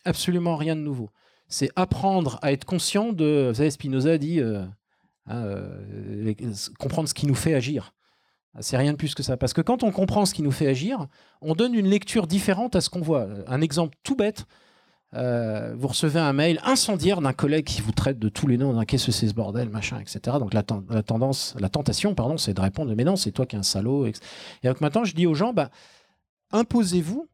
Absolument 0.05 0.57
rien 0.57 0.77
de 0.77 0.81
nouveau. 0.81 1.11
C'est 1.49 1.71
apprendre 1.77 2.39
à 2.43 2.53
être 2.53 2.65
conscient 2.65 3.13
de. 3.13 3.49
Vous 3.49 3.57
savez, 3.57 3.71
Spinoza 3.71 4.19
dit 4.19 4.41
comprendre 6.79 7.09
ce 7.09 7.15
qui 7.15 7.27
nous 7.27 7.35
fait 7.35 7.55
agir. 7.55 7.93
C'est 8.61 8.77
rien 8.77 8.93
de 8.93 8.97
plus 8.97 9.15
que 9.15 9.23
ça. 9.23 9.37
Parce 9.37 9.53
que 9.53 9.61
quand 9.61 9.85
on 9.85 9.93
comprend 9.93 10.27
ce 10.27 10.35
qui 10.35 10.43
nous 10.43 10.51
fait 10.51 10.67
agir, 10.67 11.07
on 11.41 11.55
donne 11.55 11.75
une 11.75 11.87
lecture 11.87 12.27
différente 12.27 12.75
à 12.75 12.81
ce 12.81 12.91
qu'on 12.91 13.01
voit. 13.01 13.29
Un 13.47 13.61
exemple 13.61 13.97
tout 14.03 14.17
bête. 14.17 14.47
Euh, 15.15 15.75
vous 15.77 15.89
recevez 15.89 16.21
un 16.21 16.33
mail 16.33 16.61
incendiaire 16.65 17.21
d'un 17.21 17.33
collègue 17.33 17.65
qui 17.65 17.81
vous 17.81 17.93
traite 17.93 18.19
de 18.19 18.29
tous 18.29 18.47
les 18.47 18.57
noms, 18.57 18.73
d'un 18.73 18.85
qu'est-ce 18.85 19.07
que 19.07 19.13
c'est 19.13 19.27
ce 19.27 19.35
bordel, 19.35 19.69
machin, 19.69 19.99
etc. 19.99 20.37
Donc 20.39 20.55
la, 20.55 20.63
tendance, 20.63 21.55
la 21.59 21.69
tentation, 21.69 22.15
pardon, 22.15 22.39
c'est 22.39 22.55
de 22.55 22.61
répondre 22.61 22.95
mais 22.95 23.05
non, 23.05 23.17
c'est 23.17 23.33
toi 23.33 23.47
qui 23.47 23.57
es 23.57 23.59
un 23.59 23.65
salaud. 23.65 24.07
Et 24.07 24.13
donc 24.65 24.81
maintenant, 24.81 25.05
je 25.05 25.15
dis 25.15 25.27
aux 25.27 25.35
gens, 25.35 25.53
bah, 25.53 25.71
imposez-vous 26.53 27.29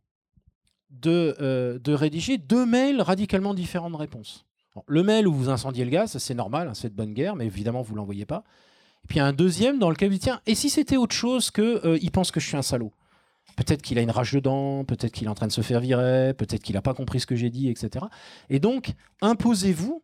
de, 0.91 1.37
euh, 1.41 1.79
de 1.79 1.93
rédiger 1.93 2.39
deux 2.39 2.65
mails 2.65 3.03
radicalement 3.03 3.53
différents 3.53 3.91
de 3.91 3.97
réponses. 3.97 4.47
le 4.87 5.03
mail 5.03 5.27
où 5.27 5.35
vous 5.35 5.51
incendiez 5.51 5.85
le 5.85 5.91
gaz, 5.91 6.17
c'est 6.17 6.35
normal, 6.35 6.69
hein, 6.69 6.75
c'est 6.75 6.89
de 6.89 6.95
bonne 6.95 7.13
guerre, 7.13 7.37
mais 7.37 7.47
évidemment, 7.47 7.83
vous 7.83 7.95
l'envoyez 7.95 8.25
pas. 8.25 8.45
Et 9.05 9.09
puis 9.09 9.21
un 9.21 9.33
deuxième 9.33 9.79
dans 9.79 9.91
lequel 9.91 10.11
il 10.11 10.15
dit 10.15 10.21
tiens, 10.21 10.41
et 10.47 10.55
si 10.55 10.71
c'était 10.71 10.97
autre 10.97 11.15
chose 11.15 11.51
que 11.51 11.87
euh, 11.87 11.99
il 12.01 12.11
pense 12.11 12.31
que 12.31 12.41
je 12.41 12.47
suis 12.47 12.57
un 12.57 12.63
salaud? 12.63 12.93
Peut-être 13.57 13.81
qu'il 13.81 13.99
a 13.99 14.03
une 14.03 14.11
rage 14.11 14.33
dedans, 14.33 14.85
peut-être 14.85 15.13
qu'il 15.13 15.27
est 15.27 15.31
en 15.31 15.35
train 15.35 15.47
de 15.47 15.53
se 15.53 15.63
faire 15.63 15.81
virer, 15.81 16.35
peut-être 16.35 16.63
qu'il 16.63 16.75
n'a 16.75 16.83
pas 16.83 16.95
compris 16.95 17.21
ce 17.21 17.27
que 17.27 17.37
j'ai 17.37 17.49
dit, 17.49 17.69
etc. 17.69 18.05
Et 18.51 18.61
donc, 18.61 18.93
imposez-vous. 19.23 20.03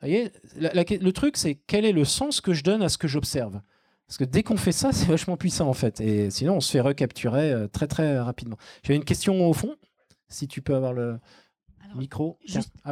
voyez, 0.00 0.32
le 0.56 1.10
truc, 1.10 1.36
c'est 1.36 1.54
quel 1.54 1.84
est 1.84 1.92
le 1.92 2.04
sens 2.04 2.40
que 2.40 2.52
je 2.52 2.64
donne 2.64 2.82
à 2.82 2.88
ce 2.88 2.98
que 2.98 3.06
j'observe 3.06 3.60
Parce 4.08 4.18
que 4.18 4.24
dès 4.24 4.42
qu'on 4.42 4.56
fait 4.56 4.72
ça, 4.72 4.90
c'est 4.92 5.06
vachement 5.06 5.36
puissant, 5.36 5.68
en 5.68 5.72
fait. 5.72 6.00
Et 6.00 6.30
sinon, 6.30 6.56
on 6.56 6.60
se 6.60 6.72
fait 6.72 6.80
recapturer 6.80 7.52
euh, 7.52 7.68
très, 7.68 7.86
très 7.86 8.18
rapidement. 8.18 8.56
J'ai 8.82 8.96
une 8.96 9.04
question 9.04 9.48
au 9.48 9.52
fond, 9.52 9.76
si 10.28 10.48
tu 10.48 10.62
peux 10.62 10.74
avoir 10.74 10.92
le. 10.92 11.18
Micro. 11.94 12.38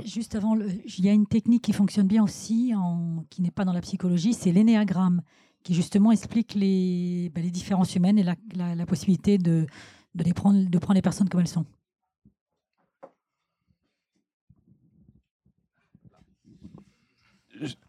Juste, 0.05 0.35
avant, 0.35 0.57
il 0.59 1.05
y 1.05 1.09
a 1.09 1.13
une 1.13 1.27
technique 1.27 1.63
qui 1.65 1.73
fonctionne 1.73 2.07
bien 2.07 2.23
aussi, 2.23 2.75
qui 3.31 3.41
n'est 3.41 3.51
pas 3.51 3.65
dans 3.65 3.73
la 3.73 3.81
psychologie, 3.81 4.35
c'est 4.35 4.53
l'énéagramme, 4.53 5.23
qui 5.63 5.75
justement 5.75 6.13
explique 6.13 6.55
les, 6.55 7.31
ben, 7.35 7.43
les 7.43 7.51
différences 7.51 7.95
humaines 7.95 8.19
et 8.19 8.25
la, 8.25 8.87
possibilité 8.87 9.39
de, 9.39 9.67
de, 10.15 10.25
les 10.25 10.33
prendre, 10.33 10.69
de 10.69 10.79
prendre 10.79 10.95
les 10.95 11.03
personnes 11.03 11.29
comme 11.29 11.41
elles 11.41 11.49
sont. 11.49 11.67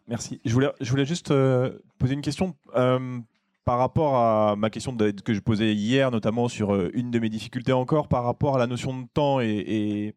Merci. 0.08 0.42
Je 0.44 0.54
voulais, 0.54 0.70
je 0.82 0.90
voulais 0.90 1.06
juste 1.06 1.32
euh, 1.32 1.80
poser 1.98 2.14
une 2.14 2.22
question. 2.22 2.56
Euh, 2.76 3.20
par 3.64 3.78
rapport 3.78 4.16
à 4.16 4.56
ma 4.56 4.70
question 4.72 4.98
que 4.98 5.34
je 5.34 5.40
posais 5.40 5.74
hier, 5.74 6.10
notamment 6.12 6.50
sur 6.50 6.74
euh, 6.74 6.90
une 6.94 7.12
de 7.12 7.20
mes 7.20 7.30
difficultés 7.30 7.72
encore, 7.72 8.08
par 8.08 8.24
rapport 8.24 8.56
à 8.56 8.60
la 8.60 8.68
notion 8.68 9.00
de 9.00 9.08
temps 9.14 9.40
et, 9.40 10.16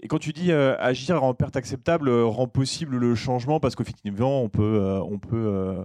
et 0.00 0.08
quand 0.08 0.18
tu 0.18 0.32
dis 0.32 0.52
agir 0.52 1.24
en 1.24 1.34
perte 1.34 1.56
acceptable 1.56 2.10
rend 2.10 2.46
possible 2.46 2.98
le 2.98 3.14
changement 3.16 3.58
parce 3.58 3.74
qu'effectivement 3.74 4.42
on 4.42 4.48
peut, 4.48 5.00
on 5.02 5.18
peut, 5.18 5.84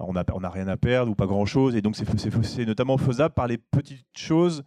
on 0.00 0.12
n'a 0.12 0.24
on 0.32 0.42
a 0.42 0.50
rien 0.50 0.68
à 0.68 0.76
perdre 0.76 1.10
ou 1.10 1.14
pas 1.14 1.26
grand 1.26 1.46
chose 1.46 1.76
et 1.76 1.82
donc 1.82 1.96
c'est 1.96 2.66
notamment 2.66 2.98
faisable 2.98 3.34
par 3.34 3.46
les 3.46 3.58
petites 3.58 4.06
choses 4.16 4.64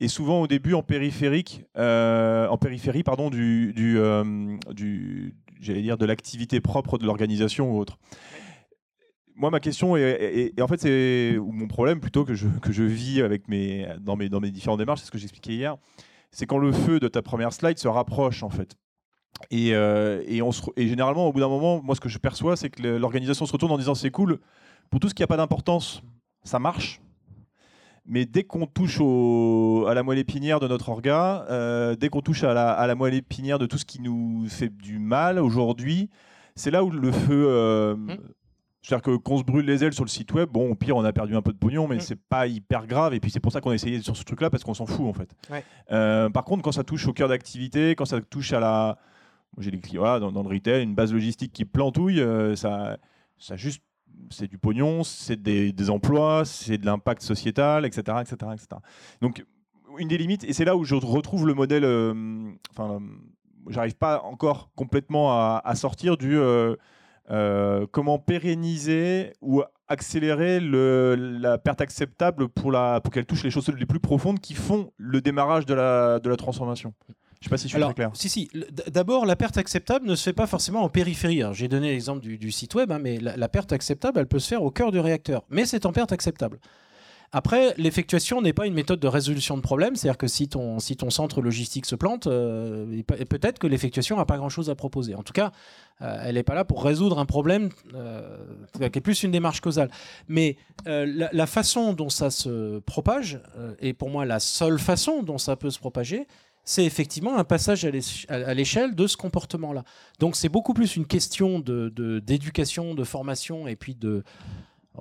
et 0.00 0.08
souvent 0.08 0.40
au 0.40 0.46
début 0.46 0.74
en 0.74 0.82
périphérique, 0.82 1.64
en 1.76 2.58
périphérie 2.58 3.02
pardon 3.02 3.30
du, 3.30 3.72
du, 3.72 5.34
dire 5.60 5.96
de 5.98 6.06
l'activité 6.06 6.60
propre 6.60 6.98
de 6.98 7.06
l'organisation 7.06 7.72
ou 7.72 7.78
autre. 7.78 7.98
Moi, 9.36 9.50
ma 9.50 9.58
question 9.58 9.96
est, 9.96 10.52
et 10.56 10.62
en 10.62 10.68
fait, 10.68 10.80
c'est 10.80 11.36
mon 11.40 11.66
problème 11.66 11.98
plutôt 11.98 12.24
que 12.24 12.34
je, 12.34 12.46
que 12.62 12.70
je 12.70 12.84
vis 12.84 13.20
avec 13.20 13.48
mes, 13.48 13.88
dans, 14.00 14.14
mes, 14.14 14.28
dans 14.28 14.38
mes 14.38 14.52
différentes 14.52 14.78
démarches, 14.78 15.00
c'est 15.00 15.06
ce 15.06 15.10
que 15.10 15.18
j'expliquais 15.18 15.54
hier 15.54 15.76
c'est 16.34 16.46
quand 16.46 16.58
le 16.58 16.72
feu 16.72 16.98
de 16.98 17.08
ta 17.08 17.22
première 17.22 17.52
slide 17.52 17.78
se 17.78 17.88
rapproche 17.88 18.42
en 18.42 18.50
fait. 18.50 18.76
Et, 19.50 19.74
euh, 19.74 20.22
on 20.42 20.50
et 20.76 20.88
généralement, 20.88 21.28
au 21.28 21.32
bout 21.32 21.40
d'un 21.40 21.48
moment, 21.48 21.82
moi 21.82 21.94
ce 21.94 22.00
que 22.00 22.08
je 22.08 22.18
perçois, 22.18 22.56
c'est 22.56 22.70
que 22.70 22.82
l'organisation 22.82 23.46
se 23.46 23.52
retourne 23.52 23.72
en 23.72 23.78
disant 23.78 23.94
c'est 23.94 24.10
cool, 24.10 24.38
pour 24.90 25.00
tout 25.00 25.08
ce 25.08 25.14
qui 25.14 25.22
n'a 25.22 25.26
pas 25.26 25.36
d'importance, 25.36 26.02
ça 26.44 26.58
marche. 26.58 27.00
Mais 28.06 28.26
dès 28.26 28.44
qu'on 28.44 28.66
touche 28.66 29.00
à 29.00 29.94
la 29.94 30.02
moelle 30.02 30.18
épinière 30.18 30.60
de 30.60 30.68
notre 30.68 30.90
orga, 30.90 31.46
euh, 31.50 31.96
dès 31.96 32.10
qu'on 32.10 32.20
touche 32.20 32.44
à 32.44 32.52
la, 32.52 32.94
moelle 32.94 33.14
épinière 33.14 33.58
de 33.58 33.66
tout 33.66 33.78
ce 33.78 33.86
qui 33.86 34.00
nous 34.00 34.46
fait 34.48 34.68
du 34.68 34.98
mal 34.98 35.38
aujourd'hui, 35.38 36.10
c'est 36.54 36.70
là 36.70 36.84
où 36.84 36.90
le 36.90 37.10
feu 37.10 37.46
euh, 37.48 37.96
mmh. 37.96 38.16
C'est-à-dire 38.84 39.02
que 39.02 39.16
qu'on 39.16 39.38
se 39.38 39.44
brûle 39.44 39.64
les 39.64 39.82
ailes 39.82 39.94
sur 39.94 40.04
le 40.04 40.10
site 40.10 40.30
web, 40.34 40.50
bon, 40.50 40.70
au 40.70 40.74
pire, 40.74 40.94
on 40.94 41.04
a 41.04 41.12
perdu 41.12 41.34
un 41.34 41.40
peu 41.40 41.54
de 41.54 41.56
pognon, 41.56 41.88
mais 41.88 41.96
mm. 41.96 42.00
c'est 42.00 42.20
pas 42.20 42.46
hyper 42.46 42.86
grave. 42.86 43.14
Et 43.14 43.20
puis 43.20 43.30
c'est 43.30 43.40
pour 43.40 43.50
ça 43.50 43.62
qu'on 43.62 43.70
a 43.70 43.74
essayé 43.74 44.02
sur 44.02 44.14
ce 44.14 44.24
truc-là, 44.24 44.50
parce 44.50 44.62
qu'on 44.62 44.74
s'en 44.74 44.84
fout 44.84 45.06
en 45.06 45.14
fait. 45.14 45.34
Euh, 45.90 46.28
par 46.28 46.44
contre, 46.44 46.62
quand 46.62 46.72
ça 46.72 46.84
touche 46.84 47.08
au 47.08 47.14
cœur 47.14 47.28
d'activité, 47.30 47.94
quand 47.94 48.04
ça 48.04 48.20
touche 48.20 48.52
à 48.52 48.60
la, 48.60 48.98
j'ai 49.58 49.70
des 49.70 49.80
clients 49.80 50.20
dans, 50.20 50.42
le 50.42 50.48
retail, 50.48 50.82
une 50.82 50.94
base 50.94 51.12
logistique 51.12 51.52
qui 51.52 51.64
plantouille, 51.64 52.20
euh, 52.20 52.56
ça, 52.56 52.98
ça 53.38 53.56
juste, 53.56 53.82
c'est 54.30 54.48
du 54.48 54.58
pognon, 54.58 55.02
c'est 55.02 55.40
des, 55.40 55.90
emplois, 55.90 56.44
c'est 56.44 56.78
de 56.78 56.86
l'impact 56.86 57.22
sociétal, 57.22 57.84
etc., 57.84 58.18
etc., 58.20 58.52
etc. 58.52 58.80
Donc 59.20 59.44
une 59.98 60.08
des 60.08 60.18
limites, 60.18 60.44
et 60.44 60.52
c'est 60.52 60.64
là 60.64 60.76
où 60.76 60.84
je 60.84 60.94
retrouve 60.94 61.46
le 61.46 61.54
modèle. 61.54 61.84
Euh, 61.84 62.50
enfin, 62.70 63.00
j'arrive 63.68 63.94
pas 63.94 64.22
encore 64.22 64.70
complètement 64.74 65.32
à, 65.32 65.74
sortir 65.74 66.16
du 66.16 66.36
euh, 66.36 66.76
comment 67.92 68.18
pérenniser 68.18 69.32
ou 69.40 69.62
accélérer 69.88 70.60
la 70.60 71.58
perte 71.58 71.80
acceptable 71.80 72.48
pour, 72.48 72.72
pour 72.72 73.12
qu'elle 73.12 73.26
touche 73.26 73.44
les 73.44 73.50
choses 73.50 73.68
les 73.68 73.86
plus 73.86 74.00
profondes 74.00 74.40
qui 74.40 74.54
font 74.54 74.90
le 74.96 75.20
démarrage 75.20 75.64
de 75.64 75.74
la, 75.74 76.18
de 76.18 76.28
la 76.28 76.36
transformation 76.36 76.92
je 77.44 77.48
ne 77.48 77.50
sais 77.50 77.50
pas 77.50 77.58
si 77.58 77.64
je 77.64 77.68
suis 77.68 77.76
Alors, 77.76 77.90
très 77.90 77.96
clair. 77.96 78.10
Si, 78.14 78.30
si. 78.30 78.50
D'abord, 78.90 79.26
la 79.26 79.36
perte 79.36 79.58
acceptable 79.58 80.06
ne 80.06 80.14
se 80.14 80.22
fait 80.22 80.32
pas 80.32 80.46
forcément 80.46 80.82
en 80.82 80.88
périphérie. 80.88 81.42
J'ai 81.52 81.68
donné 81.68 81.90
l'exemple 81.90 82.20
du, 82.20 82.50
site 82.50 82.74
web, 82.74 82.90
hein, 82.90 82.98
mais 82.98 83.18
la, 83.18 83.36
la, 83.36 83.48
perte 83.50 83.72
acceptable, 83.72 84.18
elle 84.18 84.26
peut 84.26 84.38
se 84.38 84.48
faire 84.48 84.62
au 84.62 84.70
cœur 84.70 84.90
du 84.92 84.98
réacteur. 84.98 85.44
Mais 85.50 85.66
c'est 85.66 85.84
en 85.84 85.92
perte 85.92 86.10
acceptable. 86.12 86.58
Après, 87.36 87.74
l'effectuation 87.78 88.40
n'est 88.40 88.52
pas 88.52 88.64
une 88.64 88.74
méthode 88.74 89.00
de 89.00 89.08
résolution 89.08 89.56
de 89.56 89.60
problème, 89.60 89.96
c'est-à-dire 89.96 90.18
que 90.18 90.28
si 90.28 90.46
ton, 90.46 90.78
si 90.78 90.96
ton 90.96 91.10
centre 91.10 91.42
logistique 91.42 91.84
se 91.84 91.96
plante, 91.96 92.28
euh, 92.28 93.02
peut-être 93.28 93.58
que 93.58 93.66
l'effectuation 93.66 94.16
n'a 94.16 94.24
pas 94.24 94.36
grand-chose 94.36 94.70
à 94.70 94.76
proposer. 94.76 95.16
En 95.16 95.24
tout 95.24 95.32
cas, 95.32 95.50
euh, 96.00 96.16
elle 96.22 96.36
n'est 96.36 96.44
pas 96.44 96.54
là 96.54 96.64
pour 96.64 96.84
résoudre 96.84 97.18
un 97.18 97.26
problème 97.26 97.70
euh, 97.92 98.38
qui 98.78 98.84
est 98.84 99.00
plus 99.00 99.24
une 99.24 99.32
démarche 99.32 99.60
causale. 99.60 99.90
Mais 100.28 100.56
la, 100.86 101.46
façon 101.46 101.92
dont 101.92 102.08
ça 102.08 102.30
se 102.30 102.78
propage, 102.78 103.40
et 103.80 103.94
pour 103.94 104.10
moi 104.10 104.24
la 104.24 104.38
seule 104.38 104.78
façon 104.78 105.24
dont 105.24 105.38
ça 105.38 105.56
peut 105.56 105.70
se 105.70 105.80
propager, 105.80 106.28
c'est 106.64 106.84
effectivement 106.84 107.36
un 107.36 107.44
passage 107.44 107.84
à 108.28 108.54
l'échelle 108.54 108.94
de 108.94 109.06
ce 109.06 109.16
comportement-là. 109.16 109.84
Donc 110.18 110.36
c'est 110.36 110.48
beaucoup 110.48 110.74
plus 110.74 110.96
une 110.96 111.06
question 111.06 111.58
d'éducation, 111.60 112.94
de, 112.94 112.98
de 112.98 113.04
formation 113.04 113.68
et 113.68 113.76
puis 113.76 113.94
de 113.94 114.24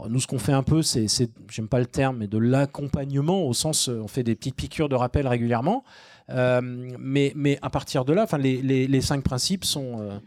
nous, 0.09 0.19
ce 0.19 0.25
qu'on 0.25 0.39
fait 0.39 0.53
un 0.53 0.63
peu, 0.63 0.81
c'est, 0.81 1.05
j'aime 1.49 1.67
pas 1.67 1.79
le 1.79 1.85
terme, 1.85 2.17
mais 2.17 2.27
de 2.27 2.39
l'accompagnement 2.39 3.43
au 3.45 3.53
sens, 3.53 3.89
on 3.89 4.07
fait 4.07 4.23
des 4.23 4.35
petites 4.35 4.55
piqûres 4.55 4.89
de 4.89 4.95
rappel 4.95 5.27
régulièrement. 5.27 5.83
Euh, 6.29 6.61
mais, 6.63 7.31
mais 7.35 7.59
à 7.61 7.69
partir 7.69 8.03
de 8.03 8.13
là, 8.13 8.23
enfin, 8.23 8.39
les, 8.39 8.61
les, 8.61 9.01
cinq 9.01 9.23
principes 9.23 9.65
sont. 9.65 10.01
Euh, 10.01 10.17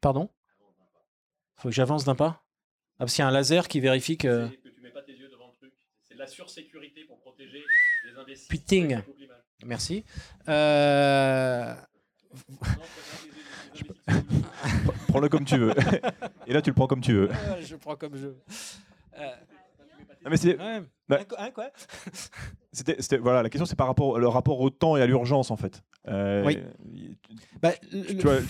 pardon? 0.00 0.30
Faut 1.56 1.68
que 1.68 1.74
j'avance 1.74 2.04
d'un 2.04 2.14
pas? 2.14 2.42
Ah, 2.94 3.00
Parce 3.00 3.14
qu'il 3.14 3.22
y 3.22 3.24
a 3.24 3.28
un 3.28 3.32
laser 3.32 3.68
qui 3.68 3.80
vérifie 3.80 4.16
que. 4.16 4.48
que 4.48 4.68
tu 4.68 4.80
mets 4.80 4.90
pas 4.90 5.02
tes 5.02 5.12
yeux 5.12 5.28
devant 5.28 5.48
le 5.48 5.52
truc. 5.52 5.74
C'est 6.08 6.16
la 6.16 6.26
sursécurité 6.26 7.04
pour 7.04 7.18
protéger 7.20 7.62
les. 8.26 8.34
Puting. 8.48 8.98
Merci. 9.66 10.04
Euh... 10.48 11.74
Prends-le 15.08 15.28
comme 15.28 15.44
tu 15.44 15.58
veux. 15.58 15.74
Et 16.46 16.52
là, 16.52 16.62
tu 16.62 16.70
le 16.70 16.74
prends 16.74 16.86
comme 16.86 17.00
tu 17.00 17.12
veux. 17.12 17.28
je 17.60 17.76
prends 17.76 17.96
comme 17.96 18.16
je 18.16 18.26
veux. 18.26 18.38
Euh... 19.18 19.30
mais 20.30 20.36
c'est. 20.36 20.56
Bah, 21.08 21.20
quoi 21.54 21.70
C'était, 22.72 23.18
voilà, 23.18 23.42
la 23.42 23.48
question 23.48 23.64
c'est 23.64 23.76
par 23.76 23.86
rapport 23.86 24.18
le 24.18 24.28
rapport 24.28 24.60
au 24.60 24.70
temps 24.70 24.96
et 24.96 25.02
à 25.02 25.06
l'urgence 25.06 25.50
en 25.50 25.56
fait. 25.56 25.82
Euh, 26.08 26.44
oui. 26.44 26.58
Bah, 27.62 27.72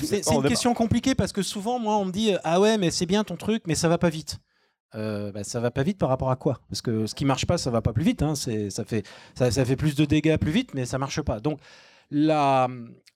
c'est, 0.02 0.26
une 0.32 0.42
question 0.42 0.74
compliquée 0.74 1.14
parce 1.14 1.32
que 1.32 1.42
souvent 1.42 1.78
moi 1.78 1.96
on 1.96 2.06
me 2.06 2.12
dit 2.12 2.34
ah 2.42 2.60
ouais 2.60 2.76
mais 2.76 2.90
c'est 2.90 3.06
bien 3.06 3.24
ton 3.24 3.36
truc 3.36 3.62
mais 3.66 3.74
ça 3.74 3.88
va 3.88 3.98
pas 3.98 4.08
vite. 4.08 4.38
Euh, 4.96 5.30
bah, 5.32 5.44
ça 5.44 5.60
va 5.60 5.70
pas 5.70 5.82
vite 5.82 5.98
par 5.98 6.08
rapport 6.08 6.30
à 6.30 6.36
quoi? 6.36 6.60
Parce 6.68 6.82
que 6.82 7.06
ce 7.06 7.14
qui 7.14 7.24
marche 7.24 7.46
pas, 7.46 7.58
ça 7.58 7.70
va 7.70 7.82
pas 7.82 7.92
plus 7.92 8.04
vite. 8.04 8.22
Hein. 8.22 8.34
Ça, 8.34 8.84
fait, 8.84 9.76
plus 9.76 9.94
de 9.94 10.04
dégâts 10.04 10.36
plus 10.36 10.50
vite, 10.50 10.74
mais 10.74 10.86
ça 10.86 10.98
marche 10.98 11.22
pas. 11.22 11.40
Donc. 11.40 11.60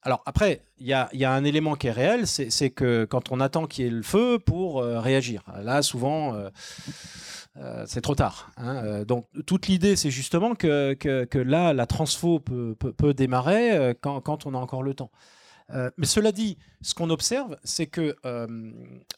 Alors 0.02 0.22
après, 0.24 0.62
il 0.78 0.86
y 0.86 0.94
a, 0.94 1.32
un 1.32 1.44
élément 1.44 1.74
qui 1.74 1.88
est 1.88 1.92
réel, 1.92 2.26
c'est 2.26 2.70
que 2.70 3.04
quand 3.04 3.30
on 3.32 3.40
attend 3.40 3.66
qu'il 3.66 3.84
y 3.84 3.88
ait 3.88 3.90
le 3.90 4.02
feu 4.02 4.38
pour 4.38 4.80
euh, 4.80 4.98
réagir, 4.98 5.42
là 5.62 5.82
souvent 5.82 6.34
euh, 6.34 6.48
euh, 7.58 7.84
c'est 7.86 8.00
trop 8.00 8.14
tard. 8.14 8.50
Hein. 8.56 9.04
Donc 9.04 9.26
toute 9.46 9.66
l'idée 9.66 9.96
c'est 9.96 10.10
justement 10.10 10.54
que, 10.54 10.96
là 11.34 11.74
la 11.74 11.86
transfo 11.86 12.40
peut, 12.40 13.14
démarrer 13.14 13.94
quand, 14.00 14.46
on 14.46 14.54
a 14.54 14.58
encore 14.58 14.82
le 14.82 14.94
temps. 14.94 15.10
Mais 15.96 16.06
cela 16.06 16.32
dit, 16.32 16.58
ce 16.82 16.94
qu'on 16.94 17.10
observe, 17.10 17.56
c'est 17.64 17.86
que 17.86 18.16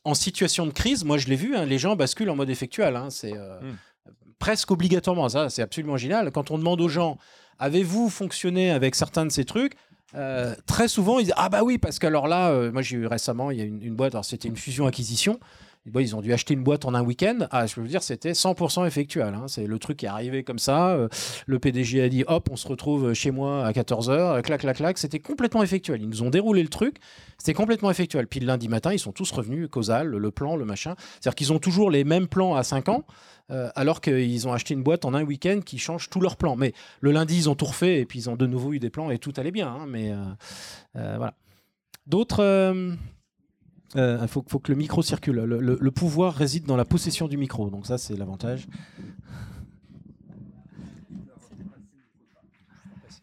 en 0.04 0.14
situation 0.14 0.66
de 0.66 0.72
crise, 0.72 1.04
moi 1.04 1.18
je 1.18 1.28
l'ai 1.28 1.36
vu, 1.36 1.56
hein, 1.56 1.64
les 1.64 1.78
gens 1.78 1.96
basculent 1.96 2.30
en 2.30 2.36
mode 2.36 2.50
effectuel. 2.50 2.96
Hein. 2.96 3.10
c'est 3.10 3.32
hmm. 3.32 3.76
presque 4.38 4.70
obligatoirement, 4.70 5.28
ça 5.28 5.50
c'est 5.50 5.62
absolument 5.62 5.96
génial. 5.96 6.30
Quand 6.30 6.50
on 6.50 6.58
demande 6.58 6.80
aux 6.80 6.88
gens 6.88 7.18
Avez-vous 7.62 8.08
fonctionné 8.08 8.72
avec 8.72 8.96
certains 8.96 9.24
de 9.24 9.30
ces 9.30 9.44
trucs 9.44 9.74
euh, 10.14 10.54
très 10.66 10.88
souvent, 10.88 11.20
ils 11.20 11.26
disent 11.26 11.34
Ah, 11.36 11.48
bah 11.48 11.62
oui, 11.62 11.78
parce 11.78 12.00
que 12.00 12.08
alors 12.08 12.26
là, 12.26 12.50
euh, 12.50 12.72
moi 12.72 12.82
j'ai 12.82 12.96
eu 12.96 13.06
récemment, 13.06 13.52
il 13.52 13.58
y 13.58 13.62
a 13.62 13.64
une, 13.64 13.94
boîte, 13.94 14.14
alors 14.14 14.24
c'était 14.24 14.48
une 14.48 14.56
fusion-acquisition. 14.56 15.38
Ils 15.84 16.14
ont 16.14 16.20
dû 16.20 16.32
acheter 16.32 16.54
une 16.54 16.62
boîte 16.62 16.84
en 16.84 16.94
un 16.94 17.02
week-end. 17.02 17.46
Ah, 17.50 17.66
je 17.66 17.80
veux 17.80 17.88
dire, 17.88 18.02
c'était 18.02 18.32
100% 18.32 18.86
effectuel. 18.86 19.34
Hein. 19.34 19.46
C'est 19.48 19.66
le 19.66 19.78
truc 19.78 19.96
qui 19.96 20.06
est 20.06 20.08
arrivé 20.08 20.44
comme 20.44 20.60
ça. 20.60 20.90
Euh, 20.90 21.08
le 21.46 21.58
PDG 21.58 22.02
a 22.02 22.08
dit 22.08 22.24
Hop, 22.28 22.48
on 22.52 22.56
se 22.56 22.68
retrouve 22.68 23.14
chez 23.14 23.32
moi 23.32 23.66
à 23.66 23.72
14h. 23.72 24.42
Clac, 24.42 24.60
clac, 24.60 24.76
clac. 24.76 24.98
C'était 24.98 25.18
complètement 25.18 25.62
effectuel. 25.62 26.00
Ils 26.00 26.08
nous 26.08 26.22
ont 26.22 26.30
déroulé 26.30 26.62
le 26.62 26.68
truc. 26.68 26.98
C'était 27.36 27.54
complètement 27.54 27.90
effectuel. 27.90 28.28
Puis 28.28 28.38
le 28.38 28.46
lundi 28.46 28.68
matin, 28.68 28.92
ils 28.92 29.00
sont 29.00 29.12
tous 29.12 29.30
revenus, 29.32 29.68
causal, 29.68 30.08
le 30.08 30.30
plan, 30.30 30.54
le 30.54 30.64
machin. 30.64 30.94
C'est-à-dire 30.98 31.34
qu'ils 31.34 31.52
ont 31.52 31.58
toujours 31.58 31.90
les 31.90 32.04
mêmes 32.04 32.28
plans 32.28 32.54
à 32.54 32.62
5 32.62 32.88
ans. 32.88 33.04
Euh, 33.50 33.70
alors 33.74 34.00
qu'ils 34.00 34.48
ont 34.48 34.52
acheté 34.52 34.72
une 34.72 34.82
boîte 34.82 35.04
en 35.04 35.14
un 35.14 35.24
week-end 35.24 35.60
qui 35.64 35.78
change 35.78 36.08
tous 36.08 36.20
leurs 36.20 36.36
plans. 36.36 36.56
Mais 36.56 36.72
le 37.00 37.10
lundi, 37.10 37.36
ils 37.36 37.50
ont 37.50 37.54
tout 37.54 37.66
refait 37.66 37.98
et 37.98 38.06
puis 38.06 38.20
ils 38.20 38.30
ont 38.30 38.36
de 38.36 38.46
nouveau 38.46 38.72
eu 38.72 38.78
des 38.78 38.88
plans 38.88 39.10
et 39.10 39.18
tout 39.18 39.32
allait 39.36 39.50
bien. 39.50 39.68
Hein, 39.68 39.86
mais 39.88 40.12
euh, 40.12 40.16
euh, 40.96 41.14
voilà. 41.16 41.34
D'autres. 42.06 42.96
Il 43.94 44.28
faut, 44.28 44.42
que 44.42 44.72
le 44.72 44.78
micro 44.78 45.02
circule. 45.02 45.36
Le, 45.36 45.90
pouvoir 45.90 46.34
réside 46.34 46.64
dans 46.64 46.76
la 46.76 46.84
possession 46.84 47.28
du 47.28 47.36
micro. 47.36 47.70
Donc 47.70 47.86
ça, 47.86 47.98
c'est 47.98 48.16
l'avantage. 48.16 48.66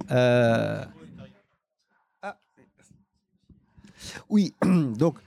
Ah. 0.10 0.88
Oui, 4.30 4.54
donc 4.98 5.20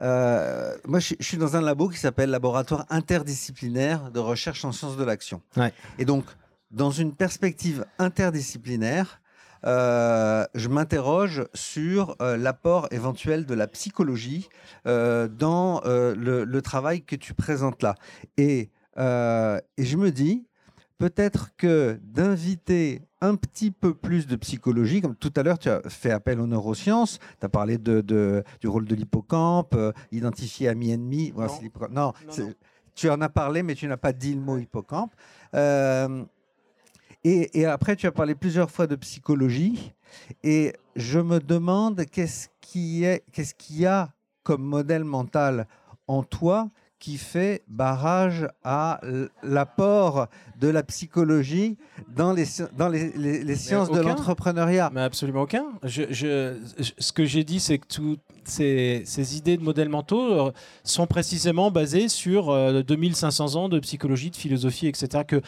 euh, 0.00 0.76
moi, 0.86 0.98
je, 0.98 1.14
suis 1.20 1.36
dans 1.36 1.56
un 1.56 1.60
labo 1.60 1.88
qui 1.88 1.98
s'appelle 1.98 2.30
Laboratoire 2.30 2.86
interdisciplinaire 2.90 4.10
de 4.10 4.20
recherche 4.20 4.64
en 4.64 4.72
sciences 4.72 4.96
de 4.96 5.04
l'action. 5.04 5.42
Et 5.98 6.04
donc, 6.04 6.24
dans 6.70 6.90
une 6.90 7.14
perspective 7.14 7.86
interdisciplinaire, 7.98 9.20
je 9.66 10.68
m'interroge 10.68 11.44
sur 11.54 12.16
l'apport 12.20 12.88
éventuel 12.92 13.46
de 13.46 13.54
la 13.54 13.66
psychologie 13.66 14.48
dans 14.84 15.80
le, 15.84 16.60
travail 16.60 17.02
que 17.02 17.16
tu 17.16 17.34
présentes 17.34 17.82
là. 17.82 17.94
Et, 18.36 18.70
et 18.98 19.84
je 19.84 19.96
me 19.96 20.10
dis, 20.10 20.46
peut-être 20.98 21.50
que 21.56 21.98
d'inviter 22.02 23.02
un 23.20 23.34
petit 23.34 23.70
peu 23.70 23.94
plus 23.94 24.26
de 24.26 24.36
psychologie, 24.36 25.00
comme 25.00 25.16
tout 25.16 25.32
à 25.36 25.42
l'heure 25.42 25.58
tu 25.58 25.68
as 25.68 25.80
fait 25.88 26.10
appel 26.10 26.40
aux 26.40 26.46
neurosciences, 26.46 27.18
tu 27.40 27.46
as 27.46 27.48
parlé 27.48 27.78
de, 27.78 28.44
du 28.60 28.68
rôle 28.68 28.86
de 28.86 28.94
l'hippocampe, 28.94 29.74
euh, 29.74 29.92
identifier 30.12 30.68
ami-ennemi. 30.68 31.32
non, 31.90 32.12
tu 32.94 33.10
en 33.10 33.20
as 33.20 33.28
parlé, 33.28 33.62
mais 33.62 33.74
tu 33.74 33.86
n'as 33.86 33.98
pas 33.98 34.12
dit 34.12 34.34
le 34.34 34.40
mot 34.40 34.56
hippocampe. 34.56 35.12
Euh, 35.54 36.24
et, 37.28 37.60
et, 37.60 37.66
après, 37.66 37.96
tu 37.96 38.06
as 38.06 38.12
parlé 38.12 38.34
plusieurs 38.34 38.70
fois 38.70 38.86
de 38.86 38.94
psychologie, 38.96 39.92
et 40.44 40.72
je 40.94 41.18
me 41.18 41.40
demande 41.40 42.04
qu'est-ce 42.06 42.48
qui 42.60 43.04
est, 43.04 43.24
qu'est-ce 43.32 43.54
qu'il 43.54 43.80
y 43.80 43.86
a 43.86 44.10
comme 44.42 44.62
modèle 44.62 45.04
mental 45.04 45.66
en 46.06 46.22
toi 46.22 46.70
qui 46.98 47.18
fait 47.18 47.62
barrage 47.68 48.48
à 48.64 49.00
l'apport 49.42 50.28
de 50.58 50.68
la 50.68 50.82
psychologie 50.82 51.76
dans 52.08 52.32
les, 52.32 52.44
dans 52.76 52.88
les, 52.88 53.10
les, 53.10 53.54
sciences 53.56 53.90
de 53.90 54.00
l'entrepreneuriat? 54.00 54.90
Mais 54.94 55.02
absolument 55.02 55.42
aucun. 55.42 55.66
Je, 55.82 56.56
ce 56.98 57.12
que 57.12 57.24
j'ai 57.24 57.44
dit, 57.44 57.60
c'est 57.60 57.78
que 57.78 57.86
toutes 57.86 58.20
ces, 58.44 59.02
ces, 59.04 59.36
idées 59.36 59.56
de 59.56 59.62
modèles 59.62 59.88
mentaux 59.88 60.46
euh, 60.46 60.52
sont 60.84 61.06
précisément 61.06 61.70
basées 61.70 62.08
sur 62.08 62.46
2500 62.84 63.44
euh, 63.54 63.58
ans 63.58 63.68
de 63.68 63.78
psychologie, 63.80 64.30
de 64.30 64.36
philosophie, 64.36 64.86
etc. 64.86 65.24
Que 65.26 65.42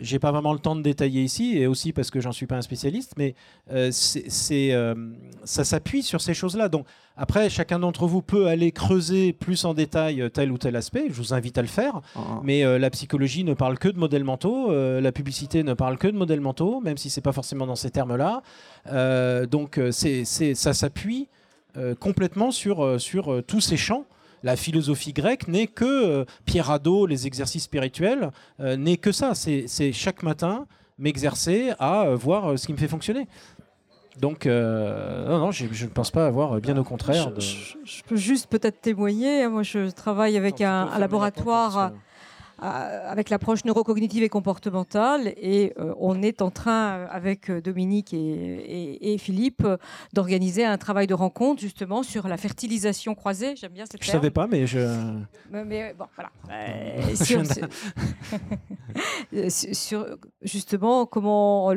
j'ai 0.00 0.18
pas 0.18 0.32
vraiment 0.32 0.52
le 0.52 0.58
temps 0.58 0.76
de 0.76 0.82
détailler 0.82 1.22
ici, 1.22 1.56
et 1.56 1.66
aussi 1.66 1.92
parce 1.92 2.10
que 2.10 2.20
j'en 2.20 2.32
suis 2.32 2.46
pas 2.46 2.56
un 2.56 2.62
spécialiste, 2.62 3.14
mais 3.16 3.34
euh, 3.72 3.90
c'est, 3.92 4.72
euh, 4.72 4.94
ça 5.44 5.64
s'appuie 5.64 6.02
sur 6.02 6.20
ces 6.20 6.34
choses-là. 6.34 6.68
Donc 6.68 6.86
après, 7.16 7.48
chacun 7.48 7.78
d'entre 7.78 8.06
vous 8.06 8.22
peut 8.22 8.46
aller 8.46 8.72
creuser 8.72 9.32
plus 9.32 9.64
en 9.64 9.74
détail 9.74 10.20
euh, 10.20 10.28
tel 10.28 10.50
ou 10.50 10.58
tel 10.58 10.76
aspect. 10.76 11.06
Je 11.08 11.14
vous 11.14 11.32
invite 11.32 11.58
à 11.58 11.62
le 11.62 11.68
faire. 11.68 12.00
Ah, 12.16 12.18
ah. 12.18 12.40
Mais 12.42 12.78
la 12.78 12.90
psychologie 12.90 13.44
ne 13.44 13.54
parle 13.54 13.78
que 13.78 13.88
de 13.88 13.98
modèles 13.98 14.24
mentaux, 14.24 14.72
la 14.72 15.12
publicité 15.12 15.62
ne 15.62 15.74
parle 15.74 15.98
que 15.98 16.08
de 16.08 16.16
modèles 16.16 16.40
mentaux, 16.40 16.80
même 16.80 16.96
si 16.96 17.10
c'est 17.10 17.20
pas 17.20 17.32
forcément 17.32 17.66
dans 17.66 17.76
ces 17.76 17.90
termes-là. 17.90 18.42
donc 19.46 19.80
c'est, 19.90 20.24
ça 20.24 20.74
s'appuie 20.74 21.28
complètement 22.00 22.50
sur, 22.50 23.00
sur 23.00 23.42
tous 23.46 23.60
ces 23.60 23.76
champs 23.76 24.06
la 24.44 24.56
philosophie 24.56 25.14
grecque 25.14 25.48
n'est 25.48 25.66
que 25.66 25.84
euh, 25.84 26.24
Pierrado, 26.44 27.06
les 27.06 27.26
exercices 27.26 27.64
spirituels, 27.64 28.30
euh, 28.60 28.76
n'est 28.76 28.98
que 28.98 29.10
ça. 29.10 29.34
C'est 29.34 29.92
chaque 29.92 30.22
matin 30.22 30.66
m'exercer 30.98 31.72
à 31.80 32.02
euh, 32.02 32.14
voir 32.14 32.56
ce 32.58 32.66
qui 32.66 32.72
me 32.74 32.78
fait 32.78 32.86
fonctionner. 32.86 33.26
Donc, 34.20 34.46
non, 34.46 35.38
non, 35.38 35.50
je 35.50 35.64
ne 35.64 35.90
pense 35.90 36.12
pas 36.12 36.28
avoir, 36.28 36.60
bien 36.60 36.76
au 36.76 36.84
contraire. 36.84 37.32
Je, 37.36 38.02
peux 38.06 38.14
juste 38.14 38.48
peut-être 38.48 38.80
témoigner. 38.80 39.48
Moi, 39.48 39.64
je 39.64 39.90
travaille 39.90 40.36
avec 40.36 40.60
un, 40.60 40.86
un 40.86 40.98
laboratoire 41.00 41.90
avec 42.64 43.30
l'approche 43.30 43.64
neurocognitive 43.64 44.22
et 44.22 44.28
comportementale. 44.28 45.34
Et 45.36 45.74
euh, 45.78 45.94
on 45.98 46.22
est 46.22 46.40
en 46.40 46.50
train, 46.50 46.98
euh, 46.98 47.06
avec 47.10 47.50
euh, 47.50 47.60
Dominique 47.60 48.14
et, 48.14 49.16
Philippe, 49.18 49.66
d'organiser 50.12 50.64
un 50.64 50.78
travail 50.78 51.06
de 51.06 51.14
rencontre 51.14 51.60
justement 51.60 52.02
sur 52.02 52.26
la 52.26 52.36
fertilisation 52.36 53.14
croisée. 53.14 53.54
J'aime 53.56 53.72
bien 53.72 53.84
cette 53.86 54.02
Je 54.02 54.08
ne 54.08 54.12
savais 54.12 54.30
pas, 54.30 54.46
mais 54.46 54.66
je. 54.66 54.78
Mais, 55.50 55.94
bon, 55.94 56.06
voilà. 56.16 56.30
sur, 59.48 60.06
justement 60.42 61.06
comment 61.06 61.72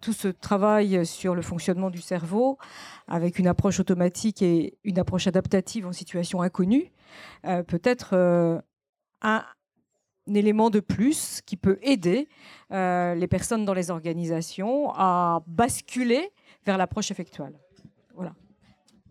tout 0.00 0.12
ce 0.12 0.28
travail 0.28 1.04
sur 1.04 1.34
le 1.34 1.42
fonctionnement 1.42 1.90
du 1.90 2.00
cerveau, 2.00 2.58
avec 3.08 3.38
une 3.38 3.46
approche 3.46 3.80
automatique 3.80 4.42
et 4.42 4.78
une 4.84 4.98
approche 4.98 5.26
adaptative 5.26 5.86
en 5.86 5.92
situation 5.92 6.42
inconnue, 6.42 6.92
peut 7.42 7.80
être 7.84 8.62
un 9.22 9.44
élément 10.32 10.70
de 10.70 10.80
plus 10.80 11.40
qui 11.44 11.56
peut 11.56 11.78
aider 11.82 12.28
euh, 12.72 13.14
les 13.14 13.26
personnes 13.26 13.64
dans 13.64 13.74
les 13.74 13.90
organisations 13.90 14.90
à 14.94 15.42
basculer 15.46 16.30
vers 16.64 16.78
l'approche 16.78 17.10
effectuelle. 17.10 17.58
Voilà. 18.14 18.34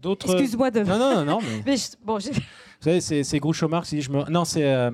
D'autres. 0.02 0.32
Excuse-moi 0.32 0.72
de. 0.72 0.82
Non, 0.82 0.98
non, 0.98 1.26
non. 1.26 1.40
Mais... 1.66 1.76
bon, 2.04 2.18
Vous 2.18 2.32
savez, 2.80 3.02
c'est 3.02 3.40
Groucho 3.40 3.68
Marx. 3.68 3.90
Si 3.90 4.02
je 4.02 4.12
me... 4.12 4.30
Non, 4.30 4.44
c'est. 4.44 4.66
Euh, 4.66 4.92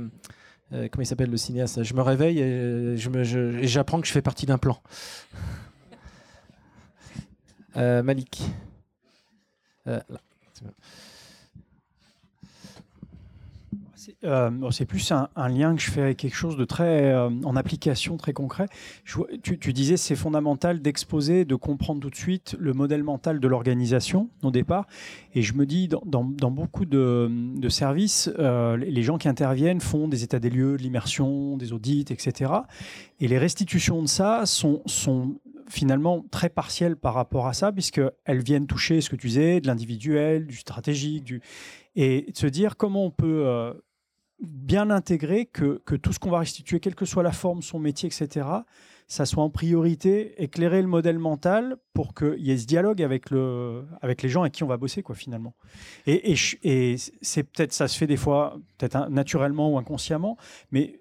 euh, 0.72 0.88
comment 0.92 1.02
il 1.02 1.08
s'appelle 1.08 1.32
le 1.32 1.38
cinéaste 1.38 1.84
Je 1.84 1.94
me 1.96 2.02
réveille 2.02 2.40
et 2.40 2.96
j'apprends 2.96 3.98
je 3.98 4.02
que 4.02 4.08
je 4.08 4.12
fais 4.12 4.22
partie 4.22 4.46
d'un 4.46 4.60
plan. 4.60 4.80
Malik. 7.76 8.42
là. 9.86 10.04
Euh, 14.26 14.50
c'est 14.72 14.86
plus 14.86 15.14
un, 15.14 15.30
lien 15.50 15.74
que 15.76 15.82
je 15.82 15.90
fais 15.90 16.02
avec 16.02 16.18
quelque 16.18 16.36
chose 16.36 16.58
de 16.58 16.66
très 16.66 17.14
euh, 17.14 17.30
en 17.46 17.56
application 17.56 18.18
très 18.18 18.34
concret. 18.34 18.68
tu, 19.44 19.74
disais 19.74 19.96
c'est 19.96 20.16
fondamental 20.16 20.82
d'exposer, 20.82 21.46
de 21.46 21.56
comprendre 21.56 22.02
tout 22.02 22.10
de 22.10 22.16
suite 22.16 22.56
le 22.60 22.74
modèle 22.74 23.04
mental 23.04 23.40
de 23.40 23.48
l'organisation 23.48 24.30
au 24.44 24.52
départ. 24.52 24.88
Et 25.36 25.42
je 25.42 25.54
me 25.54 25.66
dis 25.66 25.88
dans, 25.88 26.24
beaucoup 26.24 26.86
de, 26.86 27.70
services, 27.70 28.30
euh, 28.40 28.76
les 28.76 29.04
gens 29.04 29.18
qui 29.18 29.30
interviennent 29.30 29.80
font 29.80 30.10
des 30.10 30.24
états 30.24 30.40
des 30.40 30.50
lieux, 30.50 30.76
de 30.76 30.82
l'immersion, 30.82 31.56
des 31.56 31.72
audits, 31.72 32.06
etc. 32.10 32.52
Et 33.22 33.28
les 33.30 33.38
restitutions 33.38 34.02
de 34.02 34.08
ça 34.08 34.46
sont, 34.46 34.82
finalement 35.70 36.26
très 36.32 36.50
partielles 36.50 36.96
par 36.96 37.14
rapport 37.14 37.46
à 37.46 37.54
ça, 37.54 37.72
puisqu'elles 37.72 38.44
viennent 38.44 38.66
toucher 38.66 39.02
ce 39.02 39.10
que 39.10 39.16
tu 39.16 39.28
disais, 39.28 39.62
de 39.62 39.68
l'individuel, 39.68 40.48
du 40.48 40.58
stratégique, 40.58 41.32
et 41.96 42.26
de 42.32 42.38
se 42.38 42.48
dire 42.48 42.76
comment 42.76 43.06
on 43.06 43.12
peut 43.12 43.46
bien 44.42 44.90
intégrer 44.90 45.46
que, 45.46 45.82
tout 46.02 46.14
ce 46.14 46.20
qu'on 46.20 46.30
va 46.30 46.40
restituer, 46.40 46.80
quelle 46.80 46.96
que 46.96 47.06
soit 47.06 47.24
la 47.24 47.32
forme, 47.32 47.62
son 47.62 47.80
métier, 47.80 48.08
etc., 48.08 48.48
ça 49.08 49.26
soit 49.26 49.44
en 49.44 49.50
priorité 49.50 50.42
éclairer 50.42 50.84
le 50.84 50.88
modèle 50.88 51.18
mental 51.18 51.78
pour 51.94 52.14
qu'il 52.14 52.46
y 52.46 52.52
ait 52.52 52.58
ce 52.58 52.68
dialogue 52.68 53.02
avec, 53.02 53.32
le, 53.32 53.86
avec 54.02 54.22
les 54.22 54.30
gens 54.30 54.42
avec 54.42 54.54
qui 54.54 54.64
on 54.64 54.68
va 54.68 54.78
bosser, 54.78 55.02
quoi, 55.02 55.16
finalement. 55.16 55.56
Et, 56.06 56.36
et, 56.64 56.96
c'est 57.22 57.44
peut-être, 57.44 57.74
ça 57.74 57.88
se 57.88 57.98
fait 57.98 58.08
des 58.08 58.18
fois, 58.18 58.60
peut-être 58.78 59.10
naturellement 59.10 59.74
ou 59.74 59.78
inconsciemment, 59.80 60.38
mais 60.72 61.00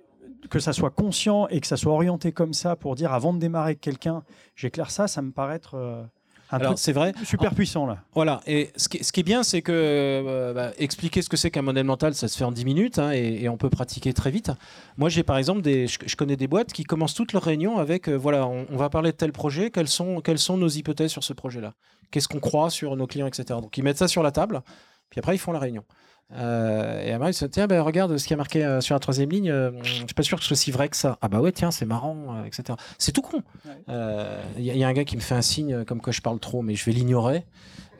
que 0.49 0.59
ça 0.59 0.73
soit 0.73 0.91
conscient 0.91 1.49
et 1.49 1.61
que 1.61 1.67
ça 1.67 1.77
soit 1.77 1.93
orienté 1.93 2.33
comme 2.33 2.55
ça 2.55 2.77
pour 2.77 2.95
dire 2.95 3.13
avant 3.13 3.35
de 3.35 3.39
démarrer 3.39 3.71
avec 3.71 3.81
quelqu'un, 3.81 4.23
j'éclaire 4.55 4.91
ça, 4.91 5.07
ça 5.07 5.21
me 5.21 5.31
paraît 5.31 5.57
être. 5.57 6.09
Alors 6.51 6.79
c'est 6.79 6.93
vrai. 6.93 7.13
Super 7.25 7.55
puissant 7.55 7.87
là. 7.87 7.99
Voilà. 8.15 8.41
Et 8.47 8.71
ce 8.77 8.89
qui, 8.89 9.05
ce 9.05 9.13
qui 9.13 9.21
est 9.21 9.25
bien, 9.25 9.43
c'est 9.43 9.63
que 9.63 9.73
euh, 9.73 10.53
bah, 10.53 10.73
expliquer 10.79 11.23
ce 11.23 11.29
que 11.29 11.37
c'est 11.37 11.51
qu'un 11.51 11.63
modèle 11.63 11.85
mental, 11.85 12.15
ça 12.15 12.29
se 12.29 12.37
fait 12.37 12.45
en 12.45 12.53
10 12.53 12.65
minutes 12.65 12.99
hein, 12.99 13.11
et, 13.11 13.49
on 13.49 13.57
peut 13.57 13.71
pratiquer 13.71 14.13
très 14.13 14.31
vite. 14.31 14.51
Moi, 14.97 15.09
j'ai 15.09 15.23
par 15.23 15.37
exemple 15.37 15.63
des, 15.63 15.87
je, 15.87 16.17
connais 16.17 16.37
des 16.37 16.47
boîtes 16.47 16.73
qui 16.73 16.85
commencent 16.85 17.15
toutes 17.15 17.33
leurs 17.33 17.43
réunions 17.43 17.79
avec 17.79 18.09
euh, 18.09 18.15
voilà, 18.15 18.47
on, 18.47 18.77
va 18.77 18.89
parler 18.89 19.13
de 19.13 19.17
tel 19.17 19.33
projet. 19.33 19.71
Quelles 19.71 19.89
sont, 19.89 20.21
quelles 20.21 20.39
sont 20.39 20.57
nos 20.57 20.69
hypothèses 20.69 21.11
sur 21.11 21.25
ce 21.25 21.33
projet-là? 21.33 21.75
Qu'est-ce 22.11 22.29
qu'on 22.29 22.41
croit 22.41 22.71
sur 22.71 22.97
nos 22.97 23.07
clients, 23.07 23.27
etc. 23.27 23.59
Donc 23.61 23.77
ils 23.77 23.85
mettent 23.85 23.99
ça 23.99 24.09
sur 24.09 24.23
la 24.23 24.31
table. 24.31 24.63
Puis 25.11 25.19
après, 25.19 25.35
ils 25.35 25.39
font 25.39 25.53
la 25.53 25.59
réunion. 25.59 25.85
Euh, 26.33 27.03
et 27.03 27.13
après, 27.13 27.31
il 27.31 27.35
se 27.35 27.47
dit, 27.47 27.53
tiens, 27.53 27.67
ben, 27.67 27.81
regarde 27.81 28.17
ce 28.19 28.27
qui 28.27 28.35
a 28.35 28.37
marqué 28.37 28.65
euh, 28.65 28.81
sur 28.81 28.95
la 28.95 28.99
troisième 28.99 29.31
ligne, 29.31 29.51
euh, 29.51 29.71
je 29.83 29.93
suis 29.93 30.07
pas 30.07 30.23
sûr 30.23 30.37
que 30.37 30.43
ce 30.43 30.49
soit 30.49 30.57
si 30.57 30.71
vrai 30.71 30.89
que 30.89 30.97
ça. 30.97 31.19
Ah 31.23 31.29
bah 31.29 31.41
ouais, 31.41 31.53
tiens, 31.53 31.71
c'est 31.71 31.87
marrant, 31.87 32.45
etc. 32.45 32.79
C'est 32.99 33.13
tout 33.13 33.23
con. 33.23 33.43
Il 33.89 34.65
y, 34.65 34.85
a 34.85 34.89
un 34.89 34.93
gars 34.93 35.05
qui 35.05 35.17
me 35.17 35.23
fait 35.23 35.35
un 35.35 35.43
signe 35.43 35.85
comme 35.85 36.01
quoi 36.01 36.13
je 36.13 36.21
parle 36.21 36.39
trop, 36.39 36.63
mais 36.63 36.75
je 36.75 36.85
vais 36.85 36.93
l'ignorer. 36.93 37.47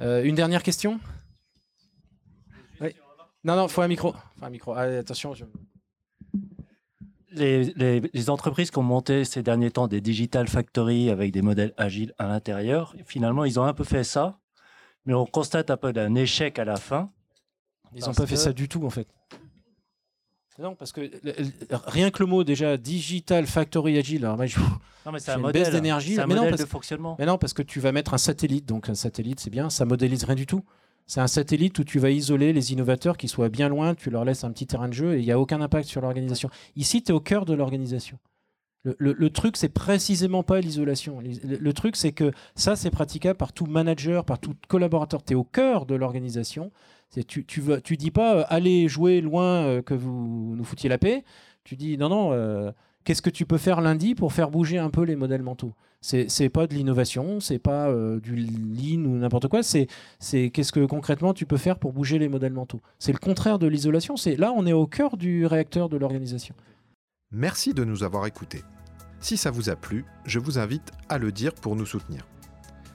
une 0.01 0.35
dernière 0.35 0.63
question? 0.63 1.01
Oui. 2.81 2.95
Non, 3.45 3.57
non, 3.57 3.69
faut 3.69 3.83
un 3.83 3.89
micro. 3.89 4.15
Faut 4.39 4.45
un 4.45 4.51
micro. 4.51 4.75
attention. 4.75 5.33
Les, 7.31 7.73
les, 8.13 8.31
entreprises 8.31 8.71
qui 8.71 8.79
ont 8.79 8.83
monté 8.83 9.25
ces 9.25 9.43
derniers 9.43 9.71
temps 9.71 9.87
des 9.87 10.01
digital 10.01 10.49
factories 10.49 11.11
avec 11.11 11.31
des 11.31 11.43
modèles 11.43 11.73
agiles 11.77 12.15
à 12.19 12.27
l'intérieur, 12.27 12.95
finalement, 13.05 13.45
ils 13.45 13.61
ont 13.61 13.65
un 13.65 13.75
peu 13.75 13.85
fait 13.85 14.03
ça, 14.03 14.41
mais 15.05 15.15
on 15.15 15.27
constate 15.27 15.71
un 15.71 15.77
peu 15.77 15.93
d'un 15.93 16.15
échec 16.15 16.59
à 16.59 16.65
la 16.65 16.77
fin 16.77 17.13
ils 17.95 18.05
n'ont 18.05 18.15
pas 18.15 18.27
fait 18.27 18.37
ça 18.37 18.53
du 18.53 18.69
tout, 18.69 18.85
en 18.85 18.91
fait. 18.91 19.09
Non, 20.59 20.75
parce 20.75 20.91
que 20.91 21.09
rien 21.87 22.11
que 22.11 22.21
le 22.21 22.29
mot 22.29 22.43
déjà 22.43 22.77
digital 22.77 23.47
factory 23.47 23.97
agile, 23.97 24.25
alors 24.25 24.45
je, 24.45 24.59
non, 24.59 25.13
mais 25.13 25.21
c'est 25.21 25.31
un 25.31 25.39
modèle 25.39 25.71
d'énergie, 25.71 26.17
mais 26.17 26.35
non, 26.35 26.49
parce, 26.49 26.61
de 26.61 26.67
fonctionnement. 26.67 27.15
Mais 27.21 27.27
non, 27.27 27.39
parce 27.39 27.53
que 27.53 27.63
tu 27.63 27.79
vas 27.79 27.93
mettre 27.93 28.13
un 28.13 28.19
satellite, 28.19 28.67
donc 28.67 28.89
un 28.89 28.97
satellite 28.97 29.39
c'est 29.39 29.51
bien, 29.51 29.71
ça 29.71 29.85
modélise 29.85 30.25
rien 30.25 30.35
du 30.35 30.47
tout. 30.47 30.65
C'est 31.07 31.21
un 31.21 31.29
satellite 31.29 31.79
où 31.79 31.85
tu 31.85 32.01
vas 32.01 32.11
isoler 32.11 32.53
les 32.53 32.73
innovateurs 32.73 33.17
qui 33.17 33.29
soient 33.29 33.49
bien 33.49 33.69
loin, 33.69 33.95
tu 33.95 34.11
leur 34.11 34.25
laisses 34.25 34.45
un 34.45 34.51
petit 34.51 34.67
terrain 34.67 34.89
de 34.89 34.93
jeu 34.93 35.15
et 35.15 35.21
il 35.21 35.25
n'y 35.25 35.33
a 35.33 35.39
aucun 35.39 35.61
impact 35.61 35.89
sur 35.89 36.03
l'organisation. 36.03 36.51
Ici, 36.77 37.03
tu 37.03 37.13
es 37.13 37.15
au 37.15 37.21
cœur 37.21 37.47
de 37.47 37.55
l'organisation. 37.55 38.19
Le, 38.85 39.29
truc, 39.29 39.57
c'est 39.57 39.69
précisément 39.69 40.43
pas 40.43 40.61
l'isolation. 40.61 41.21
Le, 41.21 41.73
truc, 41.73 41.97
c'est 41.97 42.13
que 42.13 42.33
ça, 42.55 42.77
c'est 42.77 42.91
praticable 42.91 43.37
par 43.37 43.53
tout 43.53 43.67
manager, 43.67 44.25
par 44.25 44.39
tout 44.39 44.55
collaborateur. 44.69 45.23
Tu 45.23 45.33
es 45.33 45.37
au 45.37 45.45
cœur 45.45 45.85
de 45.85 45.95
l'organisation. 45.95 46.71
Tu, 47.27 47.45
tu, 47.45 47.63
tu 47.83 47.97
dis 47.97 48.11
pas 48.11 48.37
euh, 48.37 48.45
allez 48.49 48.87
jouer 48.87 49.21
loin 49.21 49.65
euh, 49.65 49.83
que 49.83 49.95
vous 49.95 50.55
nous 50.57 50.65
foutiez 50.65 50.89
la 50.89 50.99
paix. 50.99 51.25
Tu 51.65 51.75
dis 51.75 51.97
non, 51.99 52.09
non, 52.09 52.33
euh, 52.33 52.71
qu'est-ce 53.05 53.23
que 53.23 53.31
tu 53.31 53.47
peux 53.47 53.59
faire 53.59 53.81
lundi 53.81 54.15
pour 54.15 54.33
faire 54.33 54.51
bouger 54.51 54.79
un 54.79 54.91
peu 54.91 55.03
les 55.03 55.17
modèles 55.17 55.43
mentaux? 55.43 55.75
C'est 56.01 56.49
pas 56.49 56.69
de 56.69 56.75
l'innovation, 56.75 57.41
c'est 57.41 57.59
pas 57.59 57.89
euh, 57.89 58.21
du 58.21 58.37
lean 58.37 59.05
ou 59.05 59.17
n'importe 59.17 59.49
quoi. 59.49 59.63
C'est 59.63 59.89
qu'est-ce 60.51 60.71
que 60.71 60.87
concrètement 60.87 61.35
tu 61.35 61.45
peux 61.45 61.57
faire 61.57 61.79
pour 61.79 61.93
bouger 61.93 62.19
les 62.19 62.29
modèles 62.29 62.53
mentaux? 62.53 62.81
C'est 62.99 63.13
le 63.13 63.19
contraire 63.19 63.59
de 63.59 63.67
l'isolation. 63.67 64.17
C'est 64.17 64.37
là 64.37 64.53
on 64.55 64.67
est 64.67 64.73
au 64.73 64.87
cœur 64.87 65.17
du 65.17 65.45
réacteur 65.47 65.89
de 65.89 65.97
l'organisation. 65.97 66.55
Merci 67.33 67.75
de 67.75 67.85
nous 67.85 68.05
avoir 68.05 68.27
écoutés. 68.27 68.63
Si 69.21 69.37
ça 69.37 69.51
vous 69.51 69.71
a 69.71 69.77
plu, 69.77 70.05
je 70.25 70.39
vous 70.39 70.59
invite 70.59 70.93
à 71.09 71.19
le 71.19 71.33
dire 71.33 71.53
pour 71.55 71.75
nous 71.75 71.87
soutenir. 71.87 72.27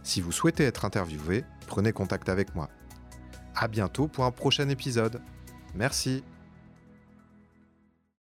Si 0.03 0.21
vous 0.21 0.31
souhaitez 0.31 0.63
être 0.63 0.85
interviewé, 0.85 1.43
prenez 1.67 1.91
contact 1.91 2.29
avec 2.29 2.55
moi. 2.55 2.69
À 3.55 3.67
bientôt 3.67 4.07
pour 4.07 4.25
un 4.25 4.31
prochain 4.31 4.69
épisode. 4.69 5.21
Merci. 5.75 6.23